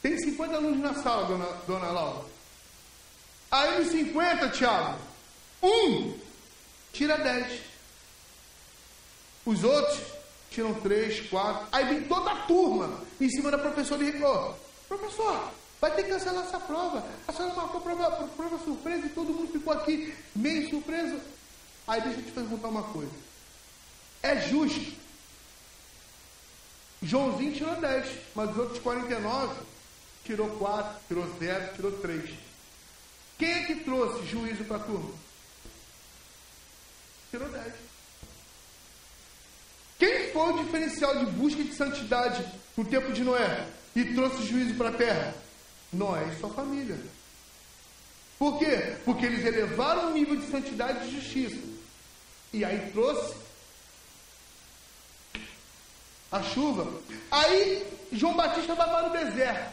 Tem 0.00 0.16
50 0.16 0.54
alunos 0.54 0.78
na 0.78 0.94
sala, 1.02 1.26
dona, 1.26 1.46
dona 1.66 1.90
Laura. 1.90 2.24
Aí 3.50 3.80
nos 3.80 3.88
50, 3.88 4.48
Tiago, 4.50 4.96
um 5.60 6.16
tira 6.92 7.18
10. 7.18 7.62
Os 9.44 9.64
outros 9.64 10.13
tiram 10.54 10.74
3, 10.74 11.28
4. 11.28 11.68
Aí 11.72 11.84
vem 11.86 12.04
toda 12.04 12.30
a 12.30 12.36
turma 12.46 13.00
em 13.20 13.28
cima 13.28 13.50
da 13.50 13.58
professora 13.58 14.02
e 14.02 14.10
reclama: 14.10 14.54
Professor, 14.88 15.50
Vai 15.84 15.94
ter 15.94 16.04
que 16.04 16.12
cancelar 16.12 16.46
essa 16.46 16.58
prova. 16.58 17.04
A 17.28 17.32
senhora 17.34 17.54
marcou 17.54 17.78
prova, 17.78 18.10
prova 18.28 18.56
surpresa 18.64 19.04
e 19.04 19.10
todo 19.10 19.34
mundo 19.34 19.52
ficou 19.52 19.70
aqui 19.70 20.14
meio 20.34 20.70
surpreso. 20.70 21.20
Aí 21.86 22.00
deixa 22.00 22.20
eu 22.20 22.24
te 22.24 22.32
perguntar 22.32 22.68
uma 22.68 22.84
coisa. 22.84 23.12
É 24.22 24.40
justo. 24.48 24.94
Joãozinho 27.02 27.52
tirou 27.52 27.76
10, 27.76 28.18
mas 28.34 28.50
os 28.52 28.56
outros 28.56 28.78
49 28.78 29.60
tirou 30.24 30.48
4, 30.56 31.00
tirou 31.06 31.38
0, 31.38 31.74
tirou 31.74 31.92
3. 31.98 32.30
Quem 33.36 33.52
é 33.52 33.64
que 33.64 33.74
trouxe 33.80 34.24
juízo 34.24 34.64
para 34.64 34.76
a 34.76 34.80
turma? 34.80 35.10
Tirou 37.30 37.50
10. 37.50 37.74
Quem 40.04 40.28
foi 40.32 40.52
o 40.52 40.62
diferencial 40.62 41.16
de 41.16 41.24
busca 41.24 41.64
de 41.64 41.74
santidade 41.74 42.44
no 42.76 42.84
tempo 42.84 43.10
de 43.10 43.24
Noé 43.24 43.66
e 43.96 44.04
trouxe 44.12 44.46
juízo 44.46 44.74
para 44.74 44.90
a 44.90 44.92
terra? 44.92 45.34
Noé 45.90 46.28
e 46.28 46.38
sua 46.38 46.50
família. 46.50 46.98
Por 48.38 48.58
quê? 48.58 48.96
Porque 49.02 49.24
eles 49.24 49.42
elevaram 49.46 50.10
o 50.10 50.12
nível 50.12 50.36
de 50.36 50.46
santidade 50.50 51.08
e 51.08 51.10
justiça. 51.10 51.56
E 52.52 52.62
aí 52.62 52.90
trouxe 52.92 53.34
a 56.30 56.42
chuva. 56.42 57.00
Aí 57.30 57.86
João 58.12 58.36
Batista 58.36 58.74
vai 58.74 58.90
para 58.90 59.08
o 59.08 59.24
deserto. 59.24 59.72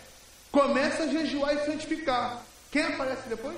Começa 0.50 1.04
a 1.04 1.08
jejuar 1.08 1.56
e 1.56 1.66
santificar. 1.66 2.42
Quem 2.72 2.84
aparece 2.84 3.28
depois? 3.28 3.58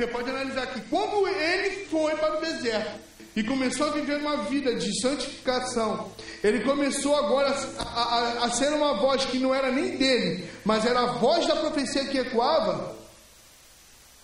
Você 0.00 0.06
pode 0.06 0.30
analisar 0.30 0.62
aqui. 0.62 0.80
Como 0.88 1.28
ele 1.28 1.84
foi 1.84 2.16
para 2.16 2.38
o 2.38 2.40
deserto 2.40 2.98
e 3.36 3.44
começou 3.44 3.88
a 3.88 3.90
viver 3.90 4.16
uma 4.16 4.44
vida 4.44 4.74
de 4.74 4.98
santificação, 4.98 6.10
ele 6.42 6.60
começou 6.60 7.14
agora 7.14 7.54
a, 7.78 7.82
a, 7.82 8.44
a, 8.46 8.50
ser 8.50 8.72
uma 8.72 8.94
voz 8.94 9.26
que 9.26 9.38
não 9.38 9.54
era 9.54 9.70
nem 9.70 9.98
dele, 9.98 10.48
mas 10.64 10.86
era 10.86 11.00
a 11.00 11.18
voz 11.18 11.46
da 11.46 11.54
profecia 11.56 12.06
que 12.06 12.16
ecoava. 12.16 12.96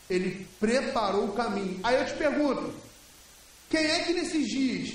Ele 0.09 0.49
preparou 0.59 1.27
o 1.27 1.33
caminho. 1.33 1.79
Aí 1.85 1.97
eu 1.97 2.07
te 2.07 2.14
pergunto: 2.14 2.72
quem 3.68 3.85
é 3.85 3.99
que 3.99 4.14
nesses 4.14 4.49
dias 4.49 4.95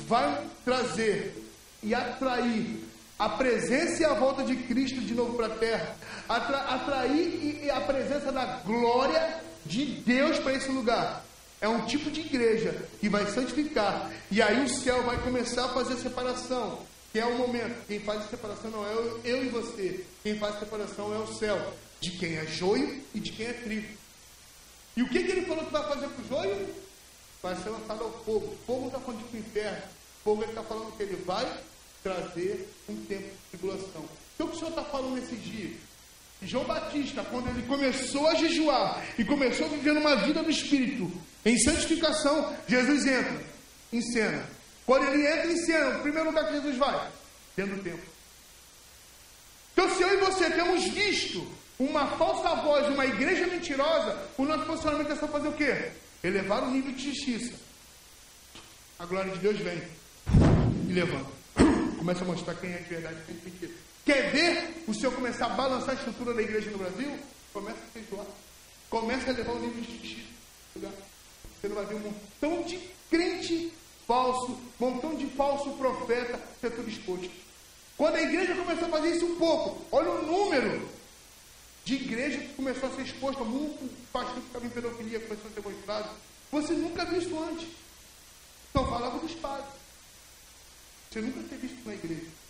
vai 0.00 0.44
trazer 0.62 1.42
e 1.82 1.94
atrair 1.94 2.84
a 3.18 3.30
presença 3.30 4.02
e 4.02 4.04
a 4.04 4.12
volta 4.12 4.44
de 4.44 4.56
Cristo 4.56 5.00
de 5.00 5.14
novo 5.14 5.38
para 5.38 5.46
a 5.46 5.56
terra? 5.56 5.96
Atra, 6.28 6.58
atrair 6.58 7.16
e, 7.16 7.64
e 7.64 7.70
a 7.70 7.80
presença 7.80 8.30
da 8.30 8.44
glória 8.62 9.45
de 9.66 9.84
Deus 9.84 10.38
para 10.38 10.54
esse 10.54 10.70
lugar. 10.70 11.24
É 11.60 11.68
um 11.68 11.86
tipo 11.86 12.10
de 12.10 12.20
igreja 12.20 12.86
que 13.00 13.08
vai 13.08 13.26
santificar. 13.26 14.12
E 14.30 14.42
aí 14.42 14.64
o 14.64 14.68
céu 14.68 15.02
vai 15.02 15.18
começar 15.18 15.64
a 15.64 15.68
fazer 15.70 15.94
a 15.94 15.98
separação. 15.98 16.80
Que 17.12 17.18
é 17.18 17.26
o 17.26 17.38
momento. 17.38 17.86
Quem 17.86 18.00
faz 18.00 18.22
a 18.22 18.28
separação 18.28 18.70
não 18.70 18.86
é 18.86 18.92
eu, 18.92 19.20
eu 19.24 19.44
e 19.44 19.48
você. 19.48 20.04
Quem 20.22 20.38
faz 20.38 20.56
a 20.56 20.60
separação 20.60 21.14
é 21.14 21.18
o 21.18 21.34
céu. 21.34 21.74
De 22.00 22.10
quem 22.12 22.36
é 22.36 22.46
joio 22.46 23.02
e 23.14 23.20
de 23.20 23.32
quem 23.32 23.46
é 23.46 23.52
trigo. 23.54 23.88
E 24.96 25.02
o 25.02 25.08
que, 25.08 25.24
que 25.24 25.32
ele 25.32 25.46
falou 25.46 25.64
que 25.64 25.72
vai 25.72 25.88
fazer 25.88 26.08
com 26.08 26.22
o 26.22 26.28
joio? 26.28 26.74
Vai 27.42 27.56
ser 27.56 27.70
lançado 27.70 28.04
ao 28.04 28.12
fogo. 28.24 28.46
O 28.46 28.58
fogo 28.66 28.86
está 28.86 28.98
falando 29.00 29.36
inferno. 29.36 29.82
O 30.20 30.24
fogo 30.24 30.44
está 30.44 30.62
falando 30.62 30.96
que 30.96 31.02
ele 31.02 31.16
vai 31.24 31.60
trazer 32.02 32.68
um 32.88 32.96
tempo 33.06 33.24
de 33.24 33.58
tribulação. 33.58 34.04
Então 34.34 34.46
o 34.46 34.50
que 34.50 34.56
o 34.56 34.58
Senhor 34.58 34.70
está 34.70 34.84
falando 34.84 35.14
nesses 35.14 35.42
dias? 35.42 35.85
João 36.42 36.64
Batista, 36.64 37.24
quando 37.24 37.48
ele 37.48 37.66
começou 37.66 38.26
a 38.28 38.34
jejuar 38.34 39.02
e 39.18 39.24
começou 39.24 39.66
a 39.66 39.70
viver 39.70 39.92
uma 39.92 40.16
vida 40.16 40.42
do 40.42 40.50
Espírito, 40.50 41.10
em 41.44 41.58
santificação, 41.58 42.54
Jesus 42.68 43.06
entra 43.06 43.42
em 43.92 44.02
cena. 44.02 44.46
Quando 44.84 45.04
ele 45.08 45.26
entra 45.26 45.52
em 45.52 45.56
cena, 45.56 45.98
o 45.98 46.02
primeiro 46.02 46.28
lugar 46.28 46.46
que 46.46 46.54
Jesus 46.54 46.76
vai, 46.76 47.08
dentro 47.56 47.76
do 47.76 47.82
templo. 47.82 48.04
Então, 49.72 49.94
se 49.94 50.02
eu 50.02 50.14
e 50.14 50.16
você 50.18 50.50
temos 50.50 50.84
visto 50.84 51.46
uma 51.78 52.06
falsa 52.16 52.54
voz, 52.62 52.88
uma 52.88 53.06
igreja 53.06 53.46
mentirosa, 53.46 54.16
o 54.38 54.44
nosso 54.44 54.64
posicionamento 54.64 55.12
é 55.12 55.16
só 55.16 55.28
fazer 55.28 55.48
o 55.48 55.52
quê? 55.52 55.90
Elevar 56.22 56.62
o 56.64 56.70
nível 56.70 56.92
de 56.92 57.10
justiça. 57.10 57.54
A 58.98 59.04
glória 59.04 59.32
de 59.32 59.38
Deus 59.38 59.58
vem 59.58 59.82
e 60.88 60.92
levanta. 60.92 61.30
Começa 61.98 62.22
a 62.22 62.26
mostrar 62.26 62.54
quem 62.54 62.72
é 62.72 62.78
de 62.78 62.88
verdade 62.88 63.16
e 63.20 63.26
quem 63.26 63.36
de 63.36 63.44
mentira. 63.44 63.85
Quer 64.06 64.30
ver 64.30 64.84
o 64.86 64.94
Senhor 64.94 65.12
começar 65.12 65.46
a 65.46 65.48
balançar 65.48 65.90
a 65.90 65.94
estrutura 65.94 66.32
da 66.32 66.40
igreja 66.40 66.70
no 66.70 66.78
Brasil? 66.78 67.18
Começa 67.52 67.78
a 67.82 67.98
efetuar. 67.98 68.26
Começa 68.88 69.30
a 69.30 69.34
levar 69.34 69.52
o 69.52 69.58
nível 69.58 69.82
de 69.82 69.92
justiça. 69.92 70.28
Você 70.76 71.68
não 71.68 71.74
vai 71.74 71.86
ver 71.86 71.96
um 71.96 71.98
montão 71.98 72.62
de 72.62 72.78
crente 73.10 73.72
falso, 74.06 74.56
montão 74.78 75.16
de 75.16 75.26
falso 75.30 75.70
profeta 75.70 76.40
ser 76.60 76.70
tudo 76.70 76.88
exposto. 76.88 77.28
Quando 77.96 78.14
a 78.14 78.22
igreja 78.22 78.54
começou 78.54 78.86
a 78.86 78.90
fazer 78.92 79.16
isso 79.16 79.26
um 79.26 79.36
pouco, 79.36 79.84
olha 79.90 80.10
o 80.12 80.24
número 80.24 80.88
de 81.84 81.94
igreja 81.94 82.38
que 82.38 82.54
começou 82.54 82.88
a 82.88 82.92
ser 82.92 83.02
exposta, 83.02 83.42
muito 83.42 83.92
pastor 84.12 84.34
que 84.34 84.46
estava 84.46 84.66
em 84.66 84.70
pedofilia 84.70 85.18
começou 85.18 85.50
a 85.50 85.54
ser 85.54 85.62
mostrado. 85.62 86.10
Você 86.52 86.74
nunca 86.74 87.04
viu 87.06 87.18
isso 87.20 87.42
antes. 87.42 87.68
Então 88.70 88.88
falava 88.88 89.18
dos 89.18 89.32
padres. 89.32 89.66
Você 91.10 91.20
nunca 91.20 91.40
teve 91.48 91.66
visto 91.66 91.84
na 91.84 91.94
igreja. 91.94 92.45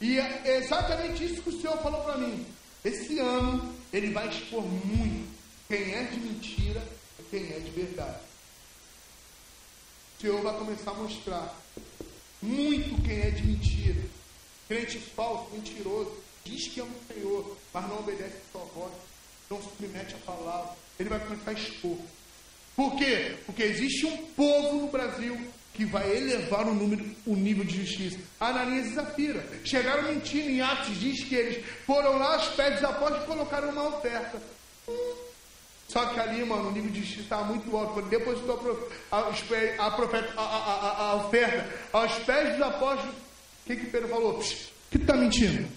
E 0.00 0.18
é 0.18 0.58
exatamente 0.58 1.24
isso 1.24 1.42
que 1.42 1.50
o 1.50 1.60
Senhor 1.60 1.76
falou 1.78 2.02
para 2.02 2.18
mim. 2.18 2.46
Esse 2.84 3.18
ano 3.18 3.74
ele 3.92 4.12
vai 4.12 4.28
expor 4.28 4.62
muito 4.62 5.28
quem 5.66 5.94
é 5.94 6.04
de 6.04 6.20
mentira 6.20 6.82
e 7.18 7.22
quem 7.24 7.52
é 7.52 7.58
de 7.58 7.70
verdade. 7.70 8.20
O 10.16 10.20
Senhor 10.20 10.42
vai 10.42 10.56
começar 10.56 10.92
a 10.92 10.94
mostrar 10.94 11.60
muito 12.40 13.02
quem 13.02 13.20
é 13.20 13.30
de 13.30 13.42
mentira. 13.44 14.02
Crente 14.68 14.98
falso, 14.98 15.50
mentiroso, 15.52 16.12
diz 16.44 16.68
que 16.68 16.80
ama 16.80 16.90
o 16.90 17.12
Senhor, 17.12 17.56
mas 17.72 17.88
não 17.88 17.98
obedece 18.00 18.36
a 18.36 18.52
sua 18.52 18.64
voz, 18.66 18.92
não 19.50 19.62
submete 19.62 20.14
a 20.14 20.18
palavra. 20.18 20.76
Ele 20.98 21.08
vai 21.08 21.20
começar 21.20 21.50
a 21.50 21.54
expor. 21.54 21.98
Por 22.76 22.96
quê? 22.96 23.36
Porque 23.44 23.62
existe 23.62 24.06
um 24.06 24.16
povo 24.28 24.82
no 24.82 24.88
Brasil 24.88 25.36
que 25.78 25.84
vai 25.84 26.10
elevar 26.10 26.66
o, 26.66 26.74
número, 26.74 27.08
o 27.24 27.36
nível 27.36 27.62
de 27.62 27.76
justiça. 27.76 28.18
Ananias 28.40 28.88
e 28.88 28.94
Zafira 28.94 29.46
chegaram 29.64 30.12
mentindo 30.12 30.50
em 30.50 30.60
Atos, 30.60 30.98
diz 30.98 31.22
que 31.22 31.36
eles 31.36 31.64
foram 31.86 32.18
lá 32.18 32.34
aos 32.34 32.48
pés 32.48 32.74
dos 32.74 32.84
apóstolos 32.84 33.22
e 33.22 33.26
colocaram 33.28 33.70
uma 33.70 33.96
oferta. 33.96 34.42
Só 35.86 36.06
que 36.06 36.18
ali, 36.18 36.44
mano, 36.44 36.70
o 36.70 36.72
nível 36.72 36.90
de 36.90 36.98
justiça 36.98 37.20
estava 37.20 37.44
muito 37.44 37.76
alto. 37.76 37.92
Quando 37.92 38.08
depositou 38.08 38.82
a, 39.12 39.18
a, 39.20 39.90
profeta, 39.92 40.34
a, 40.36 40.42
a, 40.42 41.10
a, 41.10 41.14
oferta 41.14 41.72
aos 41.92 42.12
pés 42.24 42.56
dos 42.56 42.66
apóstolos, 42.66 43.14
o 43.14 43.66
que, 43.66 43.76
que 43.76 43.86
Pedro 43.86 44.08
falou? 44.08 44.40
Que 44.90 44.98
tu 44.98 45.02
está 45.02 45.14
mentindo? 45.14 45.68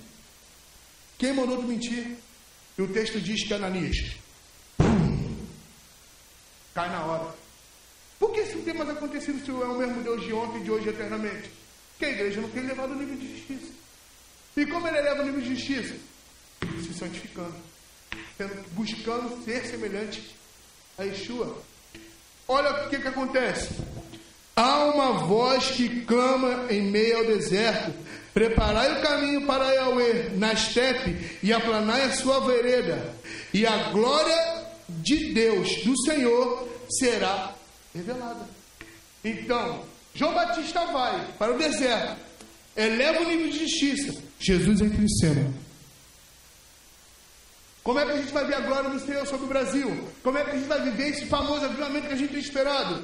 Quem 1.19 1.31
mandou 1.31 1.57
tu 1.57 1.67
mentir? 1.67 2.17
E 2.75 2.81
o 2.81 2.87
texto 2.91 3.21
diz 3.21 3.47
que 3.47 3.53
Ananias 3.53 4.15
cai 6.73 6.89
na 6.89 7.05
hora. 7.05 7.40
Por 8.21 8.31
que 8.31 8.41
isso 8.41 8.57
não 8.57 8.63
tem 8.63 8.75
mais 8.75 8.89
acontecido 8.91 9.43
se 9.43 9.49
é 9.49 9.53
o 9.53 9.79
mesmo 9.79 10.03
Deus 10.03 10.23
de 10.23 10.31
ontem, 10.31 10.61
de 10.61 10.69
hoje 10.69 10.89
eternamente? 10.89 11.49
Porque 11.89 12.05
a 12.05 12.09
igreja 12.09 12.39
não 12.39 12.49
tem 12.49 12.61
levado 12.61 12.91
o 12.91 12.95
nível 12.95 13.17
de 13.17 13.35
justiça. 13.35 13.73
E 14.55 14.65
como 14.67 14.87
ele 14.87 14.99
eleva 14.99 15.23
o 15.23 15.25
nível 15.25 15.41
de 15.41 15.55
justiça? 15.55 15.95
Se 16.83 16.93
santificando. 16.93 17.55
Buscando 18.73 19.43
ser 19.43 19.65
semelhante 19.65 20.35
a 20.99 21.03
Yeshua. 21.03 21.63
Olha 22.47 22.85
o 22.85 22.89
que, 22.91 22.99
que 22.99 23.07
acontece. 23.07 23.69
Há 24.55 24.85
uma 24.85 25.25
voz 25.25 25.71
que 25.71 26.05
clama 26.05 26.71
em 26.71 26.91
meio 26.91 27.17
ao 27.17 27.25
deserto: 27.25 27.91
Preparai 28.35 28.99
o 28.99 29.01
caminho 29.01 29.47
para 29.47 29.71
Yahweh 29.71 30.33
na 30.35 30.53
estepe 30.53 31.39
e 31.41 31.51
aplanai 31.51 32.03
a 32.03 32.13
sua 32.13 32.39
vereda, 32.41 33.15
e 33.51 33.65
a 33.65 33.89
glória 33.89 34.67
de 34.89 35.33
Deus, 35.33 35.83
do 35.83 35.99
Senhor, 36.03 36.69
será 36.87 37.55
revelada. 37.93 38.47
Então, 39.23 39.83
João 40.13 40.33
Batista 40.33 40.85
vai 40.85 41.27
para 41.37 41.53
o 41.53 41.57
deserto, 41.57 42.17
eleva 42.75 43.21
o 43.21 43.27
nível 43.27 43.49
de 43.49 43.59
justiça. 43.59 44.21
Jesus 44.39 44.81
entra 44.81 45.01
em 45.01 45.07
cena. 45.07 45.53
Como 47.83 47.99
é 47.99 48.05
que 48.05 48.11
a 48.11 48.17
gente 48.17 48.31
vai 48.31 48.45
ver 48.45 48.55
a 48.55 48.61
glória 48.61 48.89
do 48.89 48.99
Senhor 48.99 49.25
sobre 49.25 49.45
o 49.45 49.49
Brasil? 49.49 50.07
Como 50.21 50.37
é 50.37 50.43
que 50.43 50.51
a 50.51 50.55
gente 50.55 50.67
vai 50.67 50.81
viver 50.81 51.09
esse 51.09 51.25
famoso 51.25 51.65
avivamento 51.65 52.07
que 52.07 52.13
a 52.13 52.17
gente 52.17 52.31
tem 52.31 52.39
esperado? 52.39 53.03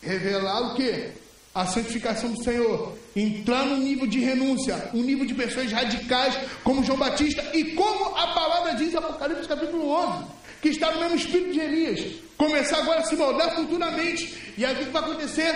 Revelar 0.00 0.72
o 0.72 0.76
que? 0.76 1.10
A 1.52 1.66
santificação 1.66 2.30
do 2.30 2.42
Senhor. 2.42 2.96
Entrar 3.16 3.64
no 3.64 3.76
nível 3.76 4.06
de 4.06 4.20
renúncia, 4.20 4.90
um 4.94 5.02
nível 5.02 5.26
de 5.26 5.34
pessoas 5.34 5.72
radicais 5.72 6.36
como 6.62 6.84
João 6.84 6.98
Batista 6.98 7.44
e 7.52 7.72
como 7.74 8.14
a 8.16 8.34
palavra 8.34 8.74
diz 8.74 8.94
Apocalipse 8.94 9.48
capítulo 9.48 9.88
11 9.90 10.43
que 10.64 10.70
está 10.70 10.94
no 10.94 11.00
mesmo 11.00 11.16
espírito 11.16 11.52
de 11.52 11.60
Elias, 11.60 12.14
começar 12.38 12.78
agora 12.78 13.00
a 13.00 13.04
se 13.04 13.14
moldar 13.16 13.54
futuramente. 13.54 14.54
E 14.56 14.64
aí 14.64 14.74
o 14.74 14.78
que 14.78 14.92
vai 14.92 15.02
acontecer? 15.02 15.52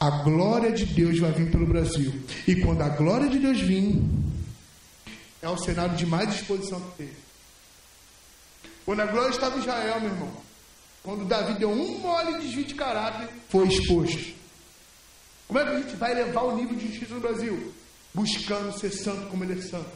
A 0.00 0.10
glória 0.24 0.72
de 0.72 0.84
Deus 0.84 1.16
vai 1.20 1.30
vir 1.30 1.48
pelo 1.48 1.64
Brasil. 1.64 2.12
E 2.44 2.56
quando 2.56 2.82
a 2.82 2.88
glória 2.88 3.28
de 3.28 3.38
Deus 3.38 3.60
vir, 3.60 4.02
é 5.40 5.48
o 5.48 5.56
cenário 5.58 5.94
de 5.94 6.04
mais 6.04 6.28
disposição 6.30 6.80
que 6.80 7.04
teve. 7.04 7.16
Quando 8.84 8.98
a 8.98 9.06
glória 9.06 9.30
estava 9.30 9.56
em 9.56 9.60
Israel, 9.60 10.00
meu 10.00 10.10
irmão, 10.10 10.32
quando 11.04 11.24
Davi 11.24 11.56
deu 11.56 11.70
um 11.70 12.00
mole 12.00 12.38
de 12.38 12.46
desvio 12.46 12.64
de 12.64 12.74
caráter, 12.74 13.28
foi 13.48 13.68
exposto. 13.68 14.34
Como 15.46 15.60
é 15.60 15.64
que 15.64 15.70
a 15.70 15.80
gente 15.82 15.94
vai 15.94 16.14
levar 16.14 16.42
o 16.42 16.56
nível 16.56 16.74
de 16.74 16.88
justiça 16.88 17.14
no 17.14 17.20
Brasil? 17.20 17.72
Buscando 18.12 18.76
ser 18.76 18.90
santo 18.90 19.28
como 19.28 19.44
ele 19.44 19.60
é 19.60 19.62
santo. 19.62 19.92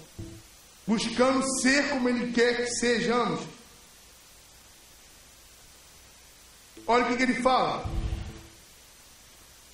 Buscando 0.87 1.43
ser 1.61 1.89
como 1.89 2.09
ele 2.09 2.31
quer 2.31 2.59
que 2.59 2.71
sejamos. 2.77 3.41
Olha 6.87 7.05
o 7.05 7.09
que, 7.09 7.17
que 7.17 7.23
ele 7.23 7.43
fala. 7.43 7.85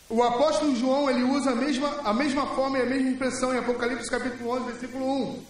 O 0.08 0.22
apóstolo 0.22 0.74
João 0.74 1.10
ele 1.10 1.22
usa 1.22 1.50
a 1.50 1.54
mesma, 1.54 2.00
a 2.02 2.14
mesma 2.14 2.46
forma 2.54 2.78
e 2.78 2.82
a 2.82 2.86
mesma 2.86 3.10
impressão 3.10 3.54
em 3.54 3.58
Apocalipse 3.58 4.10
capítulo 4.10 4.50
11, 4.50 4.64
versículo 4.72 5.34
1. 5.34 5.44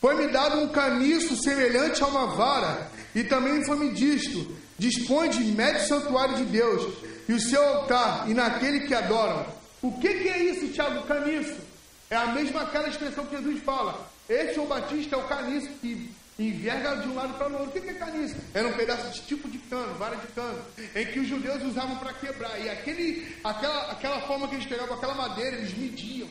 Foi-me 0.00 0.28
dado 0.28 0.60
um 0.60 0.68
caniço 0.68 1.36
semelhante 1.36 2.02
a 2.02 2.06
uma 2.06 2.26
vara, 2.28 2.90
e 3.14 3.22
também 3.22 3.64
foi-me 3.64 3.90
disto: 3.90 4.56
dispõe 4.78 5.28
de 5.28 5.44
médio 5.44 5.86
santuário 5.86 6.36
de 6.36 6.44
Deus, 6.44 6.92
e 7.28 7.32
o 7.32 7.40
seu 7.40 7.62
altar, 7.62 8.28
e 8.28 8.34
naquele 8.34 8.80
que 8.80 8.94
adoram. 8.94 9.46
O 9.82 9.92
que, 9.92 10.14
que 10.14 10.28
é 10.28 10.42
isso, 10.44 10.72
Tiago? 10.72 11.06
Caniço. 11.06 11.56
É 12.10 12.16
a 12.16 12.26
mesma 12.26 12.62
aquela 12.62 12.88
expressão 12.88 13.24
que 13.26 13.36
Jesus 13.36 13.62
fala. 13.62 14.10
Este 14.28 14.54
João 14.54 14.66
Batista 14.66 15.14
é 15.14 15.18
o 15.18 15.28
caniço 15.28 15.68
que 15.80 16.10
enverga 16.48 16.96
de 16.96 17.08
um 17.08 17.14
lado 17.14 17.34
para 17.34 17.48
o 17.48 17.60
outro. 17.60 17.78
O 17.78 17.82
que 17.82 17.88
é 17.88 17.94
caniço? 17.94 18.36
Era 18.54 18.66
um 18.66 18.72
pedaço 18.72 19.10
de 19.10 19.26
tipo 19.26 19.48
de 19.48 19.58
cano, 19.58 19.94
vara 19.94 20.16
de 20.16 20.26
cano, 20.28 20.58
em 20.94 21.06
que 21.06 21.20
os 21.20 21.28
judeus 21.28 21.62
usavam 21.62 21.96
para 21.96 22.12
quebrar. 22.14 22.58
E 22.60 22.68
aquele, 22.68 23.36
aquela, 23.44 23.90
aquela 23.92 24.20
forma 24.22 24.48
que 24.48 24.54
eles 24.54 24.66
pegavam, 24.66 24.96
aquela 24.96 25.14
madeira, 25.14 25.56
eles 25.56 25.76
mediam. 25.76 26.28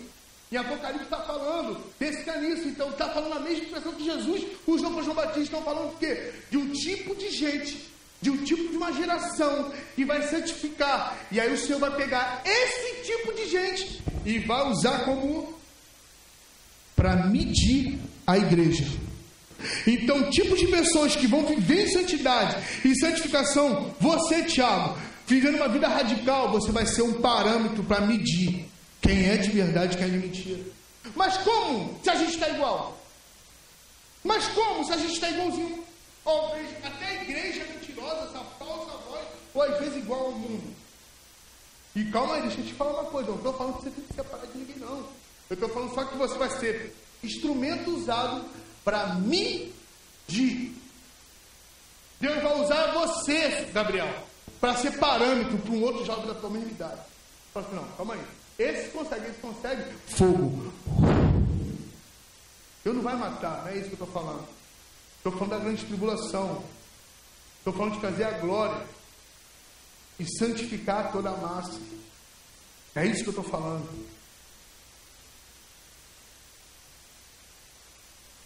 E 0.52 0.58
Apocalipse 0.58 1.04
está 1.04 1.22
falando 1.22 1.80
desse 2.00 2.24
caniço. 2.24 2.68
Então 2.68 2.90
está 2.90 3.10
falando 3.10 3.34
a 3.34 3.40
mesma 3.40 3.66
expressão 3.66 3.94
que 3.94 4.04
Jesus 4.04 4.48
usou 4.66 4.92
para 4.92 5.04
João 5.04 5.16
Batista. 5.16 5.42
Estão 5.42 5.64
falando 5.64 5.92
do 5.92 5.98
quê? 5.98 6.34
De 6.50 6.58
um 6.58 6.72
tipo 6.72 7.16
de 7.16 7.30
gente, 7.30 7.88
de 8.20 8.32
um 8.32 8.44
tipo 8.44 8.68
de 8.68 8.78
uma 8.78 8.92
geração 8.92 9.72
que 9.96 10.04
vai 10.06 10.24
santificar. 10.24 11.16
E 11.32 11.40
aí 11.40 11.54
o 11.54 11.58
Senhor 11.58 11.80
vai 11.80 11.96
pegar 11.96 12.42
esse 12.44 13.12
tipo 13.12 13.32
de 13.34 13.48
gente 13.48 14.02
e 14.26 14.40
vai 14.40 14.68
usar 14.70 15.06
como 15.06 15.54
para 16.96 17.28
medir 17.28 18.00
a 18.26 18.38
igreja. 18.38 18.86
Então, 19.86 20.30
tipos 20.30 20.60
de 20.60 20.68
pessoas 20.68 21.16
que 21.16 21.28
vão 21.28 21.46
viver 21.46 21.86
em 21.86 21.92
santidade 21.92 22.58
e 22.86 22.96
santificação, 23.00 23.94
você, 24.00 24.44
Tiago, 24.44 24.98
vivendo 25.28 25.56
uma 25.56 25.68
vida 25.68 25.88
radical, 25.88 26.52
você 26.52 26.72
vai 26.72 26.86
ser 26.86 27.02
um 27.02 27.22
parâmetro 27.22 27.84
para 27.84 28.02
medir 28.02 28.70
quem 29.02 29.30
é 29.30 29.38
de 29.38 29.50
verdade 29.50 29.96
e 29.96 29.98
quem 29.98 30.08
é 30.08 30.10
de 30.10 30.18
mentira. 30.18 30.64
Mas 31.16 31.38
como 31.38 32.00
se 32.04 32.10
a 32.10 32.16
gente 32.16 32.34
está 32.34 32.50
igual? 32.50 32.98
Mas 34.24 34.48
como 34.48 34.86
se 34.86 34.94
a 34.94 34.98
gente 34.98 35.14
está 35.14 35.30
igualzinho? 35.30 35.84
Ou 36.26 36.56
até 36.84 37.06
a 37.06 37.24
igreja 37.24 37.66
mentirosa, 37.74 38.30
essa 38.30 38.44
falsa 38.60 38.92
voz, 39.10 39.26
ou 39.54 39.64
às 39.64 39.80
vezes 39.80 39.98
igual 39.98 40.26
ao 40.26 40.32
mundo. 40.34 40.76
E 41.96 42.04
calma 42.06 42.36
aí, 42.36 42.42
deixa 42.44 42.60
eu 42.60 42.66
te 42.66 42.74
falar 42.74 43.02
uma 43.02 43.10
coisa, 43.10 43.30
eu 43.30 43.32
não 43.32 43.38
estou 43.38 43.54
falando 43.54 43.78
que 43.78 43.84
você 43.84 43.90
tem 43.90 44.04
que 44.04 44.10
se 44.10 44.16
separar 44.16 44.46
de 44.46 44.58
ninguém, 44.58 44.76
não. 44.78 45.06
Eu 45.50 45.54
estou 45.54 45.70
falando 45.70 45.94
só 45.96 46.04
que 46.04 46.18
você 46.18 46.38
vai 46.38 46.50
ser 46.60 46.96
instrumento 47.24 47.90
usado 47.90 48.46
para 48.84 49.16
medir. 49.16 50.76
Deus 52.20 52.44
vai 52.44 52.62
usar 52.62 52.94
você, 52.94 53.70
Gabriel, 53.74 54.28
para 54.60 54.76
ser 54.76 54.98
parâmetro 54.98 55.58
para 55.58 55.72
um 55.72 55.82
outro 55.84 56.06
jovem 56.06 56.28
da 56.28 56.36
tua 56.36 56.50
mesma 56.50 56.70
idade. 56.70 57.02
Fala 57.54 57.66
assim, 57.66 57.76
não, 57.76 57.88
calma 57.96 58.14
aí. 58.16 58.22
Esse 58.58 58.90
consegue, 58.90 59.28
esse 59.28 59.40
consegue. 59.40 59.84
Fogo. 60.08 60.74
Eu 62.84 62.94
não 62.94 63.02
vai 63.02 63.16
matar, 63.16 63.62
não 63.62 63.68
é 63.70 63.78
isso 63.78 63.88
que 63.88 64.02
eu 64.02 64.06
estou 64.06 64.08
falando. 64.08 64.48
Estou 65.18 65.32
falando 65.34 65.50
da 65.50 65.60
grande 65.60 65.86
tribulação. 65.86 66.64
Estou 67.58 67.74
falando 67.74 67.94
de 67.94 68.00
trazer 68.00 68.24
a 68.24 68.32
glória 68.40 68.86
e 70.20 70.26
santificar 70.38 71.12
toda 71.12 71.30
a 71.30 71.38
massa. 71.38 71.80
É 72.96 73.06
isso 73.06 73.24
que 73.24 73.30
eu 73.30 73.42
estou 73.42 73.44
falando. 73.44 73.88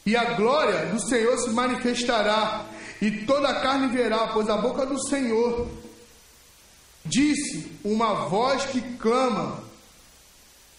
E 0.05 0.15
a 0.15 0.33
glória 0.33 0.87
do 0.87 0.99
Senhor 0.99 1.37
se 1.37 1.49
manifestará, 1.51 2.65
e 3.01 3.25
toda 3.25 3.49
a 3.49 3.61
carne 3.61 3.87
verá, 3.87 4.27
pois 4.27 4.49
a 4.49 4.57
boca 4.57 4.85
do 4.85 5.01
Senhor 5.07 5.67
disse 7.05 7.71
uma 7.83 8.27
voz 8.27 8.65
que 8.65 8.81
clama, 8.97 9.63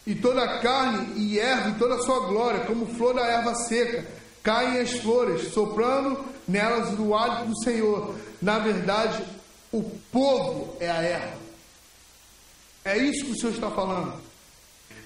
e 0.06 0.14
toda 0.14 0.42
a 0.42 0.60
carne 0.60 1.18
e 1.18 1.38
erva 1.38 1.70
e 1.70 1.78
toda 1.78 1.94
a 1.94 2.02
sua 2.02 2.26
glória, 2.26 2.66
como 2.66 2.94
flor 2.94 3.14
da 3.14 3.26
erva 3.26 3.54
seca, 3.54 4.06
caem 4.42 4.80
as 4.80 4.92
flores, 4.92 5.52
soprando 5.52 6.22
nelas 6.46 6.98
o 6.98 7.14
hálito 7.14 7.46
do 7.48 7.64
Senhor. 7.64 8.14
Na 8.40 8.58
verdade, 8.58 9.24
o 9.72 9.82
povo 10.12 10.76
é 10.78 10.90
a 10.90 11.02
erva. 11.02 11.38
É 12.84 12.98
isso 12.98 13.24
que 13.24 13.32
o 13.32 13.36
Senhor 13.36 13.54
está 13.54 13.70
falando. 13.70 14.14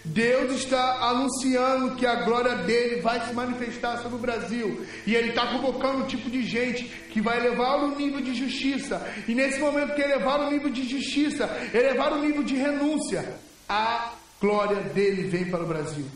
Deus 0.09 0.53
está 0.53 1.09
anunciando 1.11 1.95
que 1.95 2.07
a 2.07 2.25
glória 2.25 2.57
dele 2.57 3.01
vai 3.01 3.27
se 3.27 3.33
manifestar 3.33 3.99
sobre 3.99 4.17
o 4.17 4.21
Brasil. 4.21 4.87
E 5.07 5.15
ele 5.15 5.31
está 5.31 5.47
convocando 5.49 6.05
um 6.05 6.07
tipo 6.07 6.31
de 6.31 6.43
gente 6.43 6.85
que 7.11 7.21
vai 7.21 7.39
elevar 7.39 7.85
o 7.85 7.95
nível 7.95 8.21
de 8.21 8.35
justiça. 8.35 9.07
E 9.27 9.35
nesse 9.35 9.59
momento 9.61 9.95
que 9.95 10.01
elevar 10.01 10.41
o 10.41 10.51
nível 10.51 10.71
de 10.71 10.89
justiça, 10.89 11.49
elevar 11.75 12.13
o 12.13 12.21
nível 12.21 12.43
de 12.43 12.55
renúncia, 12.55 13.39
a 13.69 14.13
glória 14.41 14.81
dele 14.81 15.29
vem 15.29 15.51
para 15.51 15.63
o 15.63 15.67
Brasil. 15.67 16.07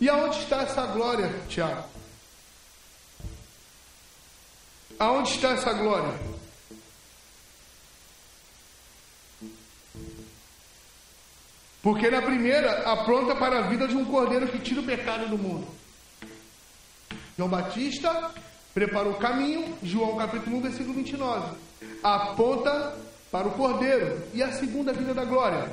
E 0.00 0.08
aonde 0.08 0.38
está 0.38 0.62
essa 0.62 0.86
glória, 0.86 1.30
Tiago? 1.48 1.84
Aonde 4.98 5.30
está 5.30 5.50
essa 5.50 5.72
glória? 5.72 6.39
Porque 11.82 12.10
na 12.10 12.20
primeira, 12.20 12.82
apronta 12.90 13.34
para 13.34 13.58
a 13.58 13.68
vida 13.68 13.88
de 13.88 13.96
um 13.96 14.04
cordeiro 14.04 14.48
que 14.48 14.58
tira 14.58 14.80
o 14.80 14.84
pecado 14.84 15.28
do 15.28 15.38
mundo. 15.38 15.66
João 17.36 17.48
Batista 17.48 18.30
preparou 18.74 19.12
o 19.12 19.18
caminho, 19.18 19.76
João 19.82 20.16
capítulo 20.16 20.58
1, 20.58 20.60
versículo 20.60 20.94
29. 20.94 21.56
Aponta 22.02 22.96
para 23.30 23.48
o 23.48 23.52
cordeiro. 23.52 24.22
E 24.34 24.42
a 24.42 24.52
segunda 24.52 24.92
vinda 24.92 25.14
da 25.14 25.24
glória? 25.24 25.72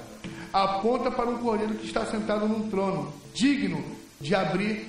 Aponta 0.54 1.12
para 1.12 1.30
um 1.30 1.40
cordeiro 1.40 1.76
que 1.76 1.86
está 1.86 2.06
sentado 2.06 2.48
num 2.48 2.70
trono, 2.70 3.14
digno 3.34 3.84
de 4.20 4.34
abrir 4.34 4.88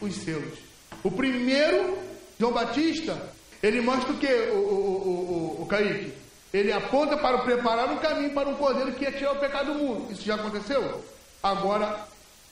os 0.00 0.14
selos. 0.16 0.58
O 1.02 1.10
primeiro, 1.10 1.98
João 2.40 2.52
Batista, 2.52 3.30
ele 3.62 3.82
mostra 3.82 4.12
o 4.12 4.16
que, 4.16 4.26
o, 4.26 4.56
o, 4.56 5.58
o, 5.58 5.62
o 5.62 5.66
Kaique? 5.66 6.23
Ele 6.54 6.72
aponta 6.72 7.16
para 7.16 7.38
preparar 7.38 7.90
um 7.90 7.96
caminho 7.96 8.30
para 8.30 8.48
um 8.48 8.54
cordeiro 8.54 8.92
que 8.92 9.02
ia 9.02 9.10
tirar 9.10 9.32
o 9.32 9.40
pecado 9.40 9.72
do 9.72 9.78
mundo. 9.80 10.12
Isso 10.12 10.22
já 10.22 10.36
aconteceu? 10.36 11.04
Agora, 11.42 12.06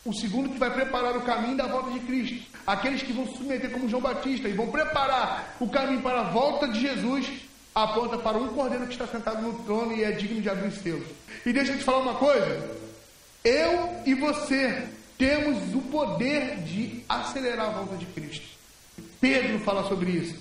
o 0.04 0.12
segundo 0.12 0.50
que 0.50 0.58
vai 0.58 0.74
preparar 0.74 1.16
o 1.16 1.22
caminho 1.22 1.56
da 1.56 1.68
volta 1.68 1.92
de 1.92 2.00
Cristo. 2.00 2.50
Aqueles 2.66 3.00
que 3.00 3.12
vão 3.12 3.28
se 3.28 3.36
submeter 3.36 3.70
como 3.70 3.88
João 3.88 4.02
Batista 4.02 4.48
e 4.48 4.54
vão 4.54 4.66
preparar 4.66 5.54
o 5.60 5.68
caminho 5.68 6.02
para 6.02 6.22
a 6.22 6.24
volta 6.24 6.66
de 6.66 6.80
Jesus, 6.80 7.28
aponta 7.72 8.18
para 8.18 8.38
um 8.38 8.48
cordeiro 8.48 8.88
que 8.88 8.92
está 8.92 9.06
sentado 9.06 9.40
no 9.40 9.62
trono 9.62 9.92
e 9.92 10.02
é 10.02 10.10
digno 10.10 10.42
de 10.42 10.50
abrir 10.50 10.66
os 10.66 10.78
seus. 10.82 11.04
E 11.46 11.52
deixa 11.52 11.70
eu 11.70 11.78
te 11.78 11.84
falar 11.84 11.98
uma 11.98 12.16
coisa. 12.16 12.76
Eu 13.44 14.02
e 14.04 14.14
você 14.14 14.88
temos 15.16 15.72
o 15.76 15.80
poder 15.80 16.56
de 16.62 17.04
acelerar 17.08 17.68
a 17.68 17.72
volta 17.72 17.94
de 17.94 18.06
Cristo. 18.06 18.46
Pedro 19.20 19.60
fala 19.60 19.88
sobre 19.88 20.10
isso. 20.10 20.36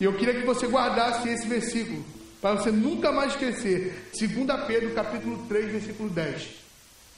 E 0.00 0.04
eu 0.04 0.14
queria 0.14 0.40
que 0.40 0.46
você 0.46 0.66
guardasse 0.66 1.28
esse 1.28 1.46
versículo, 1.46 2.02
para 2.40 2.56
você 2.56 2.70
nunca 2.70 3.12
mais 3.12 3.32
esquecer. 3.32 4.10
2 4.18 4.66
Pedro, 4.66 4.94
capítulo 4.94 5.44
3, 5.48 5.72
versículo 5.72 6.08
10. 6.08 6.48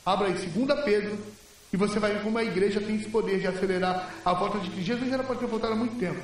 Abra 0.04 0.28
aí, 0.28 0.34
2 0.34 0.84
Pedro, 0.84 1.18
e 1.72 1.76
você 1.76 1.98
vai 1.98 2.12
ver 2.12 2.22
como 2.22 2.38
a 2.38 2.44
igreja 2.44 2.80
tem 2.80 2.96
esse 2.96 3.08
poder 3.08 3.38
de 3.38 3.46
acelerar 3.46 4.12
a 4.24 4.32
volta 4.32 4.58
de 4.58 4.70
Cristo. 4.70 4.86
Jesus 4.86 5.08
já 5.08 5.14
era 5.14 5.24
para 5.24 5.36
ter 5.36 5.46
voltado 5.46 5.72
há 5.72 5.76
muito 5.76 5.96
tempo. 5.96 6.20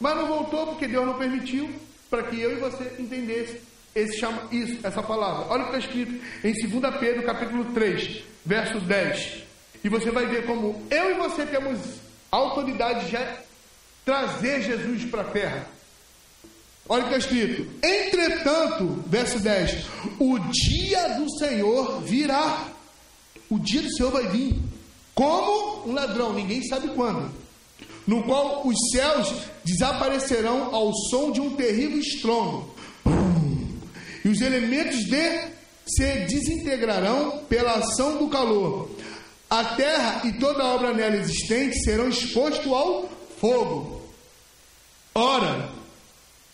Mas 0.00 0.16
não 0.16 0.26
voltou 0.26 0.66
porque 0.68 0.88
Deus 0.88 1.06
não 1.06 1.18
permitiu 1.18 1.70
para 2.10 2.22
que 2.24 2.40
eu 2.40 2.52
e 2.52 2.60
você 2.60 2.96
entendesse 2.98 3.60
esse 3.94 4.18
chama, 4.18 4.48
isso, 4.50 4.84
essa 4.84 5.02
palavra. 5.02 5.46
Olha 5.50 5.64
o 5.64 5.70
que 5.70 5.76
está 5.76 5.88
escrito 5.88 6.24
em 6.42 6.80
2 6.80 6.96
Pedro, 6.96 7.22
capítulo 7.22 7.64
3, 7.72 8.24
verso 8.44 8.80
10. 8.80 9.44
E 9.84 9.88
você 9.88 10.10
vai 10.10 10.26
ver 10.26 10.46
como 10.46 10.84
eu 10.90 11.10
e 11.10 11.14
você 11.14 11.46
temos 11.46 11.78
autoridade 12.30 13.08
de 13.08 13.16
trazer 14.04 14.62
Jesus 14.62 15.04
para 15.04 15.20
a 15.20 15.24
terra. 15.24 15.73
Olha 16.88 17.04
o 17.04 17.08
que 17.08 17.14
está 17.14 17.28
escrito. 17.28 17.66
Entretanto, 17.82 19.04
verso 19.06 19.38
10: 19.38 19.86
O 20.18 20.38
dia 20.38 21.08
do 21.18 21.38
Senhor 21.38 22.00
virá. 22.02 22.68
O 23.48 23.58
dia 23.58 23.82
do 23.82 23.96
Senhor 23.96 24.10
vai 24.10 24.28
vir. 24.28 24.56
Como 25.14 25.88
um 25.88 25.92
ladrão, 25.92 26.32
ninguém 26.32 26.62
sabe 26.64 26.88
quando. 26.88 27.30
No 28.06 28.22
qual 28.24 28.66
os 28.66 28.76
céus 28.92 29.32
desaparecerão 29.64 30.74
ao 30.74 30.92
som 31.10 31.32
de 31.32 31.40
um 31.40 31.54
terrível 31.56 31.98
estrondo 31.98 32.74
e 34.24 34.28
os 34.28 34.40
elementos 34.40 35.00
de 35.04 35.54
se 35.86 36.20
desintegrarão 36.26 37.44
pela 37.46 37.74
ação 37.74 38.16
do 38.16 38.28
calor. 38.28 38.88
A 39.50 39.62
terra 39.76 40.22
e 40.24 40.32
toda 40.32 40.62
a 40.62 40.74
obra 40.74 40.94
nela 40.94 41.16
existente 41.16 41.78
serão 41.84 42.08
expostos 42.08 42.72
ao 42.72 43.08
fogo. 43.38 44.02
Ora, 45.14 45.68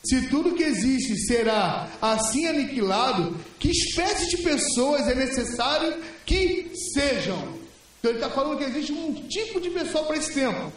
se 0.02 0.28
tudo 0.28 0.54
que 0.54 0.62
existe 0.62 1.16
será 1.26 1.90
assim 2.00 2.46
aniquilado, 2.46 3.36
que 3.58 3.70
espécie 3.70 4.28
de 4.28 4.38
pessoas 4.38 5.06
é 5.06 5.14
necessário 5.14 6.02
que 6.24 6.72
sejam? 6.94 7.60
Então 7.98 8.10
ele 8.10 8.18
está 8.18 8.30
falando 8.30 8.56
que 8.56 8.64
existe 8.64 8.92
um 8.92 9.14
tipo 9.28 9.60
de 9.60 9.68
pessoa 9.70 10.04
para 10.04 10.16
esse 10.16 10.32
tempo. 10.32 10.72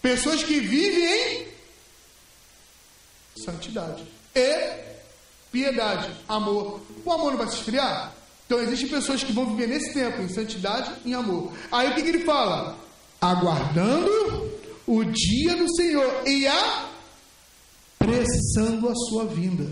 Pessoas 0.00 0.42
que 0.42 0.58
vivem 0.58 1.42
em 3.36 3.42
santidade. 3.44 4.04
E 4.34 4.96
piedade, 5.52 6.10
amor. 6.26 6.80
O 7.04 7.12
amor 7.12 7.32
não 7.32 7.38
vai 7.38 7.48
se 7.48 7.56
esfriar? 7.56 8.14
Então 8.46 8.60
existem 8.60 8.88
pessoas 8.88 9.22
que 9.22 9.32
vão 9.32 9.54
viver 9.54 9.66
nesse 9.66 9.92
tempo, 9.92 10.22
em 10.22 10.28
santidade 10.28 10.92
e 11.04 11.10
em 11.10 11.14
amor. 11.14 11.52
Aí 11.70 11.90
o 11.90 11.94
que, 11.94 12.02
que 12.02 12.08
ele 12.08 12.24
fala? 12.24 12.78
Aguardando 13.20 14.50
o 14.86 15.04
dia 15.04 15.56
do 15.56 15.74
Senhor 15.74 16.22
e 16.26 16.46
apressando 18.06 18.88
a 18.88 18.94
sua 18.94 19.26
vinda. 19.26 19.68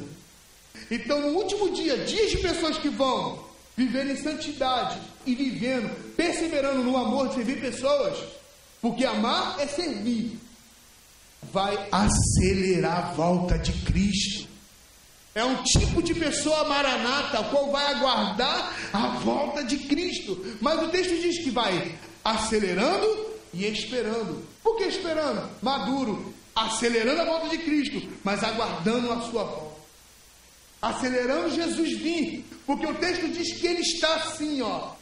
Então, 0.90 1.20
no 1.20 1.38
último 1.38 1.70
dia, 1.70 1.98
dias 1.98 2.32
de 2.32 2.38
pessoas 2.38 2.76
que 2.78 2.88
vão 2.88 3.38
viver 3.76 4.06
em 4.06 4.16
santidade 4.16 5.00
e 5.24 5.34
vivendo, 5.34 5.88
perseverando 6.16 6.82
no 6.82 6.96
amor 6.96 7.28
de 7.28 7.36
servir 7.36 7.60
pessoas, 7.60 8.18
porque 8.82 9.04
amar 9.04 9.58
é 9.60 9.66
servir, 9.66 10.38
vai 11.52 11.88
acelerar 11.90 13.10
a 13.10 13.12
volta 13.12 13.58
de 13.58 13.72
Cristo. 13.84 14.48
É 15.34 15.44
um 15.44 15.62
tipo 15.64 16.02
de 16.02 16.14
pessoa 16.14 16.64
maranata, 16.64 17.40
a 17.40 17.44
qual 17.44 17.72
vai 17.72 17.86
aguardar 17.86 18.72
a 18.92 19.08
volta 19.18 19.64
de 19.64 19.78
Cristo. 19.78 20.56
Mas 20.60 20.80
o 20.80 20.88
texto 20.88 21.20
diz 21.20 21.42
que 21.42 21.50
vai 21.50 21.98
acelerando 22.24 23.26
e 23.52 23.64
esperando. 23.64 24.46
Por 24.62 24.76
que 24.76 24.84
esperando? 24.84 25.48
Maduro, 25.60 26.32
acelerando 26.54 27.20
a 27.20 27.24
volta 27.24 27.48
de 27.48 27.58
Cristo, 27.58 28.02
mas 28.22 28.42
aguardando 28.42 29.12
a 29.12 29.20
sua 29.22 29.44
volta. 29.44 29.74
Acelerando 30.80 31.54
Jesus 31.54 31.98
vir, 31.98 32.44
porque 32.66 32.86
o 32.86 32.94
texto 32.94 33.28
diz 33.28 33.58
que 33.58 33.66
ele 33.66 33.80
está 33.80 34.16
assim, 34.16 34.60
ó, 34.62 34.92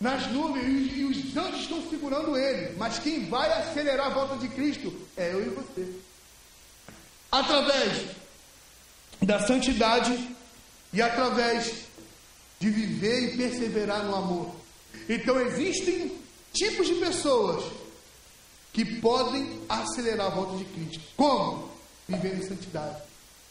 nas 0.00 0.26
nuvens 0.28 0.90
e 0.96 1.04
os 1.04 1.36
anjos 1.36 1.60
estão 1.60 1.88
segurando 1.88 2.36
ele. 2.36 2.74
Mas 2.76 2.98
quem 2.98 3.28
vai 3.28 3.50
acelerar 3.52 4.06
a 4.06 4.14
volta 4.14 4.36
de 4.36 4.48
Cristo 4.48 4.92
é 5.16 5.32
eu 5.32 5.46
e 5.46 5.48
você. 5.50 5.92
Através 7.30 8.06
da 9.22 9.46
santidade 9.46 10.36
e 10.92 11.00
através 11.00 11.72
de 12.58 12.70
viver 12.70 13.34
e 13.34 13.36
perseverar 13.36 14.04
no 14.04 14.16
amor. 14.16 14.54
Então 15.08 15.40
existem 15.40 16.18
tipos 16.52 16.86
de 16.88 16.94
pessoas 16.94 17.64
que 18.72 18.84
podem 19.00 19.60
acelerar 19.68 20.28
a 20.28 20.30
volta 20.30 20.56
de 20.56 20.64
Cristo. 20.64 21.00
Como? 21.16 21.70
Vivendo 22.08 22.42
em 22.42 22.48
santidade, 22.48 23.02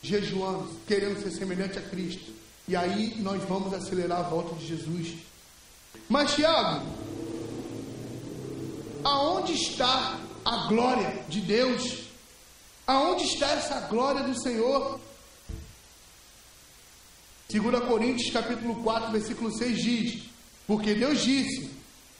jejuando, 0.01 0.69
querendo 0.87 1.21
ser 1.21 1.31
semelhante 1.31 1.77
a 1.77 1.81
Cristo. 1.81 2.33
E 2.67 2.75
aí 2.75 3.15
nós 3.19 3.43
vamos 3.43 3.73
acelerar 3.73 4.19
a 4.19 4.29
volta 4.29 4.55
de 4.55 4.67
Jesus. 4.67 5.17
Mas 6.07 6.33
Tiago, 6.35 6.85
aonde 9.03 9.53
está 9.53 10.19
a 10.45 10.67
glória 10.67 11.23
de 11.27 11.41
Deus? 11.41 12.03
Aonde 12.85 13.23
está 13.23 13.51
essa 13.51 13.81
glória 13.81 14.23
do 14.23 14.39
Senhor? 14.41 14.99
2 17.51 17.79
Coríntios 17.87 18.31
capítulo 18.31 18.75
4, 18.83 19.11
versículo 19.11 19.51
6 19.51 19.83
diz: 19.83 20.23
Porque 20.67 20.93
Deus 20.93 21.23
disse: 21.23 21.71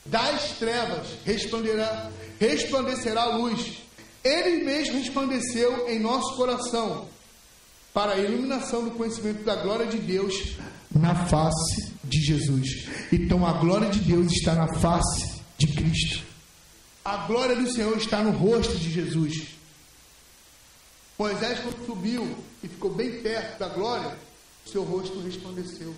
Das 0.05 0.57
trevas 0.57 1.07
resplandecerá, 1.23 2.11
resplandecerá 2.39 3.23
a 3.23 3.37
luz. 3.37 3.83
Ele 4.23 4.63
mesmo 4.63 4.97
resplandeceu 4.97 5.87
em 5.87 5.99
nosso 5.99 6.35
coração 6.35 7.07
para 7.93 8.13
a 8.13 8.17
iluminação 8.17 8.83
do 8.83 8.91
conhecimento 8.91 9.43
da 9.43 9.55
glória 9.55 9.87
de 9.87 9.97
Deus 9.97 10.55
na 10.91 11.25
face 11.27 11.93
de 12.03 12.21
Jesus. 12.21 12.87
Então 13.11 13.45
a 13.45 13.53
glória 13.53 13.89
de 13.89 13.99
Deus 13.99 14.31
está 14.31 14.55
na 14.55 14.67
face 14.79 15.41
de 15.57 15.67
Cristo. 15.67 16.23
A 17.03 17.27
glória 17.27 17.55
do 17.55 17.71
Senhor 17.71 17.97
está 17.97 18.21
no 18.21 18.31
rosto 18.31 18.77
de 18.77 18.91
Jesus. 18.91 19.59
Moisés, 21.17 21.59
quando 21.59 21.85
subiu 21.85 22.37
e 22.63 22.67
ficou 22.67 22.93
bem 22.93 23.21
perto 23.21 23.59
da 23.59 23.67
glória, 23.67 24.17
seu 24.65 24.83
rosto 24.83 25.19
resplandeceu. 25.19 25.93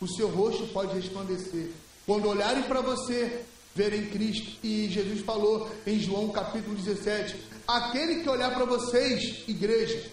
O 0.00 0.06
seu 0.06 0.28
rosto 0.28 0.66
pode 0.68 0.94
resplandecer. 0.94 1.70
Quando 2.06 2.28
olharem 2.28 2.62
para 2.62 2.80
você, 2.80 3.44
verem 3.76 4.06
Cristo. 4.06 4.52
E 4.64 4.88
Jesus 4.88 5.20
falou 5.20 5.70
em 5.86 6.00
João 6.00 6.30
capítulo 6.30 6.74
17: 6.74 7.36
Aquele 7.68 8.22
que 8.22 8.28
olhar 8.28 8.52
para 8.54 8.64
vocês, 8.64 9.44
igreja, 9.46 10.10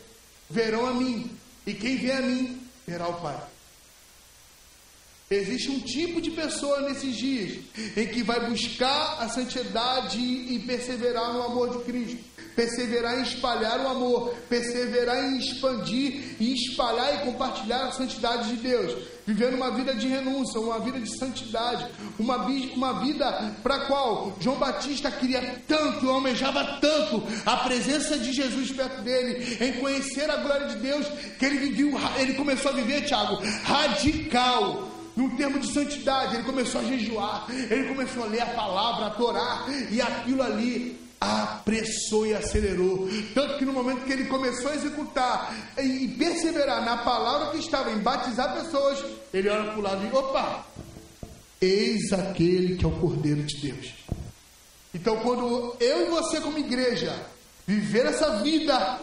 verão 0.50 0.86
a 0.86 0.94
mim. 0.94 1.32
E 1.66 1.74
quem 1.74 1.96
vê 1.98 2.12
a 2.12 2.22
mim, 2.22 2.62
verá 2.86 3.08
o 3.08 3.22
Pai. 3.22 3.42
Existe 5.32 5.72
um 5.72 5.80
tipo 5.80 6.22
de 6.22 6.30
pessoa 6.32 6.82
nesses 6.82 7.16
dias 7.16 7.64
em 7.96 8.08
que 8.08 8.22
vai 8.22 8.48
buscar 8.50 9.20
a 9.20 9.30
santidade 9.30 10.20
e 10.20 10.60
perseverar 10.60 11.34
no 11.34 11.42
amor 11.42 11.78
de 11.78 11.84
Cristo 11.86 12.33
perseverar 12.56 13.20
em 13.20 13.24
espalhar 13.24 13.80
o 13.80 13.88
amor, 13.88 14.36
perseverar 14.50 15.24
em 15.24 15.38
expandir 15.38 16.36
e 16.40 16.54
espalhar 16.54 17.16
e 17.16 17.26
compartilhar 17.26 17.88
a 17.88 17.92
santidade 17.92 18.50
de 18.50 18.56
Deus, 18.58 18.96
vivendo 19.26 19.56
uma 19.56 19.72
vida 19.72 19.94
de 19.96 20.08
renúncia, 20.08 20.60
uma 20.60 20.80
vida 20.80 21.00
de 21.00 21.18
santidade, 21.18 21.88
uma, 22.20 22.38
uma 22.76 22.94
vida 23.02 23.56
para 23.62 23.76
a 23.76 23.86
qual 23.88 24.36
João 24.40 24.58
Batista 24.58 25.10
queria 25.12 25.62
tanto, 25.68 26.10
almejava 26.10 26.80
tanto 26.80 27.24
a 27.46 27.58
presença 27.58 28.18
de 28.18 28.32
Jesus 28.32 28.72
perto 28.72 29.02
dele, 29.02 29.58
em 29.60 29.74
conhecer 29.74 30.30
a 30.30 30.38
glória 30.38 30.68
de 30.68 30.76
Deus, 30.78 31.08
que 31.40 31.46
ele 31.46 31.58
viveu, 31.58 32.00
ele 32.18 32.34
começou 32.34 32.72
a 32.72 32.76
viver, 32.76 33.02
Tiago, 33.02 33.42
radical 33.64 34.90
num 35.16 35.36
termo 35.36 35.60
de 35.60 35.72
santidade, 35.72 36.36
ele 36.36 36.44
começou 36.44 36.82
a 36.82 36.84
jejuar, 36.84 37.46
ele 37.50 37.88
começou 37.88 38.24
a 38.24 38.28
ler 38.28 38.42
a 38.42 38.48
palavra, 38.48 39.08
a 39.08 39.10
Torá, 39.12 39.66
e 39.92 40.02
aquilo 40.02 40.42
ali 40.42 41.03
apressou 41.24 42.26
e 42.26 42.34
acelerou. 42.34 43.08
Tanto 43.34 43.58
que 43.58 43.66
no 43.66 43.74
momento 43.74 44.04
que 44.04 44.12
ele 44.12 44.26
começou 44.26 44.72
a 44.72 44.76
executar 44.76 45.56
e 45.78 46.08
perseverar 46.10 46.84
na 46.84 46.98
palavra 46.98 47.52
que 47.52 47.58
estava 47.58 47.92
em 47.92 48.00
batizar 48.00 48.54
pessoas, 48.54 49.04
ele 49.34 49.50
olha 49.50 49.72
para 49.72 49.80
o 49.80 49.82
lado 49.82 50.06
e 50.06 50.16
opa, 50.16 50.66
eis 51.62 52.12
aquele 52.12 52.76
que 52.76 52.86
é 52.86 52.88
o 52.88 53.00
Cordeiro 53.00 53.44
de 53.44 53.62
Deus. 53.62 53.94
Então, 54.94 55.18
quando 55.22 55.76
eu 55.80 56.08
e 56.08 56.10
você, 56.10 56.40
como 56.40 56.60
igreja, 56.60 57.26
viver 57.66 58.06
essa 58.06 58.42
vida, 58.44 59.00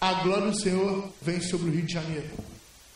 a 0.00 0.14
glória 0.14 0.50
do 0.50 0.58
Senhor 0.58 1.08
vem 1.20 1.40
sobre 1.40 1.68
o 1.68 1.72
Rio 1.72 1.86
de 1.86 1.92
Janeiro. 1.92 2.30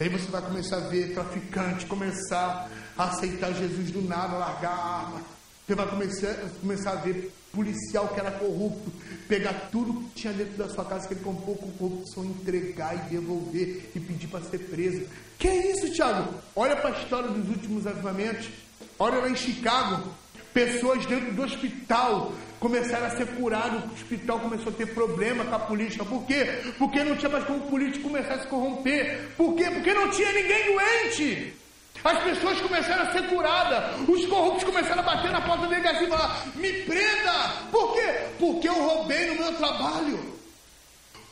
Aí 0.01 0.09
você 0.09 0.27
vai 0.27 0.43
começar 0.43 0.77
a 0.77 0.89
ver 0.89 1.15
traficante 1.15 1.87
começar 1.87 2.71
a 2.99 3.05
aceitar 3.05 3.53
Jesus 3.55 3.91
do 3.91 4.03
nada, 4.03 4.37
largar 4.37 4.73
a 4.73 4.97
arma. 4.99 5.36
Você 5.67 5.75
vai 5.75 5.87
começar, 5.89 6.33
começar 6.61 6.93
a 6.93 6.95
ver 6.95 7.33
policial 7.53 8.07
que 8.09 8.21
era 8.21 8.31
corrupto, 8.31 8.93
pegar 9.27 9.69
tudo 9.73 9.95
que 9.95 10.21
tinha 10.21 10.33
dentro 10.33 10.57
da 10.57 10.69
sua 10.69 10.85
casa 10.85 11.09
que 11.09 11.15
ele 11.15 11.25
comprou 11.25 11.57
com 11.57 11.73
corrupção, 11.73 12.25
entregar 12.25 12.95
e 12.95 13.11
devolver 13.11 13.91
e 13.93 13.99
pedir 13.99 14.29
para 14.29 14.43
ser 14.43 14.59
preso. 14.59 15.05
Que 15.37 15.49
é 15.49 15.73
isso, 15.73 15.93
Tiago? 15.93 16.35
Olha 16.55 16.77
para 16.77 16.91
a 16.97 17.03
história 17.03 17.31
dos 17.31 17.49
últimos 17.49 17.85
avivamentos. 17.85 18.49
Olha 18.97 19.19
lá 19.19 19.29
em 19.29 19.35
Chicago, 19.35 20.09
pessoas 20.55 21.05
dentro 21.05 21.35
do 21.35 21.43
hospital 21.43 22.33
começaram 22.61 23.07
a 23.07 23.17
ser 23.17 23.27
curadas, 23.35 23.83
o 23.91 23.93
hospital 23.93 24.39
começou 24.39 24.73
a 24.73 24.77
ter 24.77 24.95
problema 24.95 25.45
com 25.47 25.55
a 25.57 25.59
política. 25.59 26.05
Por 26.05 26.25
quê? 26.27 26.61
Porque 26.79 27.03
não 27.03 27.17
tinha 27.17 27.29
mais 27.29 27.45
como 27.45 27.59
o 27.59 27.69
político 27.69 28.09
começar 28.09 28.35
a 28.35 28.41
se 28.41 28.47
corromper. 28.47 29.31
Por 29.37 29.57
quê? 29.57 29.69
Porque 29.69 29.93
não 29.93 30.11
tinha 30.11 30.33
ninguém 30.33 30.65
doente. 30.73 31.66
As 32.07 32.23
pessoas 32.23 32.61
começaram 32.61 33.03
a 33.03 33.13
ser 33.13 33.27
curadas. 33.27 34.09
Os 34.09 34.27
corruptos 34.27 34.63
começaram 34.63 35.01
a 35.01 35.03
bater 35.03 35.33
na 35.33 35.41
porta 35.41 35.63
da 35.63 35.69
delegacia 35.69 36.07
e 36.07 36.09
falar: 36.09 36.47
Me 36.55 36.73
prenda! 36.83 37.33
Por 37.73 37.95
quê? 37.95 38.15
Porque 38.39 38.69
eu 38.69 38.75
roubei 38.75 39.27
no 39.27 39.43
meu 39.43 39.53
trabalho. 39.57 40.37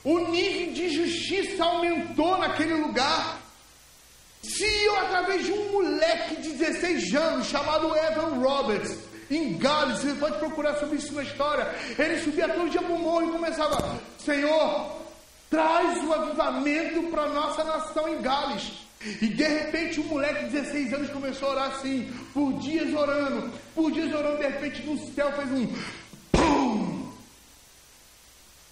O 0.02 0.18
nível 0.30 0.74
de 0.74 0.88
justiça 0.90 1.64
aumentou 1.64 2.36
naquele 2.38 2.74
lugar. 2.74 3.40
Se 4.42 4.64
eu, 4.64 4.98
através 4.98 5.46
de 5.46 5.52
um 5.52 5.72
moleque 5.72 6.42
de 6.42 6.50
16 6.50 7.14
anos 7.14 7.46
chamado 7.46 7.96
Evan 7.96 8.40
Roberts, 8.40 8.98
em 9.30 9.56
Gales, 9.56 10.00
você 10.00 10.14
pode 10.14 10.38
procurar 10.38 10.74
sobre 10.74 10.98
isso 10.98 11.14
na 11.14 11.22
história, 11.22 11.72
ele 11.96 12.20
subia 12.20 12.48
todo 12.48 12.68
dia 12.68 12.82
para 12.82 12.92
o 12.92 12.98
morro 12.98 13.28
e 13.28 13.32
começava: 13.32 14.00
Senhor, 14.18 14.90
traz 15.48 16.02
o 16.04 16.12
avivamento 16.12 17.04
para 17.10 17.22
a 17.22 17.28
nossa 17.28 17.62
nação 17.62 18.08
em 18.08 18.20
Gales. 18.20 18.84
E 19.20 19.28
de 19.28 19.44
repente 19.44 20.00
um 20.00 20.04
moleque 20.04 20.44
de 20.44 20.50
16 20.50 20.92
anos 20.94 21.10
começou 21.10 21.48
a 21.48 21.52
orar 21.52 21.70
assim, 21.72 22.10
por 22.32 22.52
dias 22.60 22.92
orando, 22.94 23.52
por 23.74 23.90
dias 23.92 24.12
orando, 24.12 24.38
de 24.38 24.46
repente 24.46 24.82
no 24.82 24.98
céu 25.14 25.32
fez 25.32 25.50
um 25.50 25.66
PUM! 26.32 27.12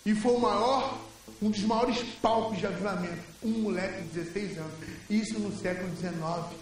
E 0.05 0.15
foi 0.15 0.33
o 0.33 0.41
maior, 0.41 0.99
um 1.41 1.51
dos 1.51 1.63
maiores 1.63 1.99
palcos 2.21 2.59
de 2.59 2.67
avivamento. 2.67 3.23
Um 3.43 3.51
moleque 3.51 4.03
de 4.03 4.21
16 4.21 4.59
anos. 4.59 4.73
Isso 5.09 5.39
no 5.39 5.57
século 5.59 5.95
XIX. 5.97 6.61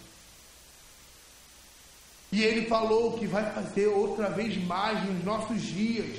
E 2.32 2.42
ele 2.42 2.66
falou 2.66 3.18
que 3.18 3.26
vai 3.26 3.52
fazer 3.52 3.86
outra 3.88 4.28
vez 4.30 4.56
mais 4.64 5.04
nos 5.04 5.24
nossos 5.24 5.62
dias. 5.62 6.18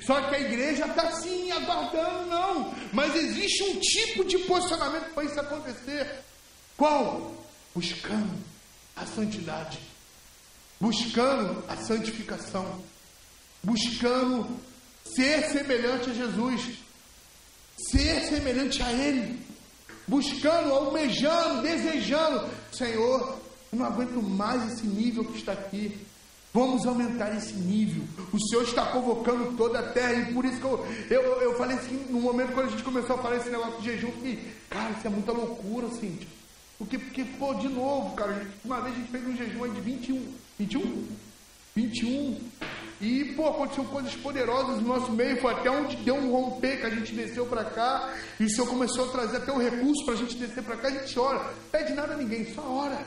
Só 0.00 0.20
que 0.22 0.34
a 0.34 0.40
igreja 0.40 0.86
está 0.86 1.10
sim 1.12 1.50
aguardando, 1.50 2.26
não. 2.26 2.74
Mas 2.92 3.14
existe 3.14 3.62
um 3.64 3.80
tipo 3.80 4.24
de 4.24 4.38
posicionamento 4.38 5.12
para 5.12 5.24
isso 5.24 5.38
acontecer. 5.38 6.24
Qual? 6.76 7.34
Buscando 7.74 8.34
a 8.94 9.04
santidade, 9.06 9.78
buscando 10.80 11.62
a 11.68 11.76
santificação, 11.76 12.80
buscando 13.62 14.46
ser 15.04 15.42
semelhante 15.50 16.10
a 16.10 16.14
Jesus, 16.14 16.78
ser 17.90 18.20
semelhante 18.22 18.82
a 18.82 18.92
Ele, 18.92 19.40
buscando, 20.06 20.72
almejando, 20.72 21.62
desejando, 21.62 22.48
Senhor, 22.72 23.38
eu 23.72 23.78
não 23.78 23.86
aguento 23.86 24.22
mais 24.22 24.72
esse 24.72 24.86
nível 24.86 25.24
que 25.24 25.38
está 25.38 25.52
aqui. 25.52 25.98
Vamos 26.54 26.86
aumentar 26.86 27.36
esse 27.36 27.52
nível. 27.52 28.02
O 28.32 28.40
Senhor 28.48 28.62
está 28.62 28.86
convocando 28.86 29.54
toda 29.58 29.78
a 29.78 29.92
terra. 29.92 30.14
E 30.14 30.32
por 30.32 30.42
isso 30.42 30.58
que 30.58 30.64
eu, 30.64 30.86
eu, 31.10 31.22
eu 31.42 31.58
falei 31.58 31.76
assim, 31.76 32.06
no 32.08 32.18
momento 32.18 32.52
quando 32.54 32.68
a 32.68 32.70
gente 32.70 32.82
começou 32.82 33.16
a 33.16 33.22
falar 33.22 33.36
esse 33.36 33.50
negócio 33.50 33.78
de 33.82 33.84
jejum, 33.84 34.10
que, 34.12 34.38
cara, 34.70 34.90
isso 34.92 35.06
é 35.06 35.10
muita 35.10 35.32
loucura, 35.32 35.90
Cíntia. 35.90 36.26
Porque, 36.78 36.98
porque, 36.98 37.24
pô, 37.38 37.54
de 37.54 37.68
novo, 37.68 38.14
cara, 38.14 38.46
uma 38.64 38.80
vez 38.80 38.94
a 38.94 38.98
gente 38.98 39.10
fez 39.10 39.26
um 39.26 39.36
jejum 39.36 39.72
de 39.72 39.80
21. 39.80 40.34
21? 40.58 41.08
21. 41.74 42.40
E, 43.00 43.24
pô, 43.34 43.48
aconteceu 43.48 43.84
coisas 43.84 44.14
poderosas 44.14 44.80
no 44.80 44.88
nosso 44.88 45.12
meio. 45.12 45.40
Foi 45.40 45.52
até 45.52 45.70
onde 45.70 45.96
deu 45.96 46.16
um 46.16 46.30
romper 46.30 46.80
que 46.80 46.86
a 46.86 46.90
gente 46.90 47.14
desceu 47.14 47.46
para 47.46 47.64
cá. 47.64 48.14
E 48.40 48.44
o 48.44 48.50
Senhor 48.50 48.66
começou 48.66 49.06
a 49.06 49.12
trazer 49.12 49.38
até 49.38 49.52
o 49.52 49.58
recurso 49.58 50.04
para 50.04 50.14
a 50.14 50.16
gente 50.16 50.36
descer 50.36 50.62
para 50.62 50.76
cá. 50.76 50.88
A 50.88 50.92
gente 50.92 51.18
ora. 51.18 51.52
Pede 51.70 51.92
nada 51.94 52.14
a 52.14 52.16
ninguém, 52.16 52.54
só 52.54 52.62
ora. 52.62 53.06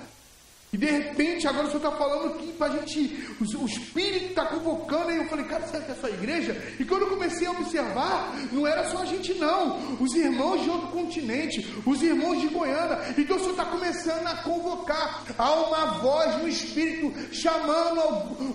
E 0.71 0.77
de 0.77 0.85
repente, 0.85 1.47
agora 1.47 1.65
o 1.65 1.71
Senhor 1.71 1.83
está 1.83 1.97
falando 1.97 2.37
que 2.37 2.53
para 2.53 2.67
a 2.67 2.77
gente, 2.77 3.27
o, 3.39 3.63
o 3.63 3.65
Espírito 3.65 4.25
está 4.27 4.45
convocando, 4.45 5.11
e 5.11 5.17
eu 5.17 5.25
falei, 5.25 5.45
cara, 5.45 5.67
será 5.67 5.83
que 5.83 5.91
é 5.91 5.95
só 5.95 6.05
a 6.05 6.11
igreja? 6.11 6.55
E 6.79 6.85
quando 6.85 7.03
eu 7.03 7.09
comecei 7.09 7.47
a 7.47 7.51
observar, 7.51 8.35
não 8.51 8.67
era 8.67 8.87
só 8.91 9.01
a 9.01 9.05
gente, 9.05 9.33
não, 9.33 9.97
os 9.99 10.13
irmãos 10.13 10.61
de 10.61 10.69
outro 10.69 10.89
continente, 10.89 11.67
os 11.83 12.03
irmãos 12.03 12.39
de 12.39 12.47
Goiânia, 12.49 12.99
então 13.17 13.37
o 13.37 13.39
Senhor 13.39 13.51
está 13.51 13.65
começando 13.65 14.27
a 14.27 14.35
convocar, 14.43 15.23
há 15.35 15.53
uma 15.53 15.85
voz 15.99 16.37
no 16.37 16.47
Espírito 16.47 17.13
chamando 17.33 18.01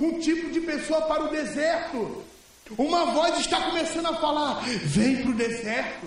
um 0.01 0.19
tipo 0.21 0.51
de 0.51 0.61
pessoa 0.61 1.03
para 1.03 1.25
o 1.25 1.31
deserto, 1.31 2.23
uma 2.79 3.07
voz 3.07 3.39
está 3.41 3.61
começando 3.61 4.07
a 4.07 4.15
falar: 4.15 4.65
vem 4.85 5.17
para 5.17 5.31
o 5.31 5.35
deserto, 5.35 6.07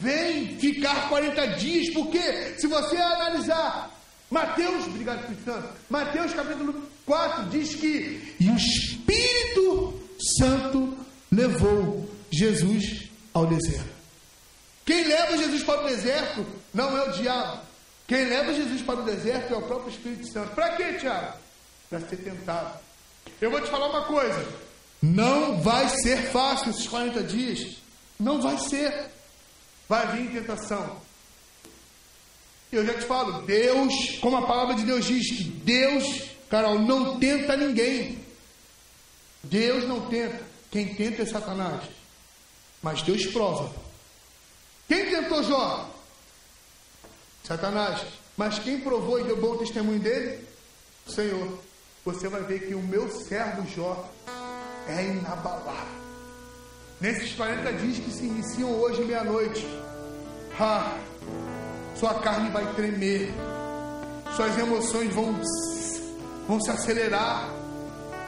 vem 0.00 0.58
ficar 0.58 1.08
40 1.08 1.46
dias, 1.58 1.92
porque 1.94 2.20
se 2.58 2.66
você 2.66 2.96
analisar 2.96 4.01
Mateus, 4.32 4.86
obrigado 4.86 5.20
Espírito 5.20 5.44
Santo. 5.44 5.68
Mateus 5.90 6.32
capítulo 6.32 6.82
4 7.04 7.50
diz 7.50 7.74
que 7.74 8.34
e 8.40 8.48
o 8.48 8.56
Espírito 8.56 10.00
Santo 10.38 10.96
levou 11.30 12.08
Jesus 12.30 13.10
ao 13.34 13.46
deserto. 13.46 13.92
Quem 14.86 15.04
leva 15.04 15.36
Jesus 15.36 15.62
para 15.62 15.82
o 15.82 15.86
deserto 15.86 16.46
não 16.72 16.96
é 16.96 17.10
o 17.10 17.12
diabo. 17.12 17.60
Quem 18.08 18.24
leva 18.24 18.54
Jesus 18.54 18.80
para 18.80 19.00
o 19.00 19.04
deserto 19.04 19.52
é 19.52 19.56
o 19.56 19.62
próprio 19.62 19.92
Espírito 19.92 20.26
Santo. 20.32 20.54
Para 20.54 20.76
quê, 20.76 20.94
Tiago? 20.94 21.36
Para 21.90 22.00
ser 22.00 22.16
tentado. 22.16 22.78
Eu 23.38 23.50
vou 23.50 23.60
te 23.60 23.70
falar 23.70 23.88
uma 23.88 24.06
coisa. 24.06 24.48
Não 25.02 25.60
vai 25.60 25.90
ser 25.90 26.30
fácil 26.30 26.70
esses 26.70 26.88
40 26.88 27.22
dias. 27.22 27.76
Não 28.18 28.40
vai 28.40 28.56
ser. 28.56 29.10
Vai 29.86 30.16
vir 30.16 30.32
tentação. 30.32 31.02
Eu 32.72 32.86
já 32.86 32.94
te 32.94 33.04
falo, 33.04 33.42
Deus, 33.42 34.18
como 34.22 34.38
a 34.38 34.46
palavra 34.46 34.74
de 34.74 34.84
Deus 34.84 35.04
diz 35.04 35.30
que 35.30 35.44
Deus, 35.44 36.22
Carol, 36.48 36.78
não 36.78 37.18
tenta 37.20 37.54
ninguém. 37.54 38.18
Deus 39.44 39.86
não 39.86 40.08
tenta. 40.08 40.42
Quem 40.70 40.94
tenta 40.94 41.20
é 41.20 41.26
Satanás. 41.26 41.84
Mas 42.82 43.02
Deus 43.02 43.26
prova. 43.26 43.70
Quem 44.88 45.10
tentou 45.10 45.42
Jó? 45.42 45.94
Satanás. 47.44 48.06
Mas 48.38 48.58
quem 48.58 48.80
provou 48.80 49.20
e 49.20 49.24
deu 49.24 49.36
bom 49.36 49.58
testemunho 49.58 50.00
dele? 50.00 50.42
Senhor. 51.06 51.58
Você 52.06 52.26
vai 52.26 52.42
ver 52.42 52.66
que 52.66 52.74
o 52.74 52.82
meu 52.82 53.08
servo 53.10 53.68
Jó 53.68 54.10
é 54.88 55.04
inabalável. 55.04 56.02
Nesses 57.00 57.34
40 57.34 57.72
dias 57.74 57.98
que 57.98 58.10
se 58.10 58.24
iniciam 58.24 58.70
hoje 58.80 59.04
meia-noite. 59.04 59.66
Ah, 60.58 60.98
sua 61.94 62.14
carne 62.14 62.50
vai 62.50 62.66
tremer, 62.74 63.32
suas 64.34 64.58
emoções 64.58 65.14
vão, 65.14 65.34
vão 66.48 66.60
se 66.60 66.70
acelerar, 66.70 67.48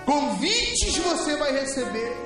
convites 0.05 0.97
você 0.99 1.37
vai 1.37 1.53
receber. 1.53 2.17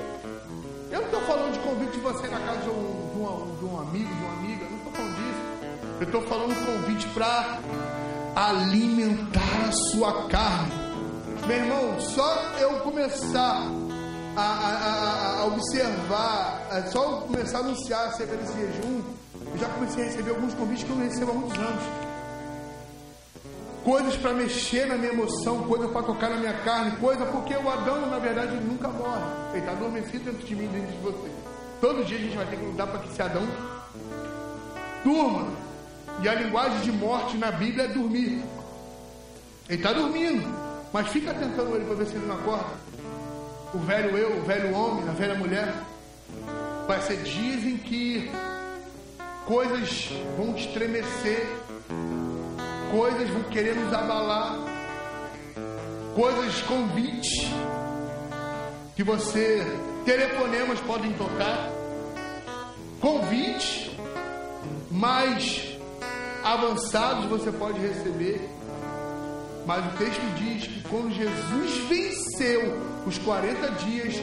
Eu 0.91 1.01
não 1.01 1.07
estou 1.07 1.21
falando 1.23 1.53
de 1.53 1.59
convite 1.61 1.99
você 1.99 2.29
na 2.29 2.41
casa 2.41 2.63
de 2.63 2.71
um, 2.71 3.11
de, 3.13 3.21
um, 3.21 3.57
de 3.59 3.65
um 3.65 3.81
amigo, 3.81 4.15
de 4.15 4.25
uma 4.25 4.33
amiga, 4.33 4.67
não 4.69 4.79
estou 4.79 4.93
falando 4.93 5.17
disso. 5.17 5.49
Eu 6.01 6.07
estou 6.07 6.23
falando 6.23 6.67
convite 6.67 7.09
para 7.09 7.59
alimentar 8.35 9.69
a 9.69 9.73
sua 9.73 10.29
carne. 10.29 10.73
Meu 11.47 11.57
irmão, 11.57 12.01
só 12.01 12.35
eu 12.59 12.81
começar 12.81 13.71
a, 14.37 14.43
a, 14.43 15.41
a, 15.41 15.47
observar, 15.47 16.69
é 16.73 16.83
só 16.91 17.03
eu 17.03 17.17
começar 17.23 17.59
a 17.59 17.61
anunciar 17.63 18.07
acerca 18.07 18.37
desse 18.37 18.53
jejum, 18.53 19.03
eu 19.53 19.59
já 19.59 19.69
comecei 19.69 20.03
a 20.03 20.07
receber 20.07 20.31
alguns 20.31 20.55
convites 20.55 20.85
que 20.85 20.91
eu 20.91 20.97
não 20.97 21.05
recebo 21.05 21.31
há 21.31 21.35
muitos 21.35 21.59
anos. 21.59 21.83
Coisas 23.85 24.17
para 24.17 24.35
mexer 24.35 24.87
na 24.87 24.97
minha 24.97 25.13
emoção, 25.13 25.63
coisas 25.63 25.91
para 25.91 26.03
tocar 26.03 26.31
na 26.31 26.37
minha 26.37 26.53
carne, 26.53 26.97
coisa 26.99 27.25
porque 27.27 27.55
o 27.55 27.71
Adão, 27.71 28.07
na 28.07 28.19
verdade, 28.19 28.55
nunca 28.57 28.89
morre. 28.89 29.23
Ele 29.53 29.61
está 29.61 29.73
adormecido 29.73 30.25
dentro 30.25 30.47
de 30.47 30.55
mim, 30.55 30.69
dentro 30.69 30.93
de 30.93 30.99
você. 30.99 31.31
Todo 31.81 32.05
dia 32.05 32.19
a 32.19 32.21
gente 32.21 32.37
vai 32.37 32.47
ter 32.47 32.57
que 32.57 32.65
lutar 32.65 32.87
para 32.87 32.99
que 32.99 33.09
esse 33.09 33.23
Adão 33.23 33.47
durma. 35.05 35.49
E 36.21 36.29
a 36.29 36.35
linguagem 36.35 36.81
de 36.81 36.93
morte 36.93 37.37
na 37.37 37.53
Bíblia 37.53 37.85
é 37.85 37.89
dormir. 37.89 38.43
Ele 39.69 39.79
está 39.79 39.93
dormindo, 39.93 40.47
mas 40.93 41.09
fica 41.09 41.33
tentando 41.33 41.77
ele 41.77 41.85
para 41.85 41.95
ver 41.95 42.07
se 42.07 42.17
ele 42.17 42.27
não 42.27 42.35
acorda. 42.35 42.75
o 43.73 43.79
velho 43.79 44.17
eu, 44.17 44.39
o 44.39 44.43
velho 44.43 44.75
homem, 44.75 45.09
a 45.09 45.13
velha 45.13 45.35
mulher. 45.35 45.73
Vai 46.87 47.01
ser 47.03 47.23
dias 47.23 47.65
em 47.65 47.77
que 47.77 48.31
coisas 49.49 50.11
vão 50.37 50.53
te 50.53 50.69
estremecer, 50.69 51.49
coisas 52.91 53.31
vão 53.31 53.45
querer 53.45 53.75
nos 53.75 53.95
abalar, 53.95 54.59
coisas 56.15 56.61
convites 56.65 57.49
que 58.95 59.03
você, 59.03 59.65
telefonemas 60.05 60.79
podem 60.81 61.15
tocar, 61.15 61.71
convites 63.01 63.91
mais 64.91 65.79
avançados 66.45 67.25
você 67.25 67.51
pode 67.51 67.81
receber. 67.81 68.47
Mas 69.65 69.95
o 69.95 69.97
texto 69.97 70.35
diz 70.37 70.67
que 70.67 70.83
quando 70.91 71.11
Jesus 71.11 71.79
venceu 71.89 72.77
os 73.07 73.17
40 73.17 73.71
dias, 73.73 74.15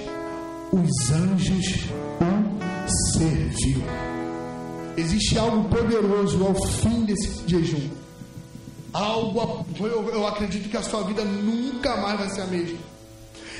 os 0.72 1.11
anjos 1.11 1.89
o 2.22 3.18
serviu. 3.18 4.15
Existe 4.98 5.38
algo 5.38 5.68
poderoso 5.70 6.44
ao 6.46 6.56
fim 6.56 7.04
desse 7.04 7.48
jejum. 7.48 7.90
Algo, 8.94 9.66
eu, 9.80 10.10
eu 10.10 10.28
acredito 10.28 10.70
que 10.70 10.78
a 10.78 10.84
sua 10.84 11.04
vida 11.04 11.24
nunca 11.24 11.98
mais 11.98 12.18
vai 12.18 12.30
ser 12.30 12.42
a 12.42 12.46
mesma. 12.48 12.78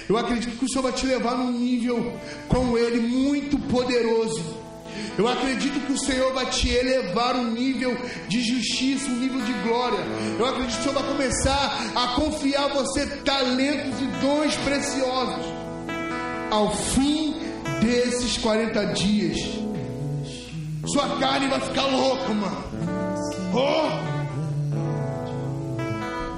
Eu 0.08 0.18
acredito 0.18 0.58
que 0.58 0.66
o 0.66 0.70
Senhor 0.70 0.84
vai 0.84 0.94
te 0.94 1.06
levar 1.06 1.36
num 1.36 1.52
nível 1.52 2.14
com 2.48 2.78
Ele 2.78 3.02
muito 3.02 3.58
poderoso. 3.60 4.42
Eu 5.18 5.28
acredito 5.28 5.80
que 5.86 5.94
o 5.94 5.98
Senhor 5.98 6.34
vai 6.34 6.46
te 6.50 6.70
elevar 6.70 7.36
um 7.36 7.52
nível 7.52 7.98
de 8.28 8.42
justiça, 8.42 9.10
um 9.10 9.16
nível 9.16 9.42
de 9.42 9.54
glória. 9.68 10.00
Eu 10.38 10.46
acredito 10.46 10.76
que 10.76 10.80
o 10.80 10.84
Senhor 10.84 11.02
vai 11.02 11.12
começar 11.12 11.92
a 11.96 12.08
confiar 12.16 12.70
você 12.70 13.06
talentos 13.24 14.00
e 14.02 14.06
dons 14.22 14.56
preciosos. 14.58 15.46
Ao 16.52 16.74
fim 16.76 17.36
desses 17.82 18.38
40 18.38 18.86
dias, 18.94 19.65
sua 20.88 21.18
carne 21.20 21.48
vai 21.48 21.60
ficar 21.60 21.86
louca, 21.86 22.34
mano. 22.34 22.64
Oh! 23.54 24.16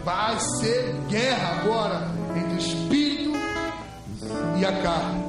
Vai 0.03 0.39
ser 0.39 0.95
guerra 1.09 1.61
agora 1.61 2.07
entre 2.35 2.55
o 2.55 2.57
espírito 2.57 3.33
e 4.59 4.65
a 4.65 4.81
carne. 4.81 5.23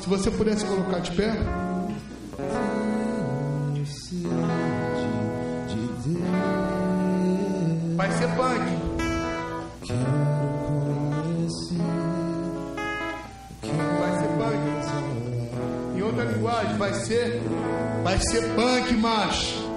Se 0.00 0.08
você 0.08 0.30
pudesse 0.30 0.64
colocar 0.64 1.00
de 1.00 1.10
pé. 1.12 1.32
Vai 7.96 8.10
ser 8.12 8.28
punk. 8.36 8.73
Vai 16.78 16.92
ser. 16.94 17.40
Vai 18.02 18.18
ser 18.18 18.42
punk, 18.54 18.94
macho. 18.94 19.74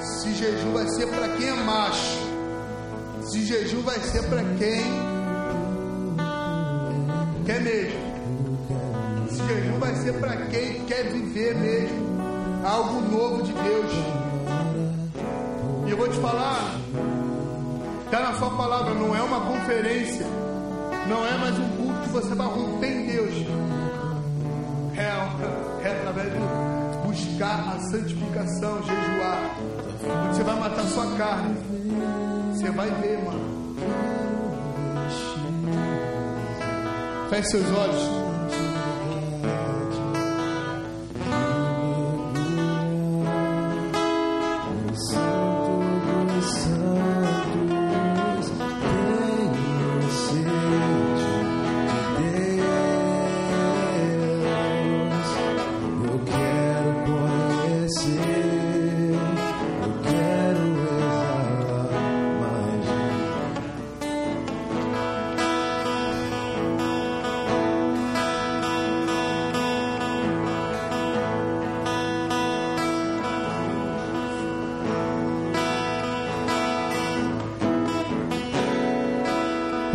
Se 0.00 0.32
jejum 0.34 0.72
vai 0.72 0.88
ser 0.88 1.06
para 1.06 1.28
quem 1.28 1.48
é 1.48 1.54
macho. 1.54 2.18
Se 3.22 3.44
jejum 3.44 3.82
vai 3.82 3.98
ser 4.00 4.22
para 4.28 4.42
quem 4.58 4.82
quer 7.44 7.60
mesmo. 7.60 8.00
Se 9.30 9.36
jejum 9.36 9.78
vai 9.78 9.94
ser 9.96 10.12
para 10.14 10.36
quem 10.46 10.84
quer 10.84 11.04
viver 11.04 11.54
mesmo 11.56 12.12
algo 12.64 13.00
novo 13.00 13.42
de 13.42 13.52
Deus. 13.52 13.92
E 15.86 15.90
eu 15.90 15.96
vou 15.96 16.08
te 16.08 16.18
falar, 16.20 16.76
está 18.04 18.20
na 18.20 18.34
sua 18.38 18.50
palavra, 18.50 18.94
não 18.94 19.16
é 19.16 19.22
uma 19.22 19.40
conferência, 19.40 20.26
não 21.08 21.26
é 21.26 21.36
mais 21.38 21.58
um 21.58 21.68
culto 21.76 22.00
que 22.02 22.08
você 22.10 22.34
vai 22.34 22.46
romper 22.46 22.86
em 22.86 23.06
Deus. 23.06 23.61
É, 25.02 25.88
é 25.88 25.92
através 25.98 26.32
de 26.32 26.38
buscar 27.06 27.74
a 27.74 27.80
santificação, 27.90 28.82
jejuar. 28.82 29.56
Você 30.28 30.42
vai 30.42 30.60
matar 30.60 30.84
sua 30.84 31.16
carne. 31.16 31.56
Você 32.52 32.70
vai 32.70 32.90
ver, 32.90 33.24
mano. 33.24 33.76
Feche 37.30 37.48
seus 37.50 37.66
olhos. 37.70 38.31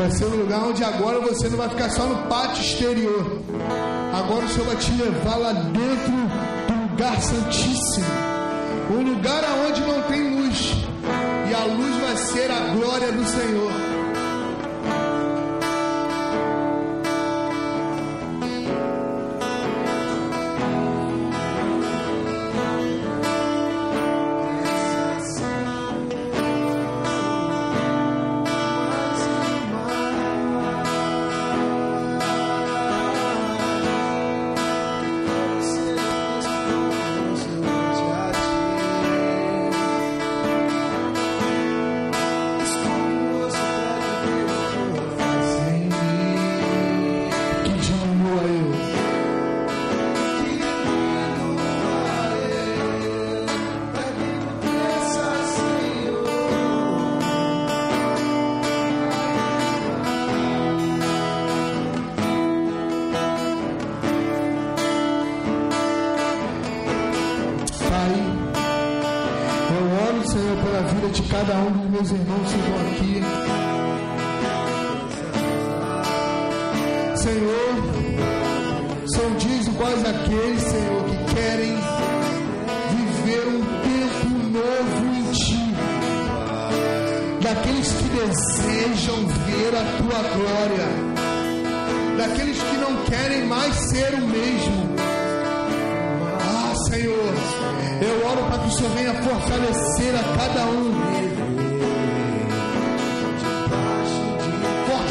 Vai 0.08 0.16
ser 0.16 0.26
um 0.26 0.38
lugar 0.38 0.64
onde 0.64 0.82
agora 0.86 1.20
você 1.20 1.50
não 1.50 1.58
vai 1.58 1.68
ficar 1.68 1.90
só 1.90 2.06
no 2.06 2.30
pátio 2.30 2.64
exterior. 2.64 3.42
Agora 4.14 4.46
o 4.46 4.48
Senhor 4.48 4.66
vai 4.66 4.78
te 4.78 4.90
levar 4.92 5.36
lá 5.36 5.52
dentro 5.52 6.14
do 6.66 6.92
lugar 6.92 7.22
santíssimo. 7.22 8.06
Um 8.90 9.02
lugar 9.02 9.44
aonde 9.44 9.82
não 9.82 10.02
tem 10.04 10.34
luz. 10.34 10.76
E 11.50 11.54
a 11.54 11.66
luz 11.66 11.98
vai 11.98 12.16
ser 12.16 12.50
a 12.50 12.74
glória 12.74 13.12
do 13.12 13.26
Senhor. 13.26 13.87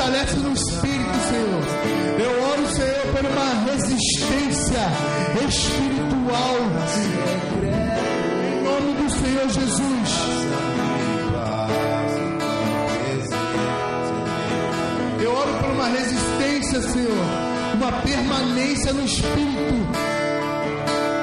Fortalece 0.07 0.37
no 0.37 0.53
Espírito, 0.53 1.19
Senhor. 1.29 1.63
Eu 2.19 2.43
oro, 2.51 2.67
Senhor, 2.69 3.07
por 3.13 3.25
uma 3.31 3.73
resistência 3.73 4.81
espiritual. 5.49 6.57
Em 8.43 8.65
nome 8.65 8.93
do 9.03 9.11
Senhor 9.11 9.49
Jesus. 9.49 10.11
Eu 15.23 15.33
oro 15.33 15.53
por 15.61 15.71
uma 15.71 15.89
resistência, 15.89 16.81
Senhor, 16.83 17.27
uma 17.75 17.93
permanência 18.03 18.93
no 18.93 19.05
Espírito. 19.05 19.87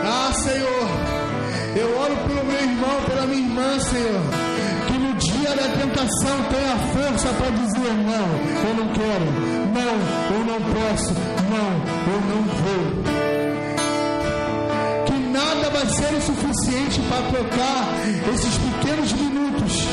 Ah, 0.06 0.32
Senhor, 0.34 1.13
eu 1.76 1.98
oro 1.98 2.16
pelo 2.28 2.46
meu 2.46 2.60
irmão, 2.60 3.02
pela 3.08 3.26
minha 3.26 3.42
irmã, 3.42 3.80
Senhor, 3.80 4.22
que 4.88 4.94
no 4.94 5.14
dia 5.16 5.50
da 5.56 5.68
tentação 5.70 6.44
tenha 6.52 6.78
força 6.94 7.30
para 7.34 7.50
dizer: 7.50 7.94
não, 7.94 8.28
eu 8.68 8.74
não 8.76 8.88
quero, 8.94 9.26
não, 9.74 9.94
eu 10.36 10.46
não 10.46 10.62
posso, 10.74 11.14
não, 11.50 11.72
eu 12.14 12.22
não 12.30 12.42
vou. 12.62 12.84
Que 15.06 15.14
nada 15.32 15.70
vai 15.72 15.88
ser 15.88 16.14
o 16.16 16.22
suficiente 16.22 17.02
para 17.10 17.24
trocar 17.32 17.82
esses 18.34 18.58
pequenos 18.58 19.14
minutos, 19.14 19.88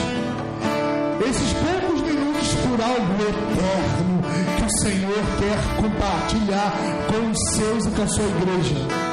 esses 1.29 1.53
poucos 1.55 2.03
minutos 2.03 2.49
por 2.67 2.81
algo 2.81 3.23
eterno 3.23 4.21
que 4.59 4.65
o 4.67 4.81
Senhor 4.81 5.23
quer 5.39 5.83
compartilhar 5.83 6.73
com 7.09 7.31
os 7.31 7.39
seus 7.55 7.87
e 7.87 7.91
com 7.91 8.03
a 8.03 8.09
sua 8.09 8.25
igreja. 8.25 9.10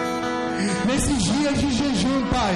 Nesses 0.88 1.22
dias 1.22 1.60
de 1.60 1.70
jejum, 1.74 2.26
Pai, 2.32 2.56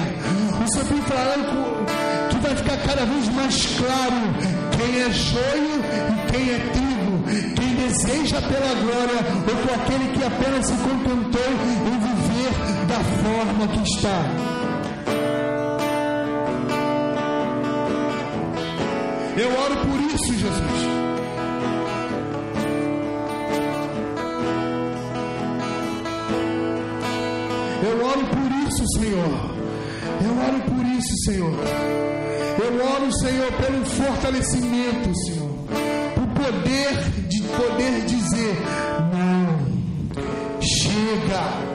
o 0.64 0.72
Senhor 0.72 0.88
tem 0.88 1.02
falado 1.02 2.28
que 2.30 2.36
vai 2.38 2.56
ficar 2.56 2.76
cada 2.78 3.04
vez 3.04 3.28
mais 3.28 3.66
claro 3.76 4.16
quem 4.74 5.00
é 5.02 5.10
joio 5.10 5.80
e 6.08 6.32
quem 6.32 6.50
é 6.50 6.58
trigo, 6.72 7.22
quem 7.54 7.74
deseja 7.74 8.40
pela 8.40 8.74
glória 8.80 9.20
ou 9.46 9.56
com 9.66 9.74
aquele 9.74 10.12
que 10.16 10.24
apenas 10.24 10.66
se 10.66 10.72
contentou 10.72 11.52
em 11.86 11.98
viver 12.00 12.52
da 12.88 13.00
forma 13.22 13.68
que 13.68 13.82
está. 13.82 14.52
Eu 19.36 19.48
oro 19.48 19.76
por 19.76 20.00
isso, 20.00 20.38
Jesus. 20.38 20.91
Isso, 28.82 28.98
Senhor. 28.98 29.62
Eu 30.24 30.32
oro 30.38 30.60
por 30.62 30.86
isso, 30.86 31.16
Senhor. 31.24 31.54
Eu 32.58 32.84
oro, 32.84 33.12
Senhor, 33.12 33.52
pelo 33.52 33.84
fortalecimento, 33.86 35.14
Senhor. 35.24 35.50
O 36.16 36.26
poder 36.34 37.28
de 37.28 37.42
poder 37.42 38.04
dizer: 38.06 38.56
não, 39.12 40.60
chega. 40.60 41.72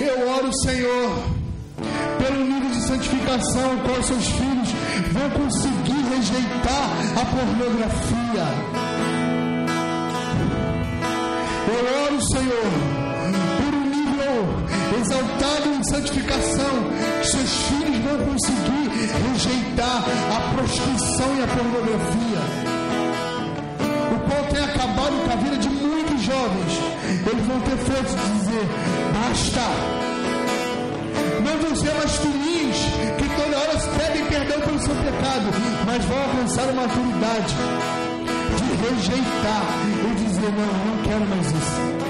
Eu 0.00 0.28
oro, 0.28 0.52
Senhor, 0.62 1.18
pelo 2.18 2.44
nível 2.44 2.70
de 2.70 2.80
santificação 2.82 3.76
os 3.98 4.06
seus 4.06 4.26
filhos 4.26 4.68
vão 5.12 5.30
conseguir 5.30 6.02
rejeitar 6.10 6.90
a 7.16 7.24
pornografia. 7.24 8.46
Eu 11.68 12.04
oro, 12.04 12.22
Senhor 12.22 13.05
exaltado 15.00 15.68
em 15.68 15.84
santificação, 15.84 16.74
que 17.20 17.26
seus 17.26 17.52
filhos 17.68 17.98
vão 17.98 18.18
conseguir 18.26 18.86
rejeitar 19.26 20.04
a 20.34 20.54
prostituição 20.54 21.36
e 21.36 21.42
a 21.42 21.46
pornografia. 21.46 22.42
O 24.12 24.18
qual 24.28 24.44
tem 24.44 24.64
acabado 24.64 25.24
com 25.24 25.32
a 25.32 25.36
vida 25.36 25.56
de 25.58 25.68
muitos 25.68 26.22
jovens. 26.22 26.72
Eles 27.26 27.46
vão 27.46 27.60
ter 27.60 27.76
força 27.76 28.16
de 28.16 28.38
dizer: 28.38 28.66
basta. 29.14 30.06
Não 31.44 31.58
vão 31.62 31.76
ser 31.76 31.94
mais 31.94 32.16
filhinhos 32.16 32.76
que 33.18 33.28
toda 33.36 33.58
hora 33.58 33.78
pedem 33.98 34.24
perdão 34.26 34.60
pelo 34.60 34.78
seu 34.80 34.94
pecado, 34.94 35.46
mas 35.86 36.04
vão 36.04 36.22
alcançar 36.22 36.68
a 36.68 36.72
maturidade 36.72 37.54
de 38.56 38.70
rejeitar 38.88 39.62
e 40.04 40.24
dizer: 40.24 40.52
não, 40.52 40.96
não 40.96 41.02
quero 41.04 41.26
mais 41.26 41.46
isso. 41.46 42.05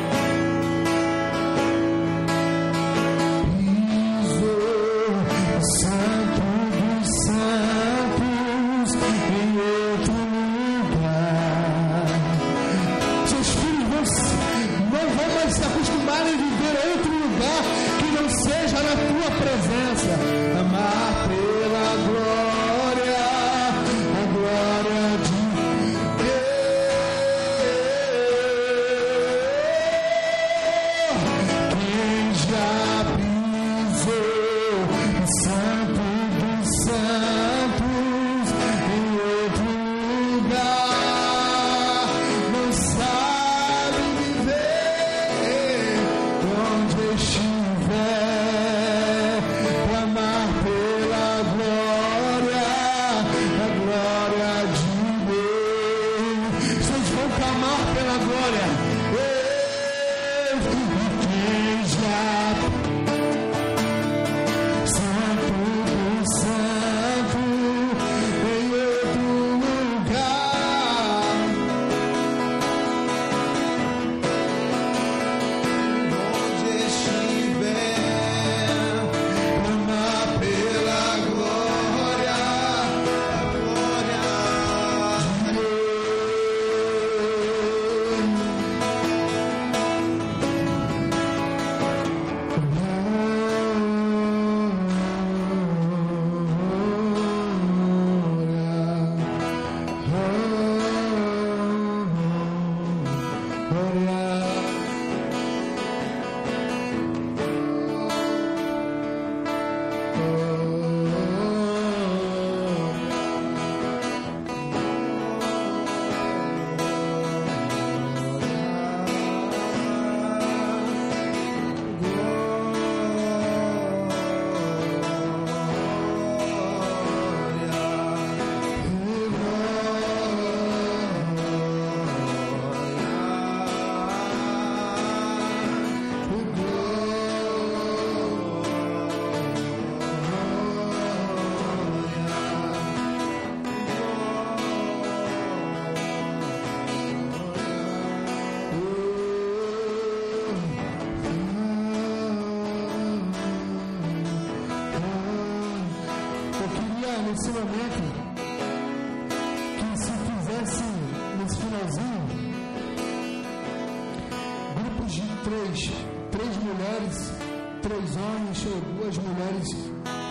três, 165.47 165.93
três 166.32 166.56
mulheres, 166.56 167.32
três 167.81 168.16
homens 168.16 168.66
ou 168.66 168.81
duas 168.94 169.16
mulheres, 169.18 169.68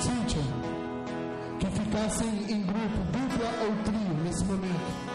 Cíntia, 0.01 0.41
que 1.57 1.67
ficassem 1.67 2.27
em 2.49 2.61
grupo, 2.63 2.97
dupla 3.13 3.49
ou 3.65 3.83
trio 3.85 4.23
nesse 4.25 4.43
momento. 4.43 5.14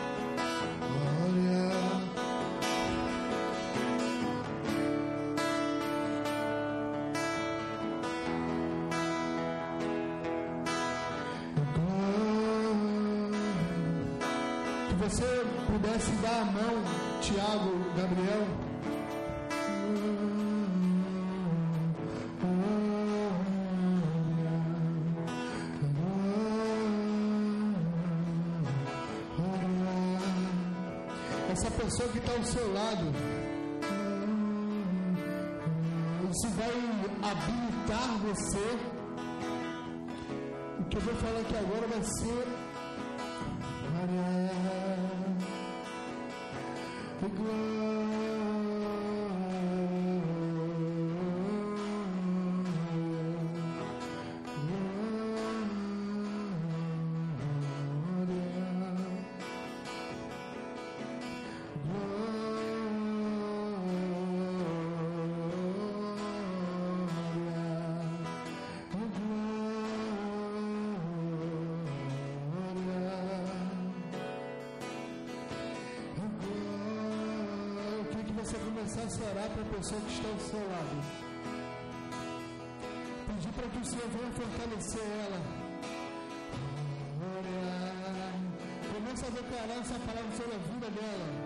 Ao 32.40 32.46
seu 32.46 32.72
lado, 32.72 33.12
isso 36.30 36.48
vai 36.56 37.30
habilitar 37.30 38.18
você. 38.24 38.78
O 40.78 40.84
que 40.84 40.96
eu 40.96 41.00
vou 41.02 41.14
falar 41.16 41.40
aqui 41.40 41.54
agora 41.54 41.86
vai 41.86 42.02
ser 42.02 42.59
orar 79.24 79.48
para 79.50 79.62
a 79.62 79.66
pessoa 79.66 80.00
que 80.00 80.12
está 80.12 80.28
ao 80.28 80.38
seu 80.38 80.60
lado. 80.60 80.96
Pedir 83.26 83.52
para 83.52 83.68
que 83.68 83.78
o 83.78 83.84
Senhor 83.84 84.08
venha 84.08 84.32
fortalecer 84.32 85.02
ela. 85.02 85.40
Começa 88.92 89.26
a 89.26 89.30
declarar 89.30 89.80
essa 89.80 89.98
palavra 90.00 90.36
sobre 90.36 90.54
a 90.54 90.58
vida 90.58 90.90
dela. 90.90 91.39